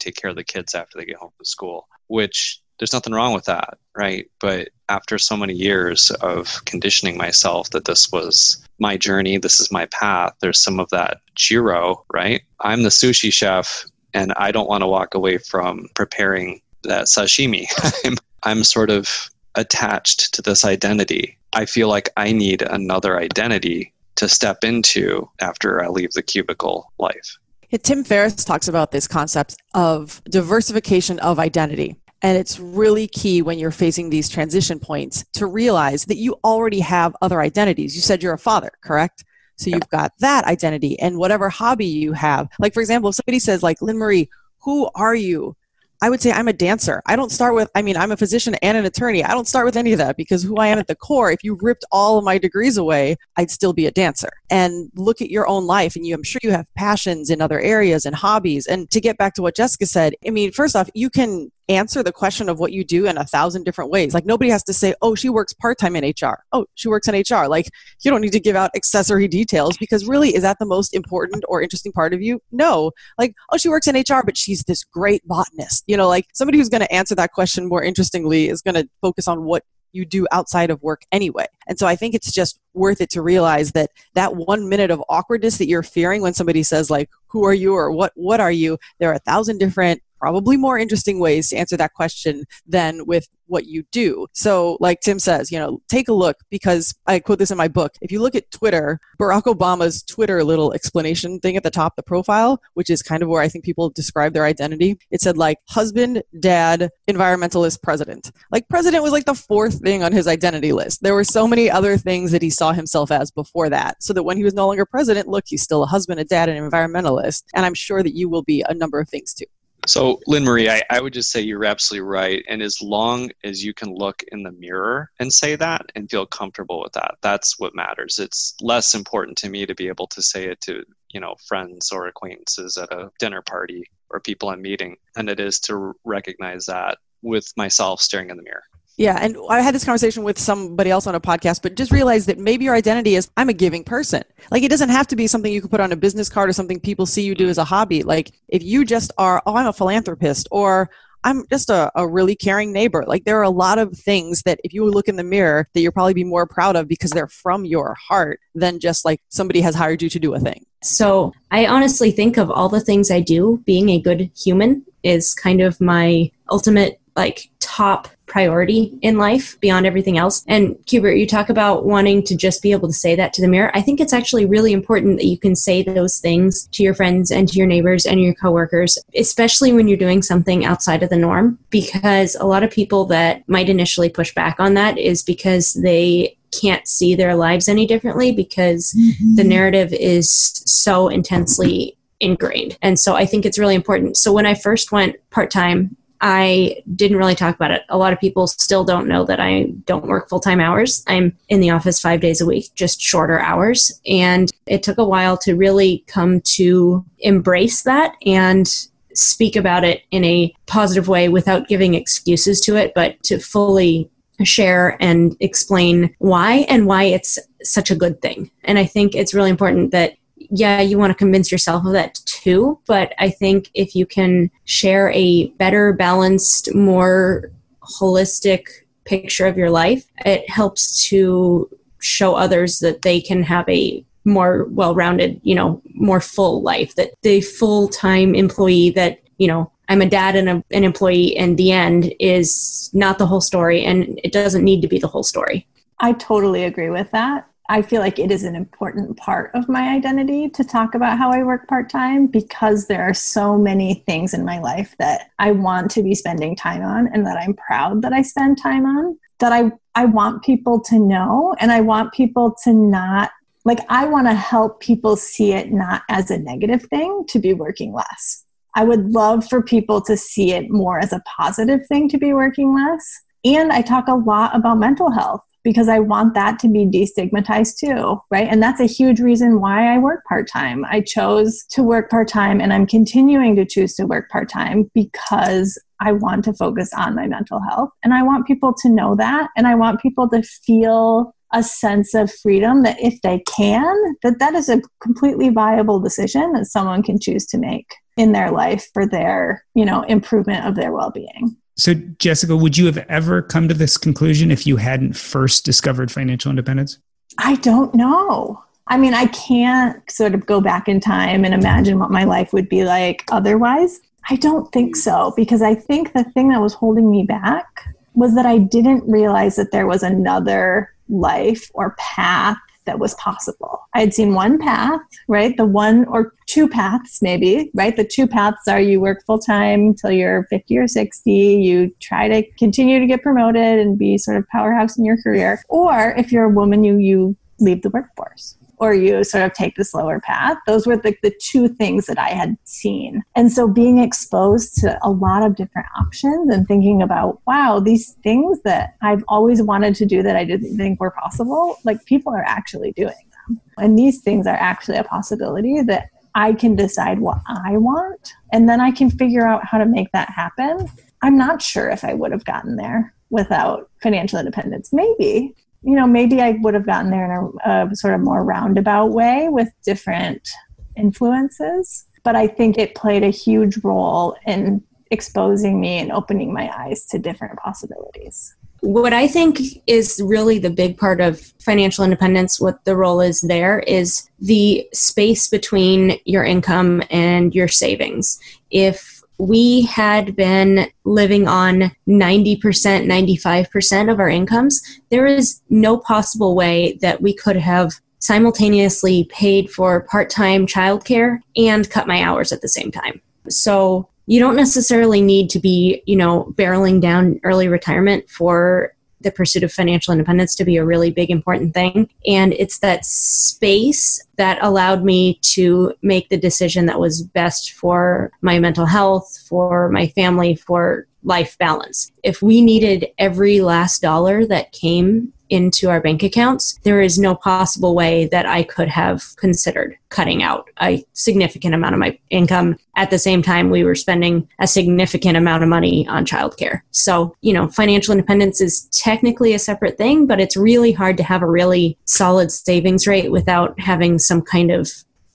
take 0.01 0.15
care 0.15 0.29
of 0.29 0.35
the 0.35 0.43
kids 0.43 0.75
after 0.75 0.97
they 0.97 1.05
get 1.05 1.17
home 1.17 1.31
from 1.37 1.45
school 1.45 1.87
which 2.07 2.61
there's 2.81 2.93
nothing 2.93 3.13
wrong 3.13 3.31
with 3.33 3.45
that, 3.45 3.77
right? 3.95 4.29
But 4.39 4.69
after 4.89 5.19
so 5.19 5.37
many 5.37 5.53
years 5.53 6.09
of 6.21 6.65
conditioning 6.65 7.15
myself 7.15 7.69
that 7.69 7.85
this 7.85 8.11
was 8.11 8.61
my 8.79 8.97
journey, 8.97 9.37
this 9.37 9.59
is 9.59 9.71
my 9.71 9.85
path, 9.85 10.33
there's 10.41 10.61
some 10.61 10.79
of 10.79 10.89
that 10.89 11.21
Jiro, 11.35 12.03
right? 12.11 12.41
I'm 12.61 12.81
the 12.81 12.89
sushi 12.89 13.31
chef 13.31 13.85
and 14.15 14.33
I 14.35 14.51
don't 14.51 14.67
want 14.67 14.81
to 14.81 14.87
walk 14.87 15.13
away 15.13 15.37
from 15.37 15.89
preparing 15.93 16.59
that 16.83 17.05
sashimi. 17.05 17.67
I'm, 18.03 18.17
I'm 18.41 18.63
sort 18.63 18.89
of 18.89 19.29
attached 19.53 20.33
to 20.33 20.41
this 20.41 20.65
identity. 20.65 21.37
I 21.53 21.67
feel 21.67 21.87
like 21.87 22.09
I 22.17 22.31
need 22.31 22.63
another 22.63 23.19
identity 23.19 23.93
to 24.15 24.27
step 24.27 24.63
into 24.63 25.29
after 25.39 25.83
I 25.83 25.87
leave 25.87 26.13
the 26.13 26.23
cubicle 26.23 26.91
life. 26.97 27.37
Yeah, 27.71 27.77
Tim 27.81 28.03
Ferriss 28.03 28.43
talks 28.43 28.67
about 28.67 28.91
this 28.91 29.07
concept 29.07 29.55
of 29.73 30.21
diversification 30.25 31.19
of 31.19 31.39
identity. 31.39 31.95
And 32.21 32.37
it's 32.37 32.59
really 32.59 33.07
key 33.07 33.41
when 33.41 33.57
you're 33.57 33.71
facing 33.71 34.09
these 34.09 34.27
transition 34.27 34.77
points 34.77 35.23
to 35.33 35.45
realize 35.45 36.03
that 36.05 36.17
you 36.17 36.35
already 36.43 36.81
have 36.81 37.15
other 37.21 37.39
identities. 37.39 37.95
You 37.95 38.01
said 38.01 38.21
you're 38.21 38.33
a 38.33 38.37
father, 38.37 38.71
correct? 38.83 39.23
So 39.55 39.69
you've 39.69 39.89
got 39.89 40.11
that 40.19 40.43
identity 40.43 40.99
and 40.99 41.17
whatever 41.17 41.47
hobby 41.47 41.85
you 41.85 42.11
have. 42.11 42.49
Like, 42.59 42.73
for 42.73 42.81
example, 42.81 43.09
if 43.09 43.15
somebody 43.15 43.39
says, 43.39 43.63
like, 43.63 43.81
Lynn 43.81 43.97
Marie, 43.97 44.29
who 44.59 44.89
are 44.93 45.15
you? 45.15 45.55
I 46.03 46.09
would 46.09 46.21
say 46.21 46.31
I'm 46.31 46.49
a 46.49 46.53
dancer. 46.53 47.01
I 47.05 47.15
don't 47.15 47.31
start 47.31 47.55
with, 47.55 47.69
I 47.73 47.81
mean, 47.81 47.95
I'm 47.95 48.11
a 48.11 48.17
physician 48.17 48.55
and 48.55 48.77
an 48.77 48.85
attorney. 48.85 49.23
I 49.23 49.31
don't 49.31 49.47
start 49.47 49.65
with 49.65 49.77
any 49.77 49.93
of 49.93 49.99
that 49.99 50.17
because 50.17 50.43
who 50.43 50.57
I 50.57 50.67
am 50.67 50.79
at 50.79 50.87
the 50.87 50.95
core, 50.95 51.31
if 51.31 51.43
you 51.43 51.57
ripped 51.61 51.85
all 51.91 52.17
of 52.17 52.25
my 52.25 52.37
degrees 52.37 52.77
away, 52.77 53.15
I'd 53.37 53.51
still 53.51 53.71
be 53.71 53.85
a 53.85 53.91
dancer. 53.91 54.31
And 54.51 54.91
look 54.95 55.21
at 55.21 55.31
your 55.31 55.47
own 55.47 55.65
life, 55.65 55.95
and 55.95 56.05
you, 56.05 56.13
I'm 56.13 56.23
sure 56.23 56.41
you 56.43 56.51
have 56.51 56.65
passions 56.75 57.29
in 57.29 57.41
other 57.41 57.59
areas 57.59 58.05
and 58.05 58.13
hobbies. 58.13 58.67
And 58.67 58.91
to 58.91 58.99
get 58.99 59.17
back 59.17 59.33
to 59.35 59.41
what 59.41 59.55
Jessica 59.55 59.85
said, 59.85 60.13
I 60.27 60.29
mean, 60.29 60.51
first 60.51 60.75
off, 60.75 60.89
you 60.93 61.09
can 61.09 61.49
answer 61.71 62.03
the 62.03 62.11
question 62.11 62.49
of 62.49 62.59
what 62.59 62.73
you 62.73 62.83
do 62.83 63.07
in 63.07 63.17
a 63.17 63.25
thousand 63.25 63.63
different 63.63 63.89
ways. 63.89 64.13
Like 64.13 64.25
nobody 64.25 64.49
has 64.49 64.63
to 64.63 64.73
say, 64.73 64.93
oh, 65.01 65.15
she 65.15 65.29
works 65.29 65.53
part 65.53 65.77
time 65.77 65.95
in 65.95 66.03
HR. 66.03 66.43
Oh, 66.51 66.65
she 66.75 66.89
works 66.89 67.07
in 67.07 67.15
HR. 67.15 67.47
Like 67.47 67.69
you 68.03 68.11
don't 68.11 68.21
need 68.21 68.33
to 68.33 68.39
give 68.39 68.55
out 68.55 68.71
accessory 68.75 69.27
details 69.27 69.77
because 69.77 70.05
really, 70.05 70.35
is 70.35 70.41
that 70.43 70.59
the 70.59 70.65
most 70.65 70.93
important 70.93 71.43
or 71.47 71.61
interesting 71.61 71.91
part 71.91 72.13
of 72.13 72.21
you? 72.21 72.41
No. 72.51 72.91
Like, 73.17 73.33
oh, 73.51 73.57
she 73.57 73.69
works 73.69 73.87
in 73.87 73.95
HR, 73.95 74.23
but 74.23 74.37
she's 74.37 74.63
this 74.63 74.83
great 74.83 75.25
botanist. 75.25 75.83
You 75.87 75.97
know, 75.97 76.07
like 76.07 76.27
somebody 76.33 76.57
who's 76.57 76.69
going 76.69 76.81
to 76.81 76.93
answer 76.93 77.15
that 77.15 77.31
question 77.31 77.67
more 77.67 77.83
interestingly 77.83 78.49
is 78.49 78.61
going 78.61 78.75
to 78.75 78.87
focus 79.01 79.27
on 79.27 79.43
what 79.43 79.63
you 79.91 80.05
do 80.05 80.27
outside 80.31 80.69
of 80.69 80.81
work 80.81 81.03
anyway. 81.11 81.47
And 81.67 81.77
so 81.77 81.87
I 81.87 81.95
think 81.95 82.15
it's 82.15 82.31
just 82.31 82.59
worth 82.73 83.01
it 83.01 83.09
to 83.11 83.21
realize 83.21 83.71
that 83.73 83.91
that 84.13 84.35
one 84.35 84.69
minute 84.69 84.91
of 84.91 85.03
awkwardness 85.09 85.57
that 85.57 85.67
you're 85.67 85.83
fearing 85.83 86.21
when 86.21 86.33
somebody 86.33 86.63
says 86.63 86.89
like, 86.89 87.09
who 87.27 87.45
are 87.45 87.53
you 87.53 87.73
or 87.73 87.91
what, 87.91 88.11
what 88.15 88.39
are 88.39 88.51
you? 88.51 88.77
There 88.99 89.09
are 89.09 89.15
a 89.15 89.19
thousand 89.19 89.57
different 89.57 90.01
probably 90.21 90.55
more 90.55 90.77
interesting 90.77 91.19
ways 91.19 91.49
to 91.49 91.57
answer 91.57 91.75
that 91.75 91.93
question 91.93 92.45
than 92.67 93.05
with 93.07 93.27
what 93.47 93.65
you 93.65 93.83
do. 93.91 94.27
So, 94.33 94.77
like 94.79 95.01
Tim 95.01 95.19
says, 95.19 95.51
you 95.51 95.59
know, 95.59 95.81
take 95.89 96.07
a 96.07 96.13
look 96.13 96.37
because 96.49 96.93
I 97.07 97.19
quote 97.19 97.39
this 97.39 97.51
in 97.51 97.57
my 97.57 97.67
book. 97.67 97.95
If 98.01 98.11
you 98.11 98.21
look 98.21 98.35
at 98.35 98.49
Twitter, 98.51 98.99
Barack 99.19 99.43
Obama's 99.43 100.03
Twitter 100.03 100.43
little 100.43 100.73
explanation 100.73 101.39
thing 101.39 101.57
at 101.57 101.63
the 101.63 101.69
top, 101.69 101.95
the 101.95 102.03
profile, 102.03 102.61
which 102.75 102.89
is 102.89 103.01
kind 103.01 103.21
of 103.21 103.29
where 103.29 103.41
I 103.41 103.49
think 103.49 103.65
people 103.65 103.89
describe 103.89 104.33
their 104.33 104.45
identity, 104.45 104.97
it 105.09 105.21
said 105.21 105.37
like 105.37 105.57
husband, 105.67 106.23
dad, 106.39 106.89
environmentalist, 107.09 107.81
president. 107.81 108.31
Like 108.51 108.69
president 108.69 109.03
was 109.03 109.11
like 109.11 109.25
the 109.25 109.35
fourth 109.35 109.81
thing 109.81 110.03
on 110.03 110.13
his 110.13 110.27
identity 110.27 110.71
list. 110.71 111.01
There 111.01 111.15
were 111.15 111.25
so 111.25 111.47
many 111.47 111.69
other 111.69 111.97
things 111.97 112.31
that 112.31 112.41
he 112.41 112.49
saw 112.49 112.71
himself 112.71 113.11
as 113.11 113.31
before 113.31 113.69
that. 113.69 114.01
So 114.01 114.13
that 114.13 114.23
when 114.23 114.37
he 114.37 114.43
was 114.43 114.53
no 114.53 114.67
longer 114.67 114.85
president, 114.85 115.27
look, 115.27 115.45
he's 115.47 115.63
still 115.63 115.83
a 115.83 115.87
husband, 115.87 116.19
a 116.19 116.23
dad, 116.23 116.47
an 116.47 116.57
environmentalist. 116.69 117.43
And 117.53 117.65
I'm 117.65 117.73
sure 117.73 118.01
that 118.01 118.15
you 118.15 118.29
will 118.29 118.43
be 118.43 118.63
a 118.69 118.73
number 118.73 118.99
of 118.99 119.09
things 119.09 119.33
too. 119.33 119.45
So, 119.91 120.21
Lynn 120.25 120.45
Marie, 120.45 120.69
I, 120.69 120.81
I, 120.89 121.01
would 121.01 121.11
just 121.11 121.31
say 121.31 121.41
you're 121.41 121.65
absolutely 121.65 122.07
right. 122.07 122.45
And 122.47 122.61
as 122.61 122.81
long 122.81 123.29
as 123.43 123.61
you 123.61 123.73
can 123.73 123.93
look 123.93 124.23
in 124.31 124.41
the 124.41 124.53
mirror 124.53 125.11
and 125.19 125.33
say 125.33 125.57
that 125.57 125.91
and 125.95 126.09
feel 126.09 126.25
comfortable 126.25 126.81
with 126.81 126.93
that, 126.93 127.15
that's 127.21 127.59
what 127.59 127.75
matters. 127.75 128.17
It's 128.17 128.55
less 128.61 128.93
important 128.93 129.37
to 129.39 129.49
me 129.49 129.65
to 129.65 129.75
be 129.75 129.89
able 129.89 130.07
to 130.07 130.21
say 130.21 130.45
it 130.45 130.61
to, 130.61 130.85
you 131.09 131.19
know, 131.19 131.35
friends 131.45 131.91
or 131.91 132.07
acquaintances 132.07 132.77
at 132.77 132.89
a 132.93 133.11
dinner 133.19 133.41
party 133.41 133.83
or 134.09 134.21
people 134.21 134.47
I'm 134.47 134.61
meeting 134.61 134.95
than 135.15 135.27
it 135.27 135.41
is 135.41 135.59
to 135.61 135.93
recognize 136.05 136.67
that 136.67 136.97
with 137.21 137.51
myself 137.57 137.99
staring 137.99 138.29
in 138.29 138.37
the 138.37 138.43
mirror. 138.43 138.63
Yeah, 139.01 139.17
and 139.19 139.35
I 139.49 139.61
had 139.61 139.73
this 139.73 139.83
conversation 139.83 140.21
with 140.21 140.37
somebody 140.37 140.91
else 140.91 141.07
on 141.07 141.15
a 141.15 141.19
podcast, 141.19 141.63
but 141.63 141.73
just 141.73 141.91
realize 141.91 142.27
that 142.27 142.37
maybe 142.37 142.65
your 142.65 142.75
identity 142.75 143.15
is 143.15 143.31
I'm 143.35 143.49
a 143.49 143.53
giving 143.53 143.83
person. 143.83 144.21
Like 144.51 144.61
it 144.61 144.69
doesn't 144.69 144.89
have 144.89 145.07
to 145.07 145.15
be 145.15 145.25
something 145.25 145.51
you 145.51 145.59
can 145.59 145.71
put 145.71 145.79
on 145.79 145.91
a 145.91 145.95
business 145.95 146.29
card 146.29 146.47
or 146.49 146.53
something 146.53 146.79
people 146.79 147.07
see 147.07 147.23
you 147.23 147.33
do 147.33 147.49
as 147.49 147.57
a 147.57 147.63
hobby. 147.63 148.03
Like 148.03 148.31
if 148.47 148.61
you 148.61 148.85
just 148.85 149.11
are, 149.17 149.41
oh, 149.47 149.55
I'm 149.55 149.65
a 149.65 149.73
philanthropist 149.73 150.47
or 150.51 150.91
I'm 151.23 151.47
just 151.49 151.71
a, 151.71 151.91
a 151.95 152.07
really 152.07 152.35
caring 152.35 152.71
neighbor. 152.71 153.03
Like 153.07 153.23
there 153.23 153.39
are 153.39 153.43
a 153.43 153.49
lot 153.49 153.79
of 153.79 153.97
things 153.97 154.43
that 154.43 154.59
if 154.63 154.71
you 154.71 154.85
look 154.85 155.07
in 155.07 155.15
the 155.15 155.23
mirror 155.23 155.67
that 155.73 155.81
you'll 155.81 155.93
probably 155.93 156.13
be 156.13 156.23
more 156.23 156.45
proud 156.45 156.75
of 156.75 156.87
because 156.87 157.09
they're 157.09 157.27
from 157.27 157.65
your 157.65 157.95
heart 157.95 158.39
than 158.53 158.79
just 158.79 159.03
like 159.03 159.19
somebody 159.29 159.61
has 159.61 159.73
hired 159.73 160.03
you 160.03 160.09
to 160.09 160.19
do 160.19 160.35
a 160.35 160.39
thing. 160.39 160.63
So 160.83 161.33
I 161.49 161.65
honestly 161.65 162.11
think 162.11 162.37
of 162.37 162.51
all 162.51 162.69
the 162.69 162.79
things 162.79 163.09
I 163.09 163.21
do, 163.21 163.63
being 163.65 163.89
a 163.89 163.99
good 163.99 164.29
human 164.37 164.85
is 165.01 165.33
kind 165.33 165.59
of 165.59 165.81
my 165.81 166.29
ultimate 166.51 166.99
like 167.15 167.49
top 167.59 168.07
priority 168.31 168.97
in 169.01 169.17
life 169.17 169.59
beyond 169.59 169.85
everything 169.85 170.17
else. 170.17 170.45
And 170.47 170.77
Cubert, 170.85 171.19
you 171.19 171.27
talk 171.27 171.49
about 171.49 171.85
wanting 171.85 172.23
to 172.23 172.35
just 172.35 172.63
be 172.63 172.71
able 172.71 172.87
to 172.87 172.93
say 172.93 173.13
that 173.13 173.33
to 173.33 173.41
the 173.41 173.47
mirror. 173.49 173.71
I 173.73 173.81
think 173.81 173.99
it's 173.99 174.13
actually 174.13 174.45
really 174.45 174.71
important 174.71 175.17
that 175.17 175.25
you 175.25 175.37
can 175.37 175.53
say 175.53 175.83
those 175.83 176.19
things 176.19 176.67
to 176.71 176.81
your 176.81 176.93
friends 176.93 177.29
and 177.29 177.49
to 177.49 177.57
your 177.57 177.67
neighbors 177.67 178.05
and 178.05 178.21
your 178.21 178.33
coworkers, 178.33 178.97
especially 179.15 179.73
when 179.73 179.89
you're 179.89 179.97
doing 179.97 180.21
something 180.21 180.63
outside 180.63 181.03
of 181.03 181.09
the 181.09 181.17
norm, 181.17 181.59
because 181.71 182.35
a 182.35 182.45
lot 182.45 182.63
of 182.63 182.71
people 182.71 183.03
that 183.07 183.47
might 183.49 183.67
initially 183.67 184.07
push 184.07 184.33
back 184.33 184.55
on 184.59 184.75
that 184.75 184.97
is 184.97 185.23
because 185.23 185.73
they 185.73 186.37
can't 186.53 186.87
see 186.87 187.15
their 187.15 187.35
lives 187.35 187.67
any 187.67 187.85
differently 187.85 188.31
because 188.31 188.93
mm-hmm. 188.97 189.35
the 189.35 189.43
narrative 189.43 189.91
is 189.91 190.31
so 190.65 191.09
intensely 191.09 191.97
ingrained. 192.21 192.77
And 192.81 192.97
so 192.97 193.15
I 193.15 193.25
think 193.25 193.45
it's 193.45 193.59
really 193.59 193.75
important. 193.75 194.15
So 194.15 194.31
when 194.31 194.45
I 194.45 194.53
first 194.53 194.91
went 194.91 195.17
part 195.31 195.51
time 195.51 195.97
I 196.21 196.83
didn't 196.95 197.17
really 197.17 197.35
talk 197.35 197.55
about 197.55 197.71
it. 197.71 197.83
A 197.89 197.97
lot 197.97 198.13
of 198.13 198.19
people 198.19 198.47
still 198.47 198.83
don't 198.83 199.07
know 199.07 199.25
that 199.25 199.39
I 199.39 199.71
don't 199.85 200.05
work 200.05 200.29
full 200.29 200.39
time 200.39 200.59
hours. 200.59 201.03
I'm 201.07 201.35
in 201.49 201.59
the 201.59 201.71
office 201.71 201.99
five 201.99 202.21
days 202.21 202.41
a 202.41 202.45
week, 202.45 202.69
just 202.75 203.01
shorter 203.01 203.39
hours. 203.39 203.99
And 204.05 204.51
it 204.67 204.83
took 204.83 204.99
a 204.99 205.05
while 205.05 205.37
to 205.39 205.55
really 205.55 206.03
come 206.07 206.41
to 206.41 207.03
embrace 207.19 207.83
that 207.83 208.13
and 208.25 208.67
speak 209.13 209.55
about 209.55 209.83
it 209.83 210.03
in 210.11 210.23
a 210.23 210.53
positive 210.67 211.07
way 211.07 211.27
without 211.27 211.67
giving 211.67 211.95
excuses 211.95 212.61
to 212.61 212.75
it, 212.75 212.93
but 212.93 213.21
to 213.23 213.39
fully 213.39 214.09
share 214.43 214.97
and 215.01 215.35
explain 215.39 216.15
why 216.19 216.65
and 216.69 216.87
why 216.87 217.03
it's 217.03 217.37
such 217.63 217.91
a 217.91 217.95
good 217.95 218.21
thing. 218.21 218.49
And 218.63 218.79
I 218.79 218.85
think 218.85 219.15
it's 219.15 219.33
really 219.33 219.49
important 219.49 219.91
that 219.91 220.13
yeah, 220.51 220.81
you 220.81 220.97
want 220.97 221.11
to 221.11 221.17
convince 221.17 221.51
yourself 221.51 221.85
of 221.85 221.93
that 221.93 222.15
too. 222.25 222.79
But 222.85 223.13
I 223.17 223.29
think 223.29 223.71
if 223.73 223.95
you 223.95 224.05
can 224.05 224.51
share 224.65 225.09
a 225.11 225.47
better, 225.51 225.93
balanced, 225.93 226.75
more 226.75 227.51
holistic 227.81 228.67
picture 229.05 229.47
of 229.47 229.57
your 229.57 229.71
life, 229.71 230.05
it 230.25 230.49
helps 230.49 231.07
to 231.07 231.69
show 231.99 232.35
others 232.35 232.79
that 232.79 233.01
they 233.01 233.21
can 233.21 233.43
have 233.43 233.67
a 233.69 234.05
more 234.25 234.65
well 234.65 234.93
rounded, 234.93 235.39
you 235.43 235.55
know, 235.55 235.81
more 235.93 236.19
full 236.19 236.61
life, 236.61 236.95
that 236.95 237.13
the 237.21 237.41
full 237.41 237.87
time 237.87 238.35
employee 238.35 238.91
that, 238.91 239.19
you 239.37 239.47
know, 239.47 239.71
I'm 239.89 240.01
a 240.01 240.05
dad 240.05 240.35
and 240.35 240.49
a, 240.49 240.63
an 240.71 240.83
employee, 240.83 241.35
and 241.35 241.57
the 241.57 241.71
end 241.71 242.13
is 242.19 242.89
not 242.93 243.17
the 243.17 243.25
whole 243.25 243.41
story, 243.41 243.83
and 243.83 244.19
it 244.23 244.31
doesn't 244.31 244.63
need 244.63 244.81
to 244.81 244.87
be 244.87 244.99
the 244.99 245.07
whole 245.07 245.23
story. 245.23 245.67
I 245.99 246.13
totally 246.13 246.63
agree 246.63 246.89
with 246.89 247.11
that. 247.11 247.47
I 247.71 247.81
feel 247.81 248.01
like 248.01 248.19
it 248.19 248.31
is 248.31 248.43
an 248.43 248.53
important 248.53 249.15
part 249.15 249.49
of 249.53 249.69
my 249.69 249.95
identity 249.95 250.49
to 250.49 250.63
talk 250.65 250.93
about 250.93 251.17
how 251.17 251.31
I 251.31 251.41
work 251.41 251.69
part 251.69 251.89
time 251.89 252.27
because 252.27 252.87
there 252.87 253.01
are 253.01 253.13
so 253.13 253.57
many 253.57 254.03
things 254.05 254.33
in 254.33 254.43
my 254.43 254.59
life 254.59 254.93
that 254.99 255.31
I 255.39 255.53
want 255.53 255.89
to 255.91 256.03
be 256.03 256.13
spending 256.13 256.53
time 256.53 256.81
on 256.81 257.07
and 257.13 257.25
that 257.25 257.37
I'm 257.37 257.53
proud 257.53 258.01
that 258.01 258.11
I 258.11 258.23
spend 258.23 258.57
time 258.61 258.85
on 258.85 259.17
that 259.39 259.53
I, 259.53 259.71
I 259.95 260.03
want 260.03 260.43
people 260.43 260.81
to 260.81 260.99
know 260.99 261.55
and 261.61 261.71
I 261.71 261.79
want 261.79 262.11
people 262.11 262.53
to 262.65 262.73
not 262.73 263.31
like 263.63 263.79
I 263.87 264.03
want 264.03 264.27
to 264.27 264.33
help 264.33 264.81
people 264.81 265.15
see 265.15 265.53
it 265.53 265.71
not 265.71 266.01
as 266.09 266.29
a 266.29 266.39
negative 266.39 266.83
thing 266.89 267.23
to 267.29 267.39
be 267.39 267.53
working 267.53 267.93
less. 267.93 268.43
I 268.75 268.83
would 268.83 269.11
love 269.11 269.47
for 269.47 269.63
people 269.63 270.01
to 270.01 270.17
see 270.17 270.51
it 270.51 270.69
more 270.69 270.99
as 270.99 271.13
a 271.13 271.23
positive 271.37 271.87
thing 271.87 272.09
to 272.09 272.17
be 272.17 272.33
working 272.33 272.75
less. 272.75 273.21
And 273.45 273.71
I 273.71 273.81
talk 273.81 274.09
a 274.09 274.15
lot 274.15 274.53
about 274.53 274.77
mental 274.77 275.09
health 275.09 275.45
because 275.63 275.87
I 275.87 275.99
want 275.99 276.33
that 276.33 276.59
to 276.59 276.67
be 276.67 276.85
destigmatized 276.85 277.77
too, 277.77 278.19
right? 278.31 278.47
And 278.49 278.61
that's 278.61 278.79
a 278.79 278.85
huge 278.85 279.19
reason 279.19 279.61
why 279.61 279.93
I 279.93 279.97
work 279.97 280.23
part 280.25 280.47
time. 280.47 280.85
I 280.85 281.01
chose 281.01 281.63
to 281.71 281.83
work 281.83 282.09
part 282.09 282.27
time 282.27 282.59
and 282.59 282.73
I'm 282.73 282.87
continuing 282.87 283.55
to 283.55 283.65
choose 283.65 283.95
to 283.95 284.05
work 284.05 284.29
part 284.29 284.49
time 284.49 284.89
because 284.93 285.79
I 285.99 286.13
want 286.13 286.43
to 286.45 286.53
focus 286.53 286.91
on 286.95 287.15
my 287.15 287.27
mental 287.27 287.61
health. 287.61 287.89
And 288.03 288.13
I 288.13 288.23
want 288.23 288.47
people 288.47 288.73
to 288.81 288.89
know 288.89 289.15
that. 289.15 289.49
And 289.55 289.67
I 289.67 289.75
want 289.75 290.01
people 290.01 290.27
to 290.29 290.41
feel 290.41 291.35
a 291.53 291.61
sense 291.61 292.13
of 292.13 292.31
freedom 292.31 292.83
that 292.83 292.99
if 292.99 293.21
they 293.21 293.39
can, 293.47 293.95
that 294.23 294.39
that 294.39 294.53
is 294.53 294.69
a 294.69 294.81
completely 295.01 295.49
viable 295.49 295.99
decision 295.99 296.53
that 296.53 296.65
someone 296.65 297.03
can 297.03 297.19
choose 297.19 297.45
to 297.47 297.57
make 297.57 297.93
in 298.17 298.31
their 298.31 298.51
life 298.51 298.87
for 298.93 299.05
their, 299.05 299.63
you 299.75 299.85
know, 299.85 300.01
improvement 300.03 300.65
of 300.65 300.75
their 300.75 300.93
well-being. 300.93 301.55
So, 301.77 301.93
Jessica, 301.93 302.55
would 302.55 302.77
you 302.77 302.85
have 302.85 302.97
ever 303.09 303.41
come 303.41 303.67
to 303.67 303.73
this 303.73 303.97
conclusion 303.97 304.51
if 304.51 304.67
you 304.67 304.77
hadn't 304.77 305.13
first 305.13 305.65
discovered 305.65 306.11
financial 306.11 306.49
independence? 306.49 306.99
I 307.37 307.55
don't 307.55 307.93
know. 307.95 308.63
I 308.87 308.97
mean, 308.97 309.13
I 309.13 309.27
can't 309.27 310.09
sort 310.11 310.33
of 310.33 310.45
go 310.45 310.59
back 310.59 310.87
in 310.87 310.99
time 310.99 311.45
and 311.45 311.53
imagine 311.53 311.97
what 311.97 312.11
my 312.11 312.25
life 312.25 312.51
would 312.51 312.67
be 312.67 312.83
like 312.83 313.23
otherwise. 313.31 314.01
I 314.29 314.35
don't 314.35 314.71
think 314.71 314.95
so 314.95 315.33
because 315.35 315.61
I 315.61 315.75
think 315.75 316.13
the 316.13 316.23
thing 316.23 316.49
that 316.49 316.61
was 316.61 316.73
holding 316.73 317.09
me 317.09 317.23
back 317.23 317.87
was 318.13 318.35
that 318.35 318.45
I 318.45 318.57
didn't 318.57 319.09
realize 319.09 319.55
that 319.55 319.71
there 319.71 319.87
was 319.87 320.03
another 320.03 320.93
life 321.07 321.71
or 321.73 321.95
path 321.97 322.57
that 322.85 322.99
was 322.99 323.13
possible. 323.15 323.87
I 323.93 323.99
had 324.01 324.13
seen 324.13 324.33
one 324.33 324.57
path, 324.57 325.01
right? 325.27 325.55
The 325.55 325.65
one 325.65 326.05
or 326.05 326.33
two 326.47 326.67
paths, 326.67 327.21
maybe, 327.21 327.71
right? 327.73 327.95
The 327.95 328.03
two 328.03 328.27
paths 328.27 328.67
are 328.67 328.79
you 328.79 328.99
work 328.99 329.23
full 329.25 329.39
time 329.39 329.93
till 329.93 330.11
you're 330.11 330.45
50 330.49 330.77
or 330.77 330.87
60, 330.87 331.31
you 331.31 331.93
try 331.99 332.27
to 332.27 332.43
continue 332.57 332.99
to 332.99 333.05
get 333.05 333.21
promoted 333.21 333.79
and 333.79 333.97
be 333.97 334.17
sort 334.17 334.37
of 334.37 334.47
powerhouse 334.47 334.97
in 334.97 335.05
your 335.05 335.21
career. 335.21 335.61
Or 335.69 336.13
if 336.17 336.31
you're 336.31 336.45
a 336.45 336.49
woman, 336.49 336.83
you, 336.83 336.97
you 336.97 337.35
leave 337.59 337.81
the 337.81 337.89
workforce 337.89 338.57
or 338.81 338.95
you 338.95 339.23
sort 339.23 339.43
of 339.43 339.53
take 339.53 339.75
the 339.75 339.85
slower 339.85 340.19
path. 340.19 340.57
Those 340.65 340.87
were 340.87 340.97
the, 340.97 341.15
the 341.21 341.33
two 341.39 341.69
things 341.69 342.07
that 342.07 342.17
I 342.17 342.29
had 342.29 342.57
seen. 342.63 343.21
And 343.35 343.51
so 343.51 343.67
being 343.67 343.99
exposed 343.99 344.75
to 344.77 344.97
a 345.03 345.11
lot 345.11 345.43
of 345.43 345.55
different 345.55 345.87
options 345.99 346.51
and 346.51 346.67
thinking 346.67 346.99
about, 346.99 347.39
wow, 347.45 347.79
these 347.79 348.13
things 348.23 348.59
that 348.63 348.95
I've 349.03 349.23
always 349.27 349.61
wanted 349.61 349.93
to 349.95 350.05
do 350.07 350.23
that 350.23 350.35
I 350.35 350.43
didn't 350.43 350.75
think 350.77 350.99
were 350.99 351.11
possible, 351.11 351.77
like 351.85 352.03
people 352.05 352.33
are 352.33 352.43
actually 352.43 352.91
doing 352.93 353.13
them. 353.47 353.61
And 353.77 353.99
these 353.99 354.19
things 354.21 354.47
are 354.47 354.57
actually 354.57 354.97
a 354.97 355.03
possibility 355.03 355.83
that 355.83 356.09
I 356.33 356.53
can 356.53 356.75
decide 356.75 357.19
what 357.19 357.37
I 357.47 357.77
want 357.77 358.33
and 358.51 358.67
then 358.67 358.81
I 358.81 358.89
can 358.89 359.11
figure 359.11 359.45
out 359.45 359.63
how 359.63 359.77
to 359.77 359.85
make 359.85 360.11
that 360.13 360.29
happen. 360.31 360.89
I'm 361.21 361.37
not 361.37 361.61
sure 361.61 361.89
if 361.89 362.03
I 362.03 362.15
would 362.15 362.31
have 362.31 362.45
gotten 362.45 362.77
there 362.77 363.13
without 363.29 363.89
financial 364.01 364.39
independence. 364.39 364.91
Maybe, 364.91 365.55
you 365.83 365.95
know, 365.95 366.07
maybe 366.07 366.41
I 366.41 366.51
would 366.61 366.73
have 366.73 366.85
gotten 366.85 367.09
there 367.09 367.25
in 367.25 367.59
a, 367.65 367.89
a 367.89 367.95
sort 367.95 368.13
of 368.13 368.21
more 368.21 368.43
roundabout 368.43 369.07
way 369.07 369.47
with 369.49 369.69
different 369.83 370.47
influences. 370.95 372.05
But 372.23 372.35
I 372.35 372.47
think 372.47 372.77
it 372.77 372.93
played 372.93 373.23
a 373.23 373.29
huge 373.29 373.77
role 373.83 374.35
in 374.45 374.83
exposing 375.09 375.81
me 375.81 375.97
and 375.97 376.11
opening 376.11 376.53
my 376.53 376.71
eyes 376.75 377.05
to 377.07 377.19
different 377.19 377.59
possibilities. 377.59 378.55
What 378.81 379.13
I 379.13 379.27
think 379.27 379.59
is 379.85 380.21
really 380.23 380.57
the 380.57 380.69
big 380.69 380.97
part 380.97 381.21
of 381.21 381.39
financial 381.59 382.03
independence, 382.03 382.59
what 382.59 382.83
the 382.85 382.95
role 382.95 383.21
is 383.21 383.41
there, 383.41 383.79
is 383.81 384.27
the 384.39 384.87
space 384.93 385.47
between 385.47 386.19
your 386.25 386.43
income 386.43 387.03
and 387.11 387.53
your 387.53 387.67
savings. 387.67 388.39
If 388.71 389.20
we 389.41 389.81
had 389.87 390.35
been 390.35 390.87
living 391.03 391.47
on 391.47 391.91
90%, 392.07 392.59
95% 392.61 394.11
of 394.11 394.19
our 394.19 394.29
incomes, 394.29 394.79
there 395.09 395.25
is 395.25 395.61
no 395.71 395.97
possible 395.97 396.55
way 396.55 396.99
that 397.01 397.23
we 397.23 397.33
could 397.33 397.55
have 397.55 397.91
simultaneously 398.19 399.27
paid 399.31 399.71
for 399.71 400.01
part 400.01 400.29
time 400.29 400.67
childcare 400.67 401.39
and 401.55 401.89
cut 401.89 402.05
my 402.05 402.21
hours 402.21 402.51
at 402.51 402.61
the 402.61 402.69
same 402.69 402.91
time. 402.91 403.19
So 403.49 404.07
you 404.27 404.39
don't 404.39 404.55
necessarily 404.55 405.21
need 405.21 405.49
to 405.49 405.59
be, 405.59 406.03
you 406.05 406.15
know, 406.15 406.53
barreling 406.55 407.01
down 407.01 407.39
early 407.43 407.67
retirement 407.67 408.29
for 408.29 408.93
the 409.21 409.31
pursuit 409.31 409.63
of 409.63 409.73
financial 409.73 410.11
independence 410.11 410.55
to 410.55 410.65
be 410.65 410.77
a 410.77 410.85
really 410.85 411.09
big 411.11 411.29
important 411.29 411.73
thing 411.73 412.09
and 412.27 412.53
it's 412.53 412.79
that 412.79 413.05
space 413.05 414.23
that 414.41 414.57
allowed 414.63 415.03
me 415.03 415.37
to 415.43 415.93
make 416.01 416.29
the 416.29 416.37
decision 416.37 416.87
that 416.87 416.99
was 416.99 417.21
best 417.21 417.73
for 417.73 418.31
my 418.41 418.57
mental 418.57 418.87
health 418.87 419.37
for 419.47 419.87
my 419.89 420.07
family 420.07 420.55
for 420.55 421.05
life 421.23 421.55
balance 421.59 422.11
if 422.23 422.41
we 422.41 422.59
needed 422.59 423.05
every 423.19 423.61
last 423.61 424.01
dollar 424.01 424.47
that 424.47 424.71
came 424.71 425.31
into 425.51 425.89
our 425.89 425.99
bank 425.99 426.23
accounts, 426.23 426.79
there 426.83 427.01
is 427.01 427.19
no 427.19 427.35
possible 427.35 427.93
way 427.93 428.25
that 428.27 428.45
I 428.45 428.63
could 428.63 428.87
have 428.87 429.35
considered 429.35 429.97
cutting 430.07 430.41
out 430.41 430.69
a 430.81 431.05
significant 431.13 431.75
amount 431.75 431.93
of 431.93 431.99
my 431.99 432.17
income. 432.29 432.77
At 432.95 433.11
the 433.11 433.19
same 433.19 433.41
time, 433.41 433.69
we 433.69 433.83
were 433.83 433.95
spending 433.95 434.47
a 434.59 434.67
significant 434.67 435.37
amount 435.37 435.63
of 435.63 435.69
money 435.69 436.07
on 436.07 436.25
childcare. 436.25 436.81
So, 436.91 437.35
you 437.41 437.53
know, 437.53 437.67
financial 437.67 438.13
independence 438.13 438.61
is 438.61 438.87
technically 438.93 439.53
a 439.53 439.59
separate 439.59 439.97
thing, 439.97 440.25
but 440.25 440.39
it's 440.39 440.55
really 440.55 440.93
hard 440.93 441.17
to 441.17 441.23
have 441.23 441.41
a 441.41 441.49
really 441.49 441.97
solid 442.05 442.49
savings 442.51 443.05
rate 443.05 443.31
without 443.31 443.77
having 443.79 444.19
some 444.31 444.41
kind 444.41 444.71
of 444.71 444.89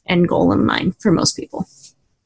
end 0.06 0.26
goal 0.26 0.52
in 0.52 0.64
mind 0.64 0.96
for 1.00 1.12
most 1.12 1.36
people. 1.36 1.66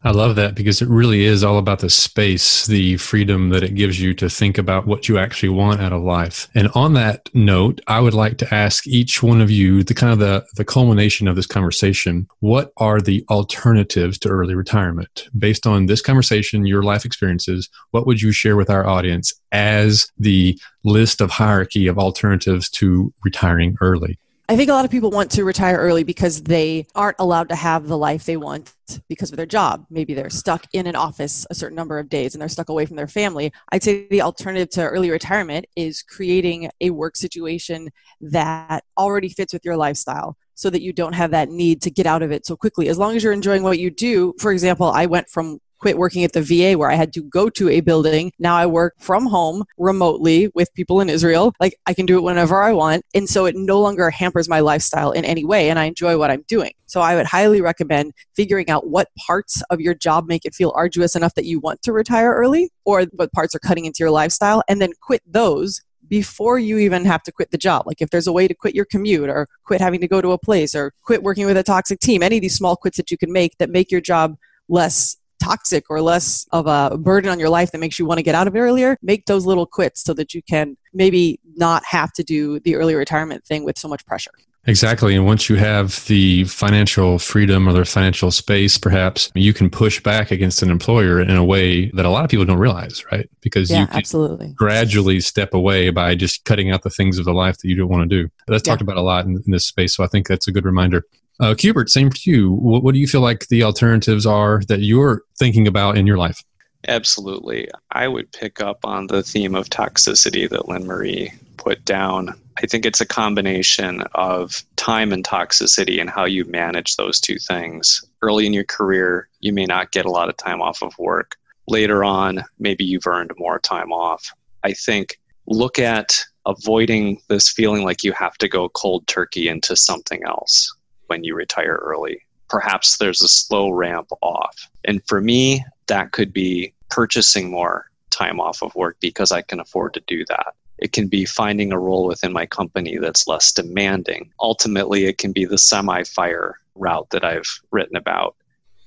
I 0.03 0.13
love 0.13 0.37
that 0.37 0.55
because 0.55 0.81
it 0.81 0.89
really 0.89 1.25
is 1.25 1.43
all 1.43 1.59
about 1.59 1.81
the 1.81 1.91
space, 1.91 2.67
the 2.67 2.97
freedom 2.97 3.51
that 3.51 3.65
it 3.65 3.75
gives 3.75 4.01
you 4.01 4.15
to 4.15 4.31
think 4.31 4.57
about 4.57 4.87
what 4.87 5.09
you 5.09 5.19
actually 5.19 5.49
want 5.51 5.81
out 5.81 5.93
of 5.93 6.03
life. 6.03 6.49
And 6.55 6.69
on 6.75 6.95
that 6.95 7.29
note, 7.35 7.81
I 7.89 7.99
would 8.01 8.15
like 8.15 8.39
to 8.39 8.55
ask 8.55 8.87
each 8.87 9.21
one 9.21 9.41
of 9.41 9.51
you 9.51 9.83
the 9.83 9.93
kind 9.93 10.13
of 10.13 10.21
the, 10.21 10.47
the 10.55 10.65
culmination 10.65 11.27
of 11.27 11.35
this 11.37 11.47
conversation. 11.47 12.29
What 12.39 12.73
are 12.77 13.01
the 13.01 13.25
alternatives 13.29 14.17
to 14.21 14.29
early 14.29 14.55
retirement? 14.55 15.27
Based 15.37 15.67
on 15.67 15.87
this 15.87 16.01
conversation, 16.01 16.67
your 16.67 16.85
life 16.85 17.05
experiences, 17.05 17.69
what 17.91 18.07
would 18.07 18.23
you 18.23 18.31
share 18.31 18.57
with 18.57 18.71
our 18.71 18.87
audience 18.87 19.35
as 19.51 20.07
the 20.19 20.59
list 20.85 21.21
of 21.21 21.31
hierarchy 21.31 21.89
of 21.89 21.99
alternatives 21.99 22.71
to 22.71 23.13
retiring 23.25 23.77
early? 23.81 24.19
I 24.51 24.57
think 24.57 24.69
a 24.69 24.73
lot 24.73 24.85
of 24.85 24.91
people 24.91 25.13
want 25.13 25.31
to 25.31 25.45
retire 25.45 25.77
early 25.77 26.03
because 26.03 26.43
they 26.43 26.89
aren't 26.97 27.21
allowed 27.21 27.51
to 27.51 27.55
have 27.55 27.87
the 27.87 27.97
life 27.97 28.25
they 28.25 28.37
want 28.37 28.75
because 29.09 29.31
of 29.31 29.37
their 29.37 29.47
job. 29.47 29.87
Maybe 29.91 30.13
they're 30.13 30.29
stuck 30.29 30.67
in 30.73 30.89
an 30.89 30.97
office 30.97 31.47
a 31.51 31.55
certain 31.55 31.77
number 31.77 32.01
of 32.01 32.09
days 32.09 32.35
and 32.35 32.43
they're 32.43 32.49
stuck 32.49 32.69
away 32.69 32.85
from 32.85 32.97
their 32.97 33.07
family. 33.07 33.53
I'd 33.71 33.85
say 33.85 34.09
the 34.09 34.23
alternative 34.23 34.69
to 34.71 34.83
early 34.83 35.09
retirement 35.13 35.67
is 35.77 36.03
creating 36.03 36.69
a 36.81 36.91
work 36.91 37.15
situation 37.15 37.91
that 38.23 38.83
already 38.99 39.29
fits 39.29 39.53
with 39.53 39.65
your 39.65 39.77
lifestyle 39.77 40.37
so 40.57 40.69
that 40.69 40.83
you 40.83 40.93
don't 40.93 41.15
have 41.15 41.31
that 41.31 41.51
need 41.51 41.81
to 41.83 41.91
get 41.93 42.07
out 42.07 42.23
of 42.23 42.33
it 42.33 42.45
so 42.45 42.57
quickly. 42.57 42.89
As 42.89 42.99
long 42.99 43.15
as 43.15 43.23
you're 43.23 43.33
enjoying 43.33 43.63
what 43.63 43.79
you 43.79 43.89
do, 43.89 44.35
for 44.41 44.51
example, 44.51 44.91
I 44.91 45.07
went 45.07 45.29
from 45.29 45.61
quit 45.81 45.99
working 45.99 46.25
at 46.25 46.33
the 46.33 46.43
VA 46.43 46.79
where 46.79 46.91
I 46.91 46.95
had 46.95 47.13
to 47.15 47.23
go 47.23 47.49
to 47.51 47.69
a 47.69 47.81
building. 47.81 48.33
Now 48.39 48.57
I 48.57 48.67
work 48.67 48.95
from 48.99 49.27
home 49.27 49.65
remotely 49.79 50.51
with 50.55 50.73
people 50.75 51.01
in 51.01 51.09
Israel. 51.09 51.53
Like 51.59 51.75
I 51.87 51.95
can 51.95 52.07
do 52.07 52.17
it 52.17 52.23
whenever 52.23 52.63
I 52.63 52.73
want. 52.73 53.05
And 53.15 53.29
so 53.29 53.47
it 53.47 53.57
no 53.57 53.81
longer 53.81 54.11
hampers 54.11 54.49
my 54.49 54.61
lifestyle 54.61 55.13
in 55.13 55.25
any 55.25 55.45
way. 55.45 55.71
And 55.71 55.79
I 55.79 55.87
enjoy 55.87 56.19
what 56.19 56.31
I'm 56.31 56.45
doing. 56.47 56.73
So 56.87 57.01
I 57.01 57.15
would 57.15 57.27
highly 57.27 57.61
recommend 57.61 58.13
figuring 58.35 58.69
out 58.69 58.89
what 58.89 59.09
parts 59.17 59.63
of 59.71 59.81
your 59.81 59.95
job 59.95 60.27
make 60.27 60.45
it 60.45 60.55
feel 60.55 60.73
arduous 60.75 61.17
enough 61.17 61.35
that 61.35 61.45
you 61.45 61.61
want 61.61 61.83
to 61.83 61.93
retire 61.93 62.33
early 62.33 62.71
or 62.85 63.05
what 63.13 63.33
parts 63.33 63.55
are 63.55 63.61
cutting 63.61 63.85
into 63.85 63.99
your 64.01 64.11
lifestyle 64.11 64.63
and 64.69 64.83
then 64.83 64.91
quit 65.01 65.23
those 65.27 65.81
before 66.09 66.59
you 66.59 66.77
even 66.79 67.05
have 67.05 67.23
to 67.23 67.33
quit 67.33 67.53
the 67.53 67.59
job. 67.59 67.87
Like 67.87 68.03
if 68.03 68.11
there's 68.11 68.27
a 68.27 68.33
way 68.33 68.49
to 68.49 68.55
quit 68.55 68.75
your 68.75 68.85
commute 68.85 69.31
or 69.31 69.49
quit 69.65 69.81
having 69.81 70.01
to 70.01 70.09
go 70.09 70.21
to 70.21 70.33
a 70.33 70.39
place 70.39 70.75
or 70.75 70.93
quit 71.05 71.23
working 71.23 71.47
with 71.47 71.57
a 71.57 71.63
toxic 71.63 72.01
team, 72.01 72.23
any 72.23 72.37
of 72.37 72.43
these 72.43 72.57
small 72.57 72.77
quits 72.77 72.97
that 72.97 73.11
you 73.11 73.17
can 73.17 73.33
make 73.33 73.57
that 73.59 73.71
make 73.71 73.93
your 73.93 74.01
job 74.01 74.37
less 74.69 75.17
toxic 75.43 75.85
or 75.91 76.01
less 76.01 76.47
of 76.53 76.67
a 76.67 76.97
burden 76.97 77.31
on 77.31 77.39
your 77.39 77.49
life 77.49 77.73
that 77.73 77.79
makes 77.79 77.99
you 77.99 78.07
want 78.07 78.19
to 78.19 78.23
get 78.23 78.35
out 78.35 78.47
of 78.47 78.55
it 78.55 78.61
earlier, 78.61 78.97
make 79.03 79.27
those 79.27 79.47
little 79.47 79.67
quits 79.67 80.03
so 80.03 80.15
that 80.15 80.35
you 80.35 80.43
can 80.43 80.77
maybe 80.93 81.41
not 81.57 81.85
have 81.85 82.13
to 82.13 82.23
do 82.23 82.61
the 82.61 82.77
early 82.77 82.95
retirement 82.95 83.45
thing 83.45 83.65
with 83.65 83.79
so 83.79 83.89
much 83.89 84.05
pressure. 84.07 84.33
Exactly. 84.67 85.17
And 85.17 85.25
once 85.25 85.49
you 85.49 85.57
have 85.57 86.05
the 86.07 86.45
financial 86.45 87.19
freedom 87.19 87.67
or 87.67 87.73
the 87.73 87.85
financial 87.85 88.31
space, 88.31 88.77
perhaps 88.77 89.33
you 89.35 89.55
can 89.55 89.71
push 89.71 90.03
back 90.03 90.31
against 90.31 90.63
an 90.63 90.71
employer 90.71 91.21
in 91.21 91.35
a 91.35 91.45
way 91.45 91.91
that 91.93 92.05
a 92.05 92.11
lot 92.11 92.25
of 92.25 92.31
people 92.31 92.45
don't 92.45 92.59
realize, 92.59 93.03
right? 93.11 93.29
Because 93.41 93.71
yeah, 93.71 93.81
you 93.81 93.87
can 93.87 93.97
absolutely. 93.97 94.53
gradually 94.55 95.21
step 95.21 95.55
away 95.55 95.89
by 95.89 96.15
just 96.15 96.45
cutting 96.45 96.71
out 96.71 96.83
the 96.83 96.91
things 96.91 97.19
of 97.19 97.25
the 97.25 97.33
life 97.33 97.57
that 97.59 97.69
you 97.69 97.75
don't 97.75 97.89
want 97.89 98.09
to 98.09 98.23
do. 98.23 98.31
That's 98.49 98.67
yeah. 98.67 98.73
talked 98.73 98.83
about 98.83 98.99
a 98.99 99.03
lot 99.03 99.25
in, 99.25 99.43
in, 99.47 99.51
this 99.51 99.67
space. 99.67 99.97
So 99.97 100.05
I 100.05 100.09
think 100.09 100.29
that's 100.29 100.47
a 100.47 100.53
good 100.53 100.67
reminder. 100.67 101.07
Uh, 101.41 101.55
Cubert, 101.55 101.89
same 101.89 102.11
for 102.11 102.19
you. 102.25 102.53
What, 102.53 102.83
what 102.83 102.93
do 102.93 103.01
you 103.01 103.07
feel 103.07 103.23
like 103.23 103.49
the 103.49 103.63
alternatives 103.63 104.27
are 104.27 104.61
that 104.69 104.81
you're 104.81 105.23
thinking 105.39 105.67
about 105.67 105.97
in 105.97 106.07
your 106.07 106.19
life? 106.19 106.43
Absolutely. 106.87 107.69
I 107.93 108.09
would 108.09 108.31
pick 108.33 108.61
up 108.61 108.85
on 108.85 109.07
the 109.07 109.23
theme 109.23 109.55
of 109.55 109.71
toxicity 109.71 110.49
that 110.49 110.69
Lynn 110.69 110.87
Marie 110.87 111.33
put 111.57 111.85
down. 111.85 112.35
I 112.63 112.67
think 112.67 112.85
it's 112.85 113.01
a 113.01 113.07
combination 113.07 114.03
of 114.15 114.63
time 114.77 115.13
and 115.13 115.25
toxicity 115.25 115.99
and 116.01 116.11
how 116.11 116.27
you 116.27 116.45
manage 116.45 116.97
those 116.97 117.21
two 117.21 117.39
things. 117.39 118.05
Early 118.23 118.47
in 118.47 118.53
your 118.53 118.65
career, 118.65 119.29
you 119.41 119.53
may 119.53 119.65
not 119.65 119.93
get 119.93 120.05
a 120.05 120.11
lot 120.11 120.29
of 120.29 120.37
time 120.37 120.61
off 120.61 120.83
of 120.83 120.93
work. 120.99 121.37
Later 121.69 122.05
on, 122.05 122.45
maybe 122.59 122.85
you've 122.85 123.07
earned 123.07 123.33
more 123.39 123.59
time 123.59 123.93
off. 123.93 124.31
I 124.65 124.73
think 124.73 125.19
look 125.47 125.79
at 125.79 126.23
avoiding 126.47 127.21
this 127.29 127.49
feeling 127.51 127.83
like 127.83 128.05
you 128.05 128.13
have 128.13 128.37
to 128.39 128.49
go 128.49 128.69
cold 128.71 129.07
turkey 129.07 129.49
into 129.49 129.77
something 129.77 130.23
else 130.25 130.75
when 131.11 131.25
you 131.25 131.35
retire 131.35 131.81
early. 131.83 132.25
Perhaps 132.49 132.99
there's 132.99 133.21
a 133.21 133.29
slow 133.29 133.71
ramp 133.71 134.09
off. 134.23 134.71
And 134.85 135.03
for 135.07 135.21
me, 135.21 135.65
that 135.89 136.13
could 136.13 136.33
be 136.33 136.73
purchasing 136.89 137.51
more 137.51 137.91
time 138.11 138.41
off 138.41 138.63
of 138.63 138.75
work 138.77 138.97
because 139.01 139.33
I 139.33 139.43
can 139.43 139.61
afford 139.61 139.95
to 139.95 140.03
do 140.07 140.25
that. 140.29 140.55
It 140.79 140.93
can 140.93 141.09
be 141.09 141.25
finding 141.25 141.73
a 141.73 141.79
role 141.79 142.07
within 142.07 142.33
my 142.33 142.47
company 142.47 142.97
that's 142.97 143.27
less 143.27 143.53
demanding. 143.53 144.33
Ultimately, 144.41 145.05
it 145.05 145.19
can 145.19 145.33
be 145.33 145.45
the 145.45 145.59
semi 145.59 146.05
fire 146.05 146.57
route 146.77 147.11
that 147.11 147.25
I've 147.25 147.61
written 147.71 147.97
about, 147.97 148.37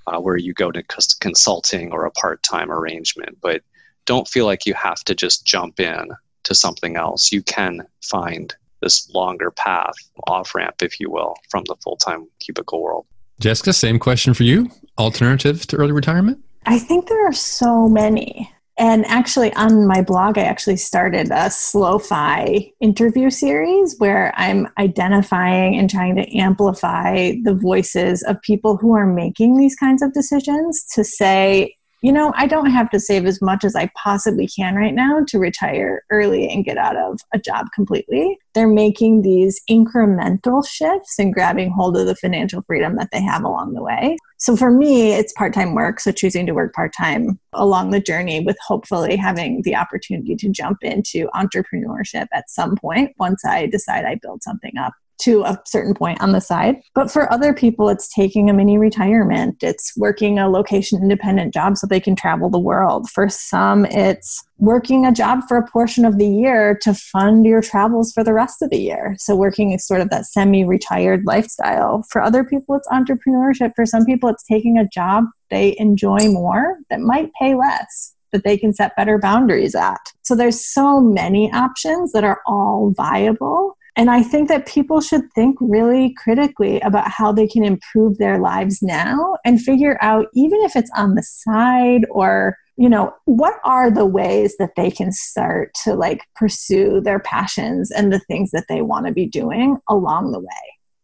uh, 0.07 0.19
where 0.19 0.38
you 0.38 0.53
go 0.53 0.71
to 0.71 0.84
consulting 1.19 1.91
or 1.91 2.05
a 2.05 2.11
part 2.11 2.41
time 2.41 2.71
arrangement. 2.71 3.38
But 3.41 3.61
don't 4.05 4.28
feel 4.28 4.45
like 4.45 4.65
you 4.65 4.74
have 4.74 5.03
to 5.05 5.13
just 5.13 5.45
jump 5.45 5.80
in 5.80 6.09
to 6.43 6.55
something 6.55 6.95
else. 6.95 7.32
You 7.32 7.43
can 7.43 7.86
find 8.01 8.53
this 8.84 9.09
longer 9.13 9.49
path, 9.51 9.95
off 10.27 10.53
ramp, 10.53 10.75
if 10.81 10.99
you 10.99 11.09
will, 11.09 11.36
from 11.49 11.63
the 11.67 11.75
full 11.84 11.97
time 11.97 12.27
cubicle 12.39 12.81
world. 12.81 13.05
Jessica, 13.39 13.73
same 13.73 13.99
question 13.99 14.34
for 14.34 14.43
you. 14.43 14.69
Alternative 14.97 15.65
to 15.67 15.77
early 15.77 15.91
retirement? 15.91 16.39
I 16.65 16.79
think 16.79 17.07
there 17.07 17.27
are 17.27 17.34
so 17.34 17.88
many. 17.88 18.49
And 18.77 19.05
actually, 19.05 19.53
on 19.53 19.86
my 19.86 20.01
blog, 20.01 20.38
I 20.38 20.43
actually 20.43 20.77
started 20.77 21.29
a 21.31 21.49
slow 21.51 21.99
fi 21.99 22.71
interview 22.79 23.29
series 23.29 23.95
where 23.99 24.34
I'm 24.36 24.67
identifying 24.79 25.75
and 25.75 25.89
trying 25.89 26.15
to 26.15 26.38
amplify 26.38 27.34
the 27.43 27.53
voices 27.53 28.23
of 28.23 28.41
people 28.41 28.77
who 28.77 28.93
are 28.93 29.05
making 29.05 29.57
these 29.57 29.75
kinds 29.75 30.01
of 30.01 30.13
decisions 30.13 30.84
to 30.93 31.03
say, 31.03 31.75
you 32.03 32.11
know, 32.11 32.33
I 32.35 32.47
don't 32.47 32.69
have 32.69 32.89
to 32.89 32.99
save 32.99 33.25
as 33.25 33.41
much 33.41 33.63
as 33.63 33.77
I 33.77 33.89
possibly 33.95 34.45
can 34.45 34.75
right 34.75 34.93
now 34.93 35.23
to 35.29 35.39
retire 35.39 36.03
early 36.11 36.49
and 36.49 36.65
get 36.65 36.77
out 36.77 36.97
of 36.97 37.21
a 37.33 37.39
job 37.39 37.67
completely. 37.73 38.37
They're 38.53 38.67
making 38.67 39.21
these 39.21 39.61
incremental 39.71 40.67
shifts 40.67 41.17
and 41.17 41.33
grabbing 41.33 41.71
hold 41.71 41.95
of 41.95 42.05
the 42.05 42.15
financial 42.15 42.61
freedom 42.63 42.97
that 42.97 43.11
they 43.13 43.21
have 43.21 43.45
along 43.45 43.73
the 43.73 43.81
way. 43.81 44.17
So 44.37 44.57
for 44.57 44.69
me, 44.69 45.13
it's 45.13 45.31
part 45.31 45.53
time 45.53 45.75
work. 45.75 46.01
So 46.01 46.11
choosing 46.11 46.45
to 46.47 46.51
work 46.51 46.73
part 46.73 46.91
time 46.93 47.39
along 47.53 47.91
the 47.91 48.01
journey 48.01 48.41
with 48.41 48.57
hopefully 48.67 49.15
having 49.15 49.61
the 49.63 49.77
opportunity 49.77 50.35
to 50.35 50.49
jump 50.49 50.79
into 50.81 51.29
entrepreneurship 51.33 52.27
at 52.33 52.49
some 52.49 52.75
point 52.75 53.15
once 53.17 53.45
I 53.45 53.67
decide 53.67 54.03
I 54.03 54.19
build 54.21 54.43
something 54.43 54.77
up 54.77 54.93
to 55.22 55.43
a 55.43 55.59
certain 55.66 55.93
point 55.93 56.22
on 56.22 56.32
the 56.32 56.41
side. 56.41 56.82
But 56.95 57.11
for 57.11 57.32
other 57.32 57.53
people, 57.53 57.89
it's 57.89 58.14
taking 58.14 58.49
a 58.49 58.53
mini 58.53 58.78
retirement. 58.78 59.57
It's 59.61 59.93
working 59.97 60.39
a 60.39 60.49
location 60.49 61.01
independent 61.01 61.53
job 61.53 61.78
so 61.78 61.88
they 61.88 61.99
can 61.99 62.16
travel 62.16 62.49
the 62.49 62.59
world. 62.59 63.09
For 63.09 63.30
some, 63.30 63.86
it's 63.86 64.43
working 64.57 65.05
a 65.05 65.11
job 65.11 65.41
for 65.47 65.57
a 65.57 65.68
portion 65.68 66.05
of 66.05 66.18
the 66.18 66.28
year 66.28 66.78
to 66.82 66.93
fund 66.93 67.45
your 67.45 67.61
travels 67.61 68.11
for 68.11 68.24
the 68.24 68.34
rest 68.34 68.61
of 68.61 68.70
the 68.70 68.80
year. 68.80 69.16
So 69.20 69.36
working 69.36 69.72
is 69.72 69.86
sort 69.86 70.01
of 70.01 70.09
that 70.09 70.26
semi 70.26 70.64
retired 70.64 71.24
lifestyle. 71.26 72.03
For 72.09 72.22
other 72.22 72.43
people, 72.43 72.76
it's 72.76 72.88
entrepreneurship. 72.88 73.74
For 73.76 73.86
some 73.86 74.05
people, 74.05 74.30
it's 74.30 74.43
taking 74.43 74.78
a 74.78 74.88
job 74.88 75.26
they 75.49 75.76
enjoy 75.78 76.30
more 76.30 76.80
that 76.89 76.99
might 76.99 77.32
pay 77.39 77.55
less 77.55 78.16
that 78.32 78.43
they 78.43 78.57
can 78.57 78.74
set 78.74 78.95
better 78.95 79.18
boundaries 79.20 79.76
at. 79.76 79.99
So 80.24 80.36
there's 80.36 80.66
so 80.66 80.99
many 80.99 81.51
options 81.53 82.11
that 82.11 82.24
are 82.24 82.41
all 82.47 82.91
viable 82.97 83.78
and 83.95 84.09
I 84.09 84.23
think 84.23 84.49
that 84.49 84.65
people 84.65 85.01
should 85.01 85.31
think 85.33 85.55
really 85.59 86.13
critically 86.17 86.79
about 86.81 87.09
how 87.11 87.31
they 87.31 87.47
can 87.47 87.63
improve 87.63 88.17
their 88.17 88.39
lives 88.39 88.81
now 88.81 89.37
and 89.45 89.61
figure 89.61 89.97
out, 90.01 90.27
even 90.33 90.61
if 90.61 90.75
it's 90.75 90.89
on 90.97 91.13
the 91.13 91.21
side 91.21 92.05
or, 92.09 92.57
you 92.75 92.89
know, 92.89 93.13
what 93.25 93.53
are 93.63 93.91
the 93.91 94.05
ways 94.05 94.55
that 94.57 94.71
they 94.75 94.89
can 94.89 95.11
start 95.11 95.71
to 95.83 95.93
like 95.93 96.21
pursue 96.35 97.01
their 97.01 97.19
passions 97.19 97.91
and 97.91 98.11
the 98.11 98.19
things 98.19 98.49
that 98.51 98.65
they 98.67 98.81
want 98.81 99.05
to 99.05 99.11
be 99.11 99.27
doing 99.27 99.77
along 99.87 100.31
the 100.31 100.39
way. 100.39 100.47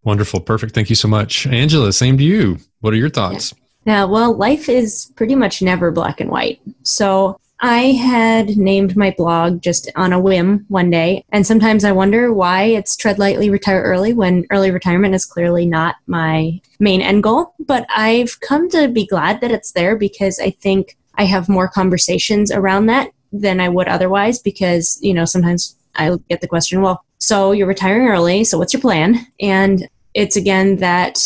Wonderful. 0.04 0.40
Perfect. 0.40 0.74
Thank 0.74 0.90
you 0.90 0.96
so 0.96 1.08
much. 1.08 1.46
Angela, 1.46 1.94
same 1.94 2.18
to 2.18 2.24
you. 2.24 2.58
What 2.80 2.94
are 2.94 2.98
your 2.98 3.10
thoughts? 3.10 3.54
Yeah. 3.86 4.00
yeah 4.00 4.04
well, 4.06 4.36
life 4.36 4.68
is 4.68 5.12
pretty 5.16 5.36
much 5.36 5.62
never 5.62 5.92
black 5.92 6.20
and 6.20 6.32
white. 6.32 6.60
So 6.84 7.40
I 7.62 7.92
had 7.92 8.58
named 8.58 8.96
my 8.96 9.14
blog 9.18 9.62
just 9.62 9.92
on 9.96 10.14
a 10.14 10.20
whim 10.20 10.66
one 10.70 10.90
day, 10.90 11.26
and 11.32 11.46
sometimes 11.46 11.84
I 11.84 11.92
wonder 11.92 12.32
why 12.32 12.64
it's 12.64 12.96
tread 12.96 13.20
lightly, 13.20 13.50
retire 13.50 13.82
early 13.82 14.14
when 14.14 14.46
early 14.50 14.72
retirement 14.72 15.14
is 15.14 15.26
clearly 15.26 15.66
not 15.66 15.96
my 16.08 16.62
main 16.80 17.02
end 17.02 17.24
goal. 17.24 17.54
But 17.60 17.86
I've 17.94 18.40
come 18.40 18.70
to 18.70 18.88
be 18.88 19.06
glad 19.06 19.42
that 19.42 19.52
it's 19.52 19.74
there 19.74 19.98
because 19.98 20.40
I 20.40 20.52
think 20.52 20.98
I 21.16 21.26
have 21.26 21.50
more 21.50 21.68
conversations 21.68 22.50
around 22.52 22.86
that 22.86 23.12
than 23.34 23.60
I 23.60 23.70
would 23.70 23.88
otherwise 23.88 24.40
because, 24.40 24.98
you 25.02 25.14
know, 25.14 25.26
sometimes 25.26 25.76
I 25.96 26.18
get 26.30 26.42
the 26.42 26.48
question, 26.48 26.82
well, 26.82 27.04
so 27.18 27.52
you're 27.52 27.68
retiring 27.68 28.08
early, 28.08 28.46
so 28.46 28.58
what's 28.58 28.74
your 28.74 28.82
plan? 28.82 29.28
And 29.42 29.88
it's 30.14 30.38
again 30.38 30.78
that 30.78 31.20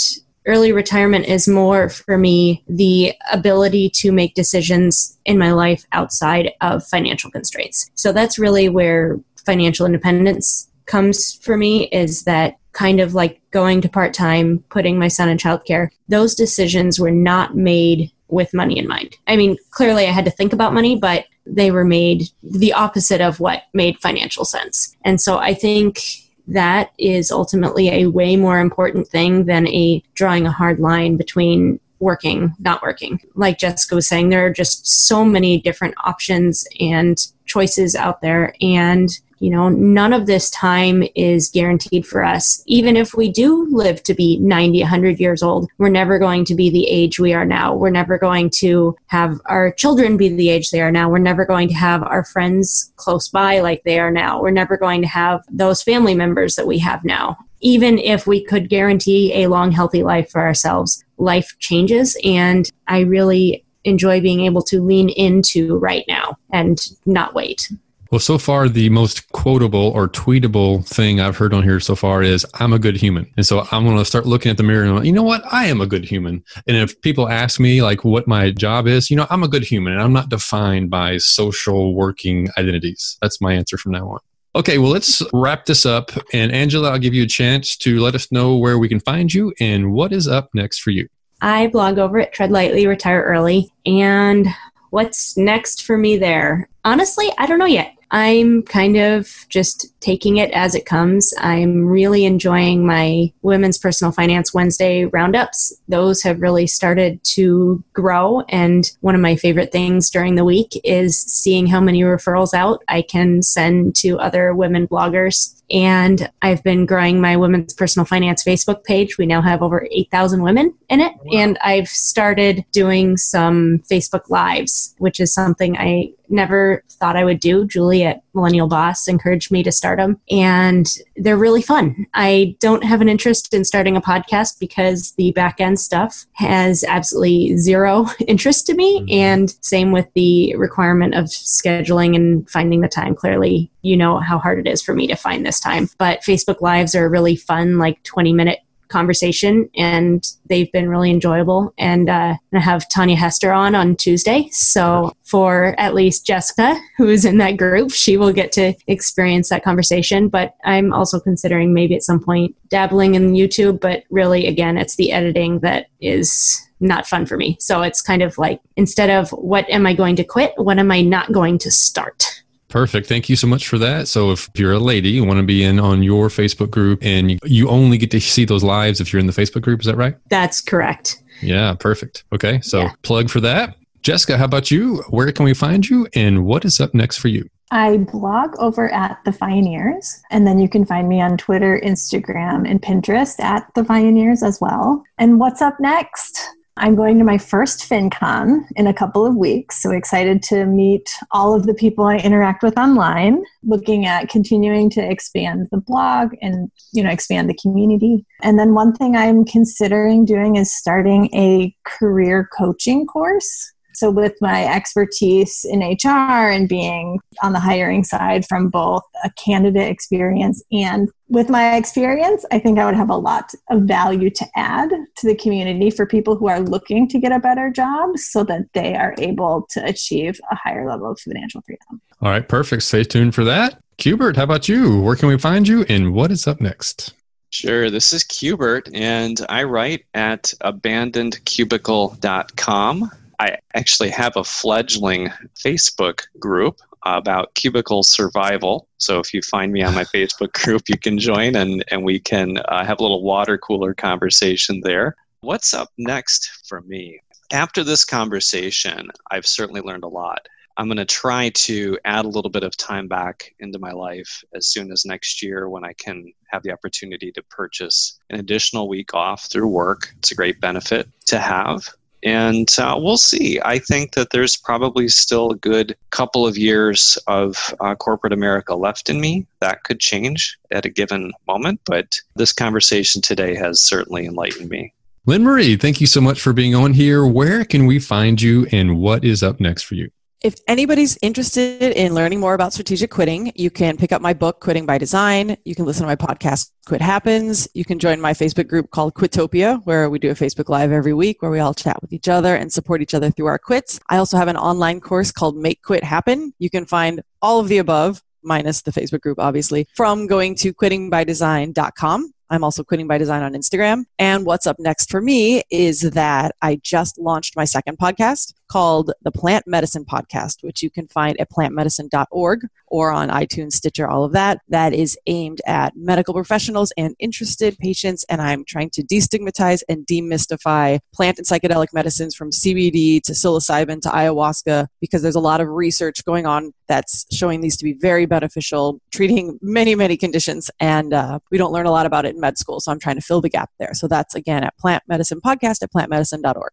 early 0.46 0.72
retirement 0.72 1.26
is 1.26 1.48
more 1.48 1.90
for 1.90 2.18
me 2.18 2.64
the 2.68 3.14
ability 3.32 3.90
to 3.90 4.12
make 4.12 4.34
decisions 4.34 5.18
in 5.26 5.38
my 5.38 5.52
life 5.52 5.86
outside 5.92 6.52
of 6.62 6.86
financial 6.86 7.32
constraints. 7.32 7.90
So 7.96 8.12
that's 8.12 8.40
really 8.40 8.70
where 8.70 9.20
financial 9.46 9.86
independence 9.86 10.70
comes 10.86 11.34
for 11.36 11.58
me 11.58 11.86
is 11.88 12.24
that 12.24 12.56
kind 12.74 13.00
of 13.00 13.14
like 13.14 13.40
going 13.52 13.82
to 13.82 13.90
part 13.90 14.14
time, 14.14 14.64
putting 14.70 14.98
my 14.98 15.08
son 15.08 15.30
in 15.30 15.38
childcare. 15.38 15.90
Those 16.10 16.36
decisions 16.36 17.00
were 17.00 17.12
not 17.12 17.56
made 17.56 18.12
with 18.28 18.54
money 18.54 18.80
in 18.80 18.88
mind. 18.88 19.16
I 19.28 19.36
mean, 19.36 19.58
clearly 19.70 20.08
I 20.08 20.12
had 20.12 20.26
to 20.26 20.32
think 20.32 20.54
about 20.54 20.74
money, 20.74 20.96
but 20.96 21.26
they 21.46 21.72
were 21.72 21.86
made 21.86 22.30
the 22.42 22.74
opposite 22.74 23.22
of 23.22 23.40
what 23.40 23.64
made 23.74 24.00
financial 24.00 24.44
sense. 24.44 24.96
And 25.06 25.22
so 25.22 25.38
I 25.38 25.54
think 25.54 26.00
that 26.48 26.92
is 26.98 27.32
ultimately 27.32 27.90
a 27.90 28.08
way 28.08 28.36
more 28.36 28.60
important 28.60 29.08
thing 29.08 29.46
than 29.46 29.68
a 29.68 30.04
drawing 30.14 30.46
a 30.46 30.52
hard 30.52 30.80
line 30.80 31.18
between 31.18 31.80
working, 32.00 32.54
not 32.60 32.82
working. 32.84 33.20
Like 33.36 33.58
Jessica 33.58 33.96
was 33.96 34.08
saying, 34.08 34.30
there 34.30 34.46
are 34.46 34.52
just 34.52 34.86
so 35.08 35.24
many 35.24 35.60
different 35.60 35.96
options 36.04 36.68
and 36.80 37.18
choices 37.46 37.96
out 37.96 38.22
there. 38.22 38.54
And 38.62 39.10
you 39.44 39.50
know, 39.50 39.68
none 39.68 40.14
of 40.14 40.26
this 40.26 40.50
time 40.52 41.04
is 41.16 41.50
guaranteed 41.50 42.08
for 42.08 42.24
us. 42.24 42.64
Even 42.66 42.96
if 42.96 43.14
we 43.14 43.30
do 43.30 43.68
live 43.76 44.02
to 44.04 44.14
be 44.14 44.38
90, 44.38 44.80
100 44.80 45.20
years 45.20 45.44
old, 45.44 45.70
we're 45.78 45.90
never 45.90 46.18
going 46.18 46.46
to 46.46 46.56
be 46.56 46.70
the 46.70 46.88
age 46.88 47.20
we 47.20 47.34
are 47.34 47.44
now. 47.44 47.76
We're 47.76 47.90
never 47.90 48.18
going 48.18 48.52
to 48.62 48.96
have 49.08 49.42
our 49.48 49.74
children 49.74 50.16
be 50.16 50.30
the 50.30 50.50
age 50.50 50.72
they 50.72 50.80
are 50.80 50.94
now. 50.94 51.10
We're 51.10 51.18
never 51.18 51.46
going 51.46 51.68
to 51.68 51.74
have 51.74 52.04
our 52.04 52.24
friends 52.24 52.94
close 52.96 53.28
by 53.28 53.60
like 53.60 53.84
they 53.84 54.00
are 54.00 54.12
now. 54.12 54.42
We're 54.42 54.52
never 54.52 54.78
going 54.78 55.02
to 55.02 55.10
have 55.10 55.44
those 55.52 55.84
family 55.84 56.16
members 56.16 56.56
that 56.56 56.66
we 56.66 56.80
have 56.80 57.04
now. 57.04 57.36
Even 57.60 58.00
if 58.00 58.26
we 58.26 58.46
could 58.46 58.70
guarantee 58.70 59.34
a 59.44 59.48
long, 59.48 59.74
healthy 59.74 60.04
life 60.04 60.30
for 60.30 60.40
ourselves, 60.40 61.04
life 61.18 61.54
changes. 61.60 62.16
And 62.24 62.72
I 62.88 63.02
really 63.02 63.66
enjoy 63.84 64.22
being 64.22 64.46
able 64.46 64.62
to 64.62 64.82
lean 64.82 65.10
into 65.10 65.78
right 65.80 66.06
now 66.08 66.38
and 66.54 66.80
not 67.06 67.34
wait. 67.34 67.70
Well, 68.14 68.20
so 68.20 68.38
far, 68.38 68.70
the 68.70 68.90
most 68.90 69.32
quotable 69.32 69.90
or 69.96 70.08
tweetable 70.08 70.88
thing 70.88 71.20
I've 71.20 71.36
heard 71.36 71.52
on 71.52 71.64
here 71.64 71.80
so 71.80 71.96
far 71.96 72.22
is 72.22 72.46
I'm 72.60 72.72
a 72.72 72.78
good 72.78 72.96
human. 72.96 73.26
And 73.38 73.44
so 73.44 73.68
I'm 73.72 73.86
going 73.86 73.98
to 73.98 74.06
start 74.06 74.28
looking 74.28 74.52
at 74.52 74.58
the 74.58 74.62
mirror 74.62 74.84
and, 74.84 75.04
you 75.04 75.12
know 75.12 75.24
what? 75.24 75.42
I 75.52 75.66
am 75.66 75.82
a 75.82 75.88
good 75.88 76.06
human. 76.06 76.44
And 76.68 76.78
if 76.78 77.02
people 77.02 77.28
ask 77.28 77.60
me 77.60 77.82
like 77.82 78.04
what 78.04 78.28
my 78.28 78.52
job 78.52 78.86
is, 78.86 79.10
you 79.10 79.18
know, 79.18 79.26
I'm 79.32 79.42
a 79.42 79.48
good 79.48 79.64
human 79.64 79.94
and 79.94 80.02
I'm 80.04 80.14
not 80.14 80.30
defined 80.30 80.92
by 80.92 81.18
social 81.18 81.96
working 81.96 82.50
identities. 82.56 83.18
That's 83.20 83.42
my 83.42 83.52
answer 83.54 83.80
from 83.80 83.94
now 83.94 84.08
on. 84.08 84.20
Okay, 84.56 84.78
well, 84.78 84.92
let's 84.92 85.24
wrap 85.34 85.66
this 85.66 85.84
up. 85.84 86.12
And 86.34 86.52
Angela, 86.52 86.92
I'll 86.92 87.00
give 87.00 87.16
you 87.16 87.24
a 87.24 87.28
chance 87.28 87.76
to 87.78 88.00
let 88.00 88.14
us 88.14 88.32
know 88.32 88.56
where 88.56 88.78
we 88.78 88.90
can 88.90 89.00
find 89.00 89.34
you 89.34 89.56
and 89.60 89.92
what 89.92 90.14
is 90.14 90.28
up 90.28 90.52
next 90.54 90.82
for 90.82 90.92
you. 90.92 91.10
I 91.42 91.66
blog 91.66 91.98
over 91.98 92.20
at 92.20 92.32
Tread 92.32 92.52
Lightly, 92.52 92.86
Retire 92.86 93.24
Early. 93.24 93.74
And 93.88 94.50
what's 94.92 95.36
next 95.36 95.82
for 95.82 95.98
me 95.98 96.20
there? 96.20 96.70
Honestly, 96.86 97.32
I 97.40 97.48
don't 97.48 97.58
know 97.58 97.66
yet. 97.66 97.96
I'm 98.14 98.64
kind 98.64 98.96
of 98.98 99.46
just 99.50 99.88
taking 100.04 100.38
it 100.38 100.52
as 100.52 100.76
it 100.76 100.86
comes. 100.86 101.34
I'm 101.38 101.86
really 101.86 102.26
enjoying 102.26 102.86
my 102.86 103.32
Women's 103.42 103.78
Personal 103.78 104.12
Finance 104.12 104.54
Wednesday 104.54 105.06
roundups. 105.06 105.74
Those 105.88 106.22
have 106.24 106.42
really 106.42 106.68
started 106.68 107.24
to 107.36 107.84
grow. 107.94 108.42
And 108.50 108.92
one 109.00 109.16
of 109.16 109.22
my 109.22 109.36
favorite 109.36 109.72
things 109.72 110.10
during 110.10 110.36
the 110.36 110.46
week 110.46 110.80
is 110.84 111.20
seeing 111.22 111.68
how 111.68 111.80
many 111.80 112.02
referrals 112.02 112.54
out 112.54 112.84
I 112.90 113.02
can 113.02 113.42
send 113.42 113.96
to 113.98 114.20
other 114.20 114.54
women 114.54 114.88
bloggers 114.88 115.54
and 115.72 116.30
I've 116.42 116.64
been 116.64 116.86
growing 116.86 117.20
my 117.20 117.36
women's 117.36 117.74
personal 117.74 118.06
finance 118.06 118.44
Facebook 118.44 118.84
page. 118.84 119.18
We 119.18 119.26
now 119.26 119.42
have 119.42 119.64
over 119.64 119.88
8,000 119.92 120.44
women 120.44 120.74
in 120.90 121.00
it. 121.00 121.14
Wow. 121.24 121.40
And 121.40 121.58
I've 121.64 121.88
started 121.88 122.66
doing 122.72 123.18
some 123.18 123.80
Facebook 123.90 124.30
Lives, 124.30 124.94
which 125.00 125.20
is 125.20 125.34
something 125.34 125.78
I 125.78 126.12
never 126.30 126.84
thought 126.92 127.16
I 127.16 127.24
would 127.24 127.40
do. 127.40 127.66
Julie 127.66 128.04
at 128.04 128.23
Millennial 128.34 128.68
Boss 128.68 129.08
encouraged 129.08 129.52
me 129.52 129.64
to 129.64 129.72
start 129.72 130.00
them, 130.00 130.20
and 130.30 130.88
they're 131.16 131.38
really 131.38 131.62
fun. 131.62 132.06
I 132.14 132.56
don't 132.60 132.84
have 132.84 133.02
an 133.02 133.10
interest 133.10 133.54
in 133.54 133.64
starting 133.64 133.96
a 133.96 134.02
podcast 134.02 134.60
because 134.60 135.12
the 135.14 135.32
back 135.32 135.60
end 135.60 135.80
stuff 135.80 136.26
has 136.34 136.84
absolutely 136.84 137.58
zero 137.58 138.08
interest 138.28 138.66
to 138.68 138.74
me. 138.74 139.00
Mm-hmm. 139.00 139.12
And 139.12 139.56
same 139.62 139.92
with 139.92 140.08
the 140.14 140.56
requirement 140.56 141.16
of 141.16 141.26
scheduling 141.26 142.16
and 142.16 142.50
finding 142.50 142.82
the 142.82 142.88
time. 142.88 143.16
Clearly, 143.16 143.72
you 143.82 143.98
know 143.98 144.20
how 144.20 144.40
hard 144.40 144.60
it 144.60 144.70
is 144.70 144.82
for 144.82 144.94
me 144.94 145.08
to 145.08 145.16
find 145.16 145.46
this 145.46 145.60
time. 145.60 145.90
But 145.98 146.22
Facebook 146.22 146.62
Lives 146.62 146.96
are 146.96 147.10
really 147.10 147.36
fun, 147.36 147.78
like 147.78 148.02
20 148.04 148.34
minute 148.34 148.60
conversation 148.94 149.70
and 149.76 150.26
they've 150.48 150.72
been 150.72 150.88
really 150.88 151.10
enjoyable. 151.10 151.74
And 151.78 152.10
uh, 152.10 152.36
i 152.54 152.60
have 152.60 152.88
Tanja 152.88 153.18
Hester 153.18 153.52
on 153.52 153.76
on 153.76 153.96
tuesday. 153.96 154.48
So 154.52 155.12
for 155.24 155.76
at 155.80 155.96
least 155.96 156.26
jessica 156.26 156.80
who 156.98 157.10
is 157.10 157.26
in 157.26 157.38
that 157.40 157.58
group 157.58 157.92
she 157.92 158.18
will 158.18 158.32
get 158.32 158.52
to 158.54 158.74
experience 158.88 159.50
that 159.50 159.64
conversation. 159.64 160.30
But 160.30 160.56
i'm 160.64 160.94
also 160.94 161.20
considering 161.20 161.74
maybe 161.74 161.96
at 161.96 162.04
some 162.04 162.24
point 162.24 162.56
dabbling 162.70 163.16
in 163.16 163.34
youtube. 163.34 163.82
But 163.82 164.04
really 164.10 164.48
again 164.48 164.78
it's 164.78 164.96
the 164.96 165.12
editing 165.12 165.60
that 165.60 165.88
is 166.00 166.62
not 166.80 167.08
fun 167.08 167.26
for 167.26 167.38
me. 167.38 167.58
So 167.60 167.82
it's 167.82 168.02
kind 168.02 168.22
of 168.22 168.38
like 168.38 168.60
instead 168.76 169.10
of 169.10 169.30
what 169.32 169.68
am 169.70 169.88
i 169.88 169.94
going 169.94 170.16
to 170.18 170.24
quit 170.24 170.54
what 170.58 170.78
am 170.80 170.92
i 170.92 171.02
not 171.02 171.32
going 171.32 171.58
to 171.60 171.72
start 171.72 172.43
Perfect. 172.74 173.06
Thank 173.06 173.30
you 173.30 173.36
so 173.36 173.46
much 173.46 173.68
for 173.68 173.78
that. 173.78 174.08
So, 174.08 174.32
if 174.32 174.50
you're 174.56 174.72
a 174.72 174.80
lady, 174.80 175.10
you 175.10 175.24
want 175.24 175.38
to 175.38 175.46
be 175.46 175.64
in 175.64 175.80
on 175.80 176.02
your 176.02 176.28
Facebook 176.28 176.72
group, 176.72 177.06
and 177.06 177.30
you, 177.30 177.38
you 177.44 177.70
only 177.70 178.00
get 178.00 178.10
to 178.10 178.20
see 178.20 178.46
those 178.46 178.64
lives 178.64 179.00
if 179.00 179.14
you're 179.14 179.20
in 179.20 179.28
the 179.28 179.32
Facebook 179.32 179.62
group. 179.62 179.82
Is 179.82 179.86
that 179.86 179.96
right? 179.96 180.16
That's 180.30 180.60
correct. 180.60 181.22
Yeah, 181.44 181.76
perfect. 181.76 182.24
Okay, 182.34 182.62
so 182.62 182.82
yeah. 182.82 182.94
plug 183.04 183.30
for 183.30 183.40
that. 183.42 183.76
Jessica, 184.02 184.40
how 184.40 184.46
about 184.46 184.72
you? 184.72 185.04
Where 185.10 185.32
can 185.32 185.46
we 185.46 185.54
find 185.54 185.88
you, 185.88 186.08
and 186.16 186.46
what 186.46 186.66
is 186.66 186.82
up 186.82 186.96
next 186.96 187.20
for 187.20 187.28
you? 187.28 187.48
I 187.70 187.98
blog 187.98 188.56
over 188.58 188.92
at 188.92 189.20
The 189.24 189.32
Fioneers, 189.32 190.20
and 190.32 190.48
then 190.48 190.58
you 190.58 190.68
can 190.68 190.84
find 190.84 191.08
me 191.08 191.22
on 191.22 191.38
Twitter, 191.38 191.80
Instagram, 191.86 192.68
and 192.68 192.82
Pinterest 192.82 193.40
at 193.40 193.72
The 193.76 193.86
Fioneers 193.86 194.42
as 194.42 194.60
well. 194.60 195.04
And 195.20 195.40
what's 195.40 195.62
up 195.62 195.80
next? 195.80 196.50
I'm 196.78 196.96
going 196.96 197.20
to 197.20 197.24
my 197.24 197.38
first 197.38 197.88
FinCon 197.88 198.64
in 198.76 198.88
a 198.88 198.94
couple 198.94 199.26
of 199.26 199.36
weeks, 199.36 199.82
so 199.82 199.92
excited 199.92 200.42
to 200.44 200.66
meet 200.66 201.08
all 201.32 201.54
of 201.54 201.68
the 201.68 201.74
people 201.74 202.06
I 202.06 202.18
interact 202.18 202.64
with 202.64 202.78
online, 202.78 203.44
looking 203.64 204.06
at 204.06 204.30
continuing 204.30 204.90
to 204.92 205.02
expand 205.02 205.68
the 205.72 205.78
blog 205.78 206.34
and, 206.42 206.72
you 206.92 207.04
know, 207.04 207.12
expand 207.12 207.48
the 207.50 207.58
community. 207.62 208.26
And 208.42 208.58
then 208.58 208.74
one 208.74 208.94
thing 208.94 209.16
I'm 209.16 209.46
considering 209.46 210.26
doing 210.26 210.56
is 210.56 210.74
starting 210.74 211.30
a 211.36 211.76
career 211.86 212.50
coaching 212.58 213.06
course 213.06 213.73
so, 213.96 214.10
with 214.10 214.34
my 214.42 214.66
expertise 214.66 215.66
in 215.66 215.80
HR 215.80 216.50
and 216.50 216.68
being 216.68 217.20
on 217.42 217.54
the 217.54 217.60
hiring 217.60 218.04
side 218.04 218.46
from 218.46 218.70
both 218.70 219.04
a 219.24 219.30
candidate 219.32 219.90
experience 219.90 220.64
and 220.72 221.10
with 221.30 221.50
my 221.50 221.76
experience, 221.76 222.46
I 222.52 222.60
think 222.60 222.78
I 222.78 222.86
would 222.86 222.96
have 222.96 223.10
a 223.10 223.16
lot 223.16 223.52
of 223.72 223.84
value 223.84 224.30
to 224.30 224.46
add 224.56 224.90
to 224.90 225.28
the 225.28 225.36
community 225.36 225.90
for 225.90 226.06
people 226.06 226.36
who 226.36 226.48
are 226.48 226.60
looking 226.60 227.08
to 227.08 227.18
get 227.18 227.32
a 227.32 227.40
better 227.40 227.72
job 227.72 228.18
so 228.18 228.44
that 228.44 228.68
they 228.74 228.96
are 228.96 229.16
able 229.18 229.66
to 229.72 229.84
achieve 229.84 230.40
a 230.52 230.56
higher 230.56 230.88
level 230.88 231.10
of 231.12 231.20
financial 231.20 231.62
freedom. 231.62 232.00
All 232.22 232.30
right, 232.30 232.48
perfect. 232.48 232.84
Stay 232.84 233.04
tuned 233.04 233.34
for 233.34 233.44
that. 233.46 233.80
Cubert, 233.98 234.36
how 234.36 234.44
about 234.44 234.70
you? 234.70 235.02
Where 235.02 235.16
can 235.16 235.28
we 235.28 235.38
find 235.38 235.68
you 235.68 235.84
and 235.90 236.14
what 236.14 236.32
is 236.32 236.48
up 236.48 236.62
next? 236.62 237.14
Sure. 237.50 237.90
This 237.92 238.14
is 238.14 238.24
Cubert, 238.24 238.90
and 238.96 239.40
I 239.48 239.64
write 239.64 240.06
at 240.16 240.54
abandonedcubicle.com. 240.62 243.12
I 243.40 243.58
actually 243.76 244.10
have 244.10 244.36
a 244.36 244.44
fledgling 244.44 245.30
Facebook 245.56 246.22
group 246.40 246.80
about 247.06 247.54
cubicle 247.56 248.04
survival. 248.04 248.88
So 248.98 249.20
if 249.20 249.34
you 249.34 249.42
find 249.42 249.72
me 249.72 249.84
on 249.84 249.94
my 249.94 250.04
Facebook 250.16 250.54
group, 250.54 250.84
you 250.88 250.98
can 250.98 251.20
join 251.20 251.56
and, 251.56 251.84
and 251.90 252.04
we 252.04 252.20
can 252.20 252.58
uh, 252.58 252.86
have 252.86 253.00
a 253.00 253.02
little 253.02 253.24
water 253.24 253.58
cooler 253.58 253.94
conversation 253.94 254.82
there. 254.84 255.16
What's 255.42 255.74
up 255.74 255.90
next 255.98 256.68
for 256.68 256.82
me? 256.82 257.20
After 257.52 257.84
this 257.84 258.06
conversation, 258.06 259.10
I've 259.30 259.46
certainly 259.46 259.82
learned 259.82 260.06
a 260.06 260.08
lot. 260.08 260.48
I'm 260.78 260.88
going 260.88 260.98
to 260.98 261.06
try 261.06 261.50
to 261.50 262.00
add 262.04 262.26
a 262.26 262.30
little 262.30 262.50
bit 262.50 262.64
of 262.64 262.76
time 262.78 263.08
back 263.08 263.54
into 263.60 263.78
my 263.78 263.92
life 263.92 264.44
as 264.56 264.68
soon 264.68 264.92
as 264.92 265.06
next 265.06 265.44
year 265.44 265.70
when 265.70 265.84
I 265.84 265.94
can 265.94 266.34
have 266.48 266.64
the 266.64 266.72
opportunity 266.72 267.32
to 267.34 267.44
purchase 267.44 268.18
an 268.32 268.40
additional 268.40 268.88
week 268.88 269.14
off 269.14 269.52
through 269.52 269.68
work. 269.68 270.14
It's 270.18 270.32
a 270.32 270.36
great 270.36 270.60
benefit 270.60 271.08
to 271.28 271.38
have 271.38 271.88
and 272.24 272.70
uh, 272.80 272.98
we'll 273.00 273.18
see. 273.18 273.60
I 273.64 273.80
think 273.80 274.14
that 274.14 274.30
there's 274.32 274.56
probably 274.56 275.08
still 275.10 275.52
a 275.52 275.56
good 275.56 275.96
couple 276.10 276.48
of 276.48 276.58
years 276.58 277.18
of 277.28 277.74
uh, 277.80 277.96
corporate 277.96 278.34
America 278.34 278.76
left 278.76 279.10
in 279.10 279.20
me. 279.20 279.46
That 279.60 279.84
could 279.84 280.00
change 280.00 280.58
at 280.72 280.86
a 280.86 280.90
given 280.90 281.32
moment, 281.48 281.82
but 281.86 282.16
this 282.36 282.54
conversation 282.54 283.22
today 283.22 283.56
has 283.56 283.82
certainly 283.82 284.26
enlightened 284.26 284.70
me. 284.70 284.94
Lynn 285.26 285.44
Marie, 285.44 285.78
thank 285.78 286.02
you 286.02 286.08
so 286.08 286.20
much 286.20 286.42
for 286.42 286.52
being 286.52 286.76
on 286.76 286.94
here. 286.94 287.26
Where 287.26 287.64
can 287.64 287.86
we 287.86 288.00
find 288.00 288.42
you 288.42 288.68
and 288.72 289.00
what 289.00 289.24
is 289.24 289.42
up 289.42 289.60
next 289.60 289.84
for 289.84 289.96
you? 289.96 290.12
If 290.44 290.56
anybody's 290.68 291.18
interested 291.22 291.94
in 291.94 292.14
learning 292.14 292.42
more 292.42 292.54
about 292.54 292.74
strategic 292.74 293.10
quitting, 293.10 293.54
you 293.56 293.70
can 293.70 293.96
pick 293.96 294.12
up 294.12 294.22
my 294.22 294.34
book, 294.34 294.60
Quitting 294.60 294.86
by 294.86 294.98
Design. 294.98 295.56
You 295.64 295.74
can 295.74 295.86
listen 295.86 296.04
to 296.04 296.08
my 296.08 296.18
podcast, 296.18 296.70
Quit 296.86 297.02
Happens. 297.02 297.66
You 297.74 297.86
can 297.86 297.98
join 297.98 298.20
my 298.20 298.34
Facebook 298.34 298.68
group 298.68 298.92
called 298.92 299.14
Quitopia, 299.14 299.82
where 299.86 300.10
we 300.10 300.20
do 300.20 300.32
a 300.32 300.36
Facebook 300.36 300.68
Live 300.68 300.92
every 300.92 301.14
week 301.14 301.42
where 301.42 301.50
we 301.50 301.60
all 301.60 301.74
chat 301.74 302.02
with 302.02 302.12
each 302.12 302.28
other 302.28 302.58
and 302.58 302.74
support 302.74 303.02
each 303.02 303.14
other 303.14 303.32
through 303.32 303.46
our 303.46 303.58
quits. 303.58 304.02
I 304.10 304.18
also 304.18 304.36
have 304.36 304.50
an 304.50 304.58
online 304.58 305.00
course 305.00 305.32
called 305.32 305.56
Make 305.56 305.82
Quit 305.82 306.04
Happen. 306.04 306.54
You 306.60 306.70
can 306.70 306.86
find 306.86 307.22
all 307.42 307.62
of 307.62 307.70
the 307.70 307.78
above 307.78 308.22
minus 308.44 308.82
the 308.82 308.92
Facebook 308.92 309.22
group, 309.22 309.40
obviously, 309.40 309.88
from 309.96 310.28
going 310.28 310.56
to 310.56 310.74
quittingbydesign.com. 310.74 312.34
I'm 312.50 312.64
also 312.64 312.84
quitting 312.84 313.08
by 313.08 313.18
design 313.18 313.42
on 313.42 313.54
Instagram. 313.54 314.04
And 314.20 314.46
what's 314.46 314.68
up 314.68 314.76
next 314.78 315.10
for 315.10 315.22
me 315.22 315.64
is 315.72 316.02
that 316.02 316.54
I 316.62 316.80
just 316.84 317.18
launched 317.18 317.56
my 317.56 317.66
second 317.66 317.98
podcast 317.98 318.54
called 318.68 319.12
the 319.22 319.32
Plant 319.32 319.66
Medicine 319.68 320.06
Podcast, 320.06 320.64
which 320.64 320.82
you 320.82 320.90
can 320.90 321.08
find 321.08 321.40
at 321.40 321.52
plantmedicine.org 321.52 322.68
or 322.88 323.12
on 323.12 323.30
iTunes, 323.30 323.74
Stitcher, 323.74 324.08
all 324.08 324.24
of 324.24 324.34
that. 324.34 324.62
That 324.70 324.94
is 324.94 325.18
aimed 325.26 325.62
at 325.66 325.96
medical 325.96 326.34
professionals 326.34 326.94
and 326.98 327.16
interested 327.20 327.78
patients. 327.78 328.24
And 328.30 328.42
I'm 328.42 328.64
trying 328.66 328.92
to 328.92 329.04
destigmatize 329.04 329.82
and 329.90 330.06
demystify 330.06 331.00
plant 331.14 331.40
and 331.40 331.48
psychedelic 331.48 331.88
medicines 331.94 332.36
from 332.36 332.52
CBD 332.52 333.22
to 333.24 333.32
psilocybin 333.32 334.02
to 334.02 334.10
ayahuasca 334.10 334.88
because 335.02 335.22
there's 335.22 335.36
a 335.36 335.40
lot 335.40 335.62
of 335.62 335.68
research 335.70 336.24
going 336.26 336.46
on 336.46 336.72
that's 336.88 337.26
showing 337.32 337.62
these 337.62 337.78
to 337.78 337.84
be 337.84 337.94
very 337.94 338.26
beneficial, 338.26 339.00
treating 339.12 339.58
many, 339.62 339.96
many 339.96 340.18
conditions. 340.18 340.70
And 340.80 341.14
uh, 341.14 341.40
we 341.52 341.58
don't 341.58 341.72
learn 341.72 341.86
a 341.86 341.92
lot 341.92 342.06
about 342.06 342.26
it 342.26 342.36
in 342.36 342.42
med 342.42 342.58
school. 342.58 342.80
So 342.80 342.92
I'm 342.92 343.00
trying 343.00 343.16
to 343.16 343.22
fill 343.22 343.42
the 343.42 343.50
gap 343.50 343.72
there. 343.80 343.94
So 343.94 344.08
that's 344.08 344.36
again 344.36 344.64
at 344.64 344.78
Plant 344.78 345.04
Medicine 345.08 345.42
Podcast 345.42 345.82
at 345.82 345.92
plantmedicine.org. 345.92 346.72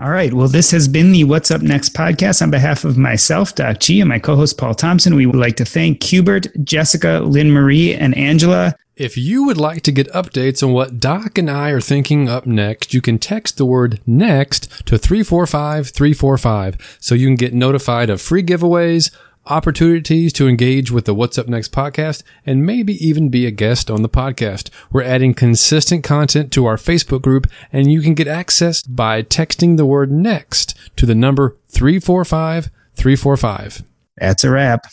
All 0.00 0.08
right. 0.08 0.32
Well, 0.32 0.48
this 0.48 0.70
has 0.70 0.88
been 0.88 1.12
the 1.12 1.24
What's 1.24 1.50
Up 1.50 1.60
Next 1.60 1.92
podcast. 1.92 2.40
On 2.40 2.50
behalf 2.50 2.86
of 2.86 2.96
myself, 2.96 3.54
Doc 3.54 3.80
G, 3.80 4.00
and 4.00 4.08
my 4.08 4.18
co 4.18 4.34
host, 4.34 4.56
Paul 4.56 4.74
Thompson, 4.74 5.14
we 5.14 5.26
would 5.26 5.36
like 5.36 5.56
to 5.56 5.64
thank 5.66 6.00
Cubert, 6.00 6.46
Jessica, 6.64 7.20
Lynn 7.22 7.50
Marie, 7.50 7.94
and 7.94 8.16
Angela. 8.16 8.74
If 8.96 9.18
you 9.18 9.44
would 9.44 9.58
like 9.58 9.82
to 9.82 9.92
get 9.92 10.10
updates 10.12 10.62
on 10.62 10.72
what 10.72 11.00
Doc 11.00 11.36
and 11.36 11.50
I 11.50 11.68
are 11.68 11.82
thinking 11.82 12.30
up 12.30 12.46
next, 12.46 12.94
you 12.94 13.02
can 13.02 13.18
text 13.18 13.58
the 13.58 13.66
word 13.66 14.00
next 14.06 14.70
to 14.86 14.96
345 14.96 15.90
345 15.90 16.98
so 16.98 17.14
you 17.14 17.26
can 17.26 17.36
get 17.36 17.52
notified 17.52 18.08
of 18.08 18.22
free 18.22 18.42
giveaways 18.42 19.10
opportunities 19.50 20.32
to 20.34 20.48
engage 20.48 20.90
with 20.90 21.04
the 21.04 21.14
What's 21.14 21.36
Up 21.36 21.48
Next 21.48 21.72
podcast, 21.72 22.22
and 22.46 22.64
maybe 22.64 22.94
even 23.04 23.28
be 23.28 23.46
a 23.46 23.50
guest 23.50 23.90
on 23.90 24.02
the 24.02 24.08
podcast. 24.08 24.70
We're 24.92 25.02
adding 25.02 25.34
consistent 25.34 26.04
content 26.04 26.52
to 26.52 26.66
our 26.66 26.76
Facebook 26.76 27.22
group, 27.22 27.48
and 27.72 27.90
you 27.90 28.00
can 28.00 28.14
get 28.14 28.28
access 28.28 28.82
by 28.82 29.22
texting 29.22 29.76
the 29.76 29.84
word 29.84 30.12
next 30.12 30.78
to 30.96 31.04
the 31.04 31.14
number 31.14 31.56
345 31.68 32.70
345. 32.94 33.82
That's 34.16 34.44
a 34.44 34.50
wrap. 34.50 34.86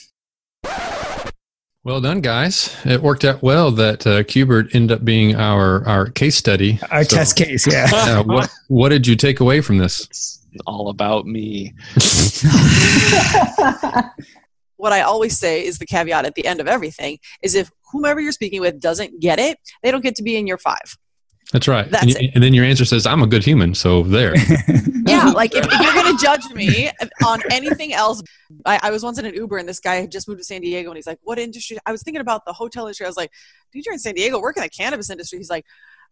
Well 1.83 2.01
done, 2.01 2.19
guys. 2.19 2.75
It 2.83 3.01
worked 3.01 3.23
out 3.23 3.41
well 3.41 3.71
that 3.71 4.05
uh, 4.05 4.23
Cubert 4.23 4.75
ended 4.75 4.97
up 4.97 5.05
being 5.05 5.35
our, 5.35 5.87
our 5.87 6.07
case 6.07 6.35
study. 6.35 6.79
Our 6.91 7.05
so, 7.05 7.15
test 7.15 7.37
case, 7.37 7.65
yeah. 7.65 7.89
uh, 7.93 8.23
what, 8.25 8.49
what 8.67 8.89
did 8.89 9.07
you 9.07 9.15
take 9.15 9.39
away 9.39 9.61
from 9.61 9.77
this? 9.77 10.05
It's 10.07 10.45
all 10.65 10.89
about 10.89 11.25
me. 11.25 11.73
what 14.77 14.93
I 14.93 15.01
always 15.01 15.37
say 15.37 15.65
is 15.65 15.77
the 15.77 15.85
caveat 15.85 16.25
at 16.25 16.35
the 16.35 16.45
end 16.45 16.59
of 16.59 16.67
everything 16.67 17.19
is 17.41 17.55
if 17.55 17.69
whomever 17.91 18.19
you're 18.19 18.31
speaking 18.31 18.61
with 18.61 18.79
doesn't 18.79 19.19
get 19.19 19.39
it, 19.39 19.59
they 19.83 19.91
don't 19.91 20.03
get 20.03 20.15
to 20.15 20.23
be 20.23 20.37
in 20.37 20.47
your 20.47 20.57
five. 20.57 20.97
That's 21.53 21.67
right. 21.67 21.89
That's 21.89 22.03
and, 22.03 22.25
it. 22.25 22.31
and 22.35 22.43
then 22.43 22.53
your 22.53 22.65
answer 22.65 22.83
says, 22.83 23.05
I'm 23.05 23.23
a 23.23 23.27
good 23.27 23.43
human. 23.43 23.73
So 23.73 24.03
there. 24.03 24.35
yeah. 25.05 25.31
Like 25.33 25.55
if, 25.55 25.65
if 25.65 25.79
you're 25.79 25.93
going 25.93 26.17
to 26.17 26.21
judge 26.21 26.45
me 26.53 26.89
on 27.25 27.41
anything 27.51 27.93
else, 27.93 28.21
I, 28.65 28.79
I, 28.83 28.91
was 28.91 29.01
once 29.01 29.17
in 29.17 29.25
an 29.25 29.33
Uber 29.33 29.57
and 29.57 29.67
this 29.67 29.79
guy 29.79 29.95
had 29.95 30.11
just 30.11 30.27
moved 30.27 30.41
to 30.41 30.43
San 30.43 30.59
Diego 30.59 30.89
and 30.89 30.97
he's 30.97 31.07
like, 31.07 31.19
what 31.23 31.39
industry? 31.39 31.77
I 31.85 31.93
was 31.93 32.03
thinking 32.03 32.19
about 32.19 32.43
the 32.45 32.51
hotel 32.51 32.85
industry. 32.85 33.05
I 33.05 33.09
was 33.09 33.15
like, 33.15 33.31
dude, 33.71 33.85
you're 33.85 33.93
in 33.93 33.99
San 33.99 34.15
Diego, 34.15 34.41
work 34.41 34.57
in 34.57 34.63
the 34.63 34.69
cannabis 34.69 35.09
industry. 35.09 35.39
He's 35.39 35.49
like, 35.49 35.65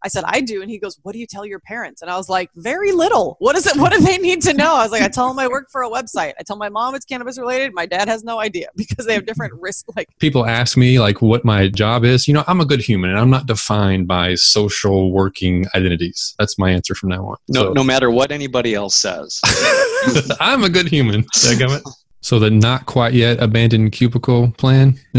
I 0.04 0.08
said, 0.08 0.24
I 0.26 0.40
do. 0.40 0.62
And 0.62 0.70
he 0.70 0.78
goes, 0.78 0.98
What 1.02 1.12
do 1.12 1.18
you 1.18 1.26
tell 1.26 1.44
your 1.44 1.60
parents? 1.60 2.02
And 2.02 2.10
I 2.10 2.16
was 2.16 2.28
like, 2.28 2.50
Very 2.56 2.92
little. 2.92 3.36
What 3.38 3.56
is 3.56 3.66
it? 3.66 3.76
What 3.76 3.92
do 3.92 4.00
they 4.00 4.18
need 4.18 4.42
to 4.42 4.54
know? 4.54 4.74
I 4.74 4.82
was 4.82 4.92
like, 4.92 5.02
I 5.02 5.08
tell 5.08 5.28
them 5.28 5.38
I 5.38 5.48
work 5.48 5.70
for 5.70 5.82
a 5.82 5.90
website. 5.90 6.32
I 6.38 6.42
tell 6.44 6.56
my 6.56 6.68
mom 6.68 6.94
it's 6.94 7.04
cannabis 7.04 7.38
related. 7.38 7.72
My 7.74 7.86
dad 7.86 8.08
has 8.08 8.24
no 8.24 8.40
idea 8.40 8.68
because 8.76 9.06
they 9.06 9.14
have 9.14 9.26
different 9.26 9.54
risk. 9.60 9.86
Like 9.96 10.08
people 10.18 10.46
ask 10.46 10.76
me 10.76 10.98
like 10.98 11.22
what 11.22 11.44
my 11.44 11.68
job 11.68 12.04
is. 12.04 12.28
You 12.28 12.34
know, 12.34 12.44
I'm 12.46 12.60
a 12.60 12.66
good 12.66 12.80
human 12.80 13.10
and 13.10 13.18
I'm 13.18 13.30
not 13.30 13.46
defined 13.46 14.08
by 14.08 14.34
social 14.34 15.12
working 15.12 15.64
identities. 15.74 16.34
That's 16.38 16.58
my 16.58 16.70
answer 16.70 16.94
from 16.94 17.10
now 17.10 17.26
on. 17.26 17.36
No, 17.48 17.62
so, 17.62 17.72
no 17.72 17.84
matter 17.84 18.10
what 18.10 18.30
anybody 18.30 18.74
else 18.74 18.96
says. 18.96 19.40
I'm 20.40 20.64
a 20.64 20.68
good 20.68 20.88
human. 20.88 21.24
So 22.26 22.38
the 22.40 22.50
not 22.50 22.86
quite 22.86 23.14
yet 23.14 23.40
abandoned 23.40 23.92
cubicle 23.92 24.50
plan. 24.58 24.98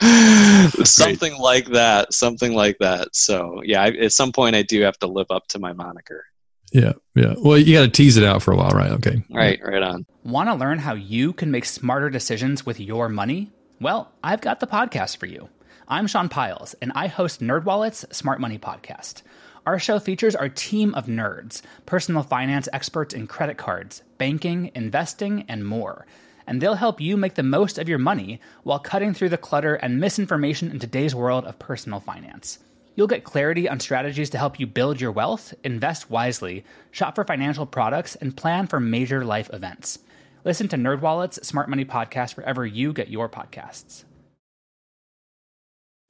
something 0.84 1.36
like 1.38 1.66
that 1.66 2.12
something 2.12 2.54
like 2.54 2.78
that. 2.78 3.08
So 3.14 3.62
yeah 3.64 3.82
I, 3.82 3.88
at 3.88 4.12
some 4.12 4.32
point 4.32 4.54
i 4.54 4.62
do 4.62 4.80
have 4.82 4.98
to 5.00 5.06
live 5.06 5.26
up 5.30 5.48
to 5.48 5.58
my 5.58 5.72
moniker. 5.72 6.24
Yeah 6.72 6.92
yeah. 7.14 7.34
Well 7.38 7.58
you 7.58 7.74
got 7.74 7.82
to 7.82 7.88
tease 7.88 8.16
it 8.16 8.24
out 8.24 8.42
for 8.42 8.52
a 8.52 8.56
while 8.56 8.70
right? 8.70 8.92
Okay. 8.92 9.22
Right 9.30 9.60
right 9.64 9.82
on. 9.82 10.06
Want 10.22 10.48
to 10.48 10.54
learn 10.54 10.78
how 10.78 10.94
you 10.94 11.32
can 11.32 11.50
make 11.50 11.64
smarter 11.64 12.10
decisions 12.10 12.64
with 12.64 12.78
your 12.78 13.08
money? 13.08 13.50
Well 13.80 14.12
i've 14.22 14.40
got 14.40 14.60
the 14.60 14.66
podcast 14.66 15.16
for 15.16 15.26
you. 15.26 15.48
I'm 15.88 16.06
sean 16.06 16.28
pyles 16.28 16.74
and 16.80 16.92
i 16.94 17.08
host 17.08 17.40
nerdwallet's 17.40 18.04
smart 18.16 18.40
money 18.40 18.58
podcast. 18.58 19.22
Our 19.66 19.78
show 19.78 19.98
features 19.98 20.36
our 20.36 20.48
team 20.48 20.94
of 20.94 21.06
nerds 21.06 21.62
personal 21.86 22.22
finance 22.22 22.68
experts 22.72 23.14
in 23.14 23.26
credit 23.26 23.58
cards 23.58 24.02
banking 24.16 24.70
investing 24.74 25.44
and 25.48 25.66
more 25.66 26.06
and 26.48 26.62
they'll 26.62 26.74
help 26.74 26.98
you 26.98 27.16
make 27.18 27.34
the 27.34 27.42
most 27.42 27.78
of 27.78 27.90
your 27.90 27.98
money 27.98 28.40
while 28.62 28.78
cutting 28.78 29.12
through 29.12 29.28
the 29.28 29.36
clutter 29.36 29.74
and 29.74 30.00
misinformation 30.00 30.70
in 30.70 30.78
today's 30.78 31.14
world 31.14 31.44
of 31.44 31.58
personal 31.58 32.00
finance. 32.00 32.58
You'll 32.96 33.06
get 33.06 33.22
clarity 33.22 33.68
on 33.68 33.78
strategies 33.78 34.30
to 34.30 34.38
help 34.38 34.58
you 34.58 34.66
build 34.66 34.98
your 34.98 35.12
wealth, 35.12 35.52
invest 35.62 36.10
wisely, 36.10 36.64
shop 36.90 37.14
for 37.14 37.22
financial 37.22 37.66
products, 37.66 38.16
and 38.16 38.34
plan 38.34 38.66
for 38.66 38.80
major 38.80 39.26
life 39.26 39.50
events. 39.52 39.98
Listen 40.42 40.68
to 40.68 40.76
NerdWallet's 40.76 41.46
Smart 41.46 41.68
Money 41.68 41.84
Podcast 41.84 42.36
wherever 42.36 42.66
you 42.66 42.94
get 42.94 43.08
your 43.08 43.28
podcasts. 43.28 44.04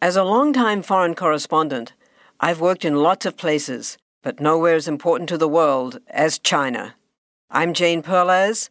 As 0.01 0.15
a 0.15 0.23
longtime 0.23 0.83
foreign 0.83 1.17
correspondent, 1.17 1.95
I've 2.39 2.61
worked 2.61 2.85
in 2.85 3.03
lots 3.03 3.27
of 3.27 3.37
places, 3.37 3.99
but 4.23 4.39
nowhere 4.39 4.77
as 4.77 4.87
important 4.87 5.29
to 5.31 5.37
the 5.37 5.49
world 5.49 5.99
as 6.07 6.39
China. 6.39 6.95
I'm 7.51 7.75
Jane 7.75 8.03
Perlez 8.03 8.71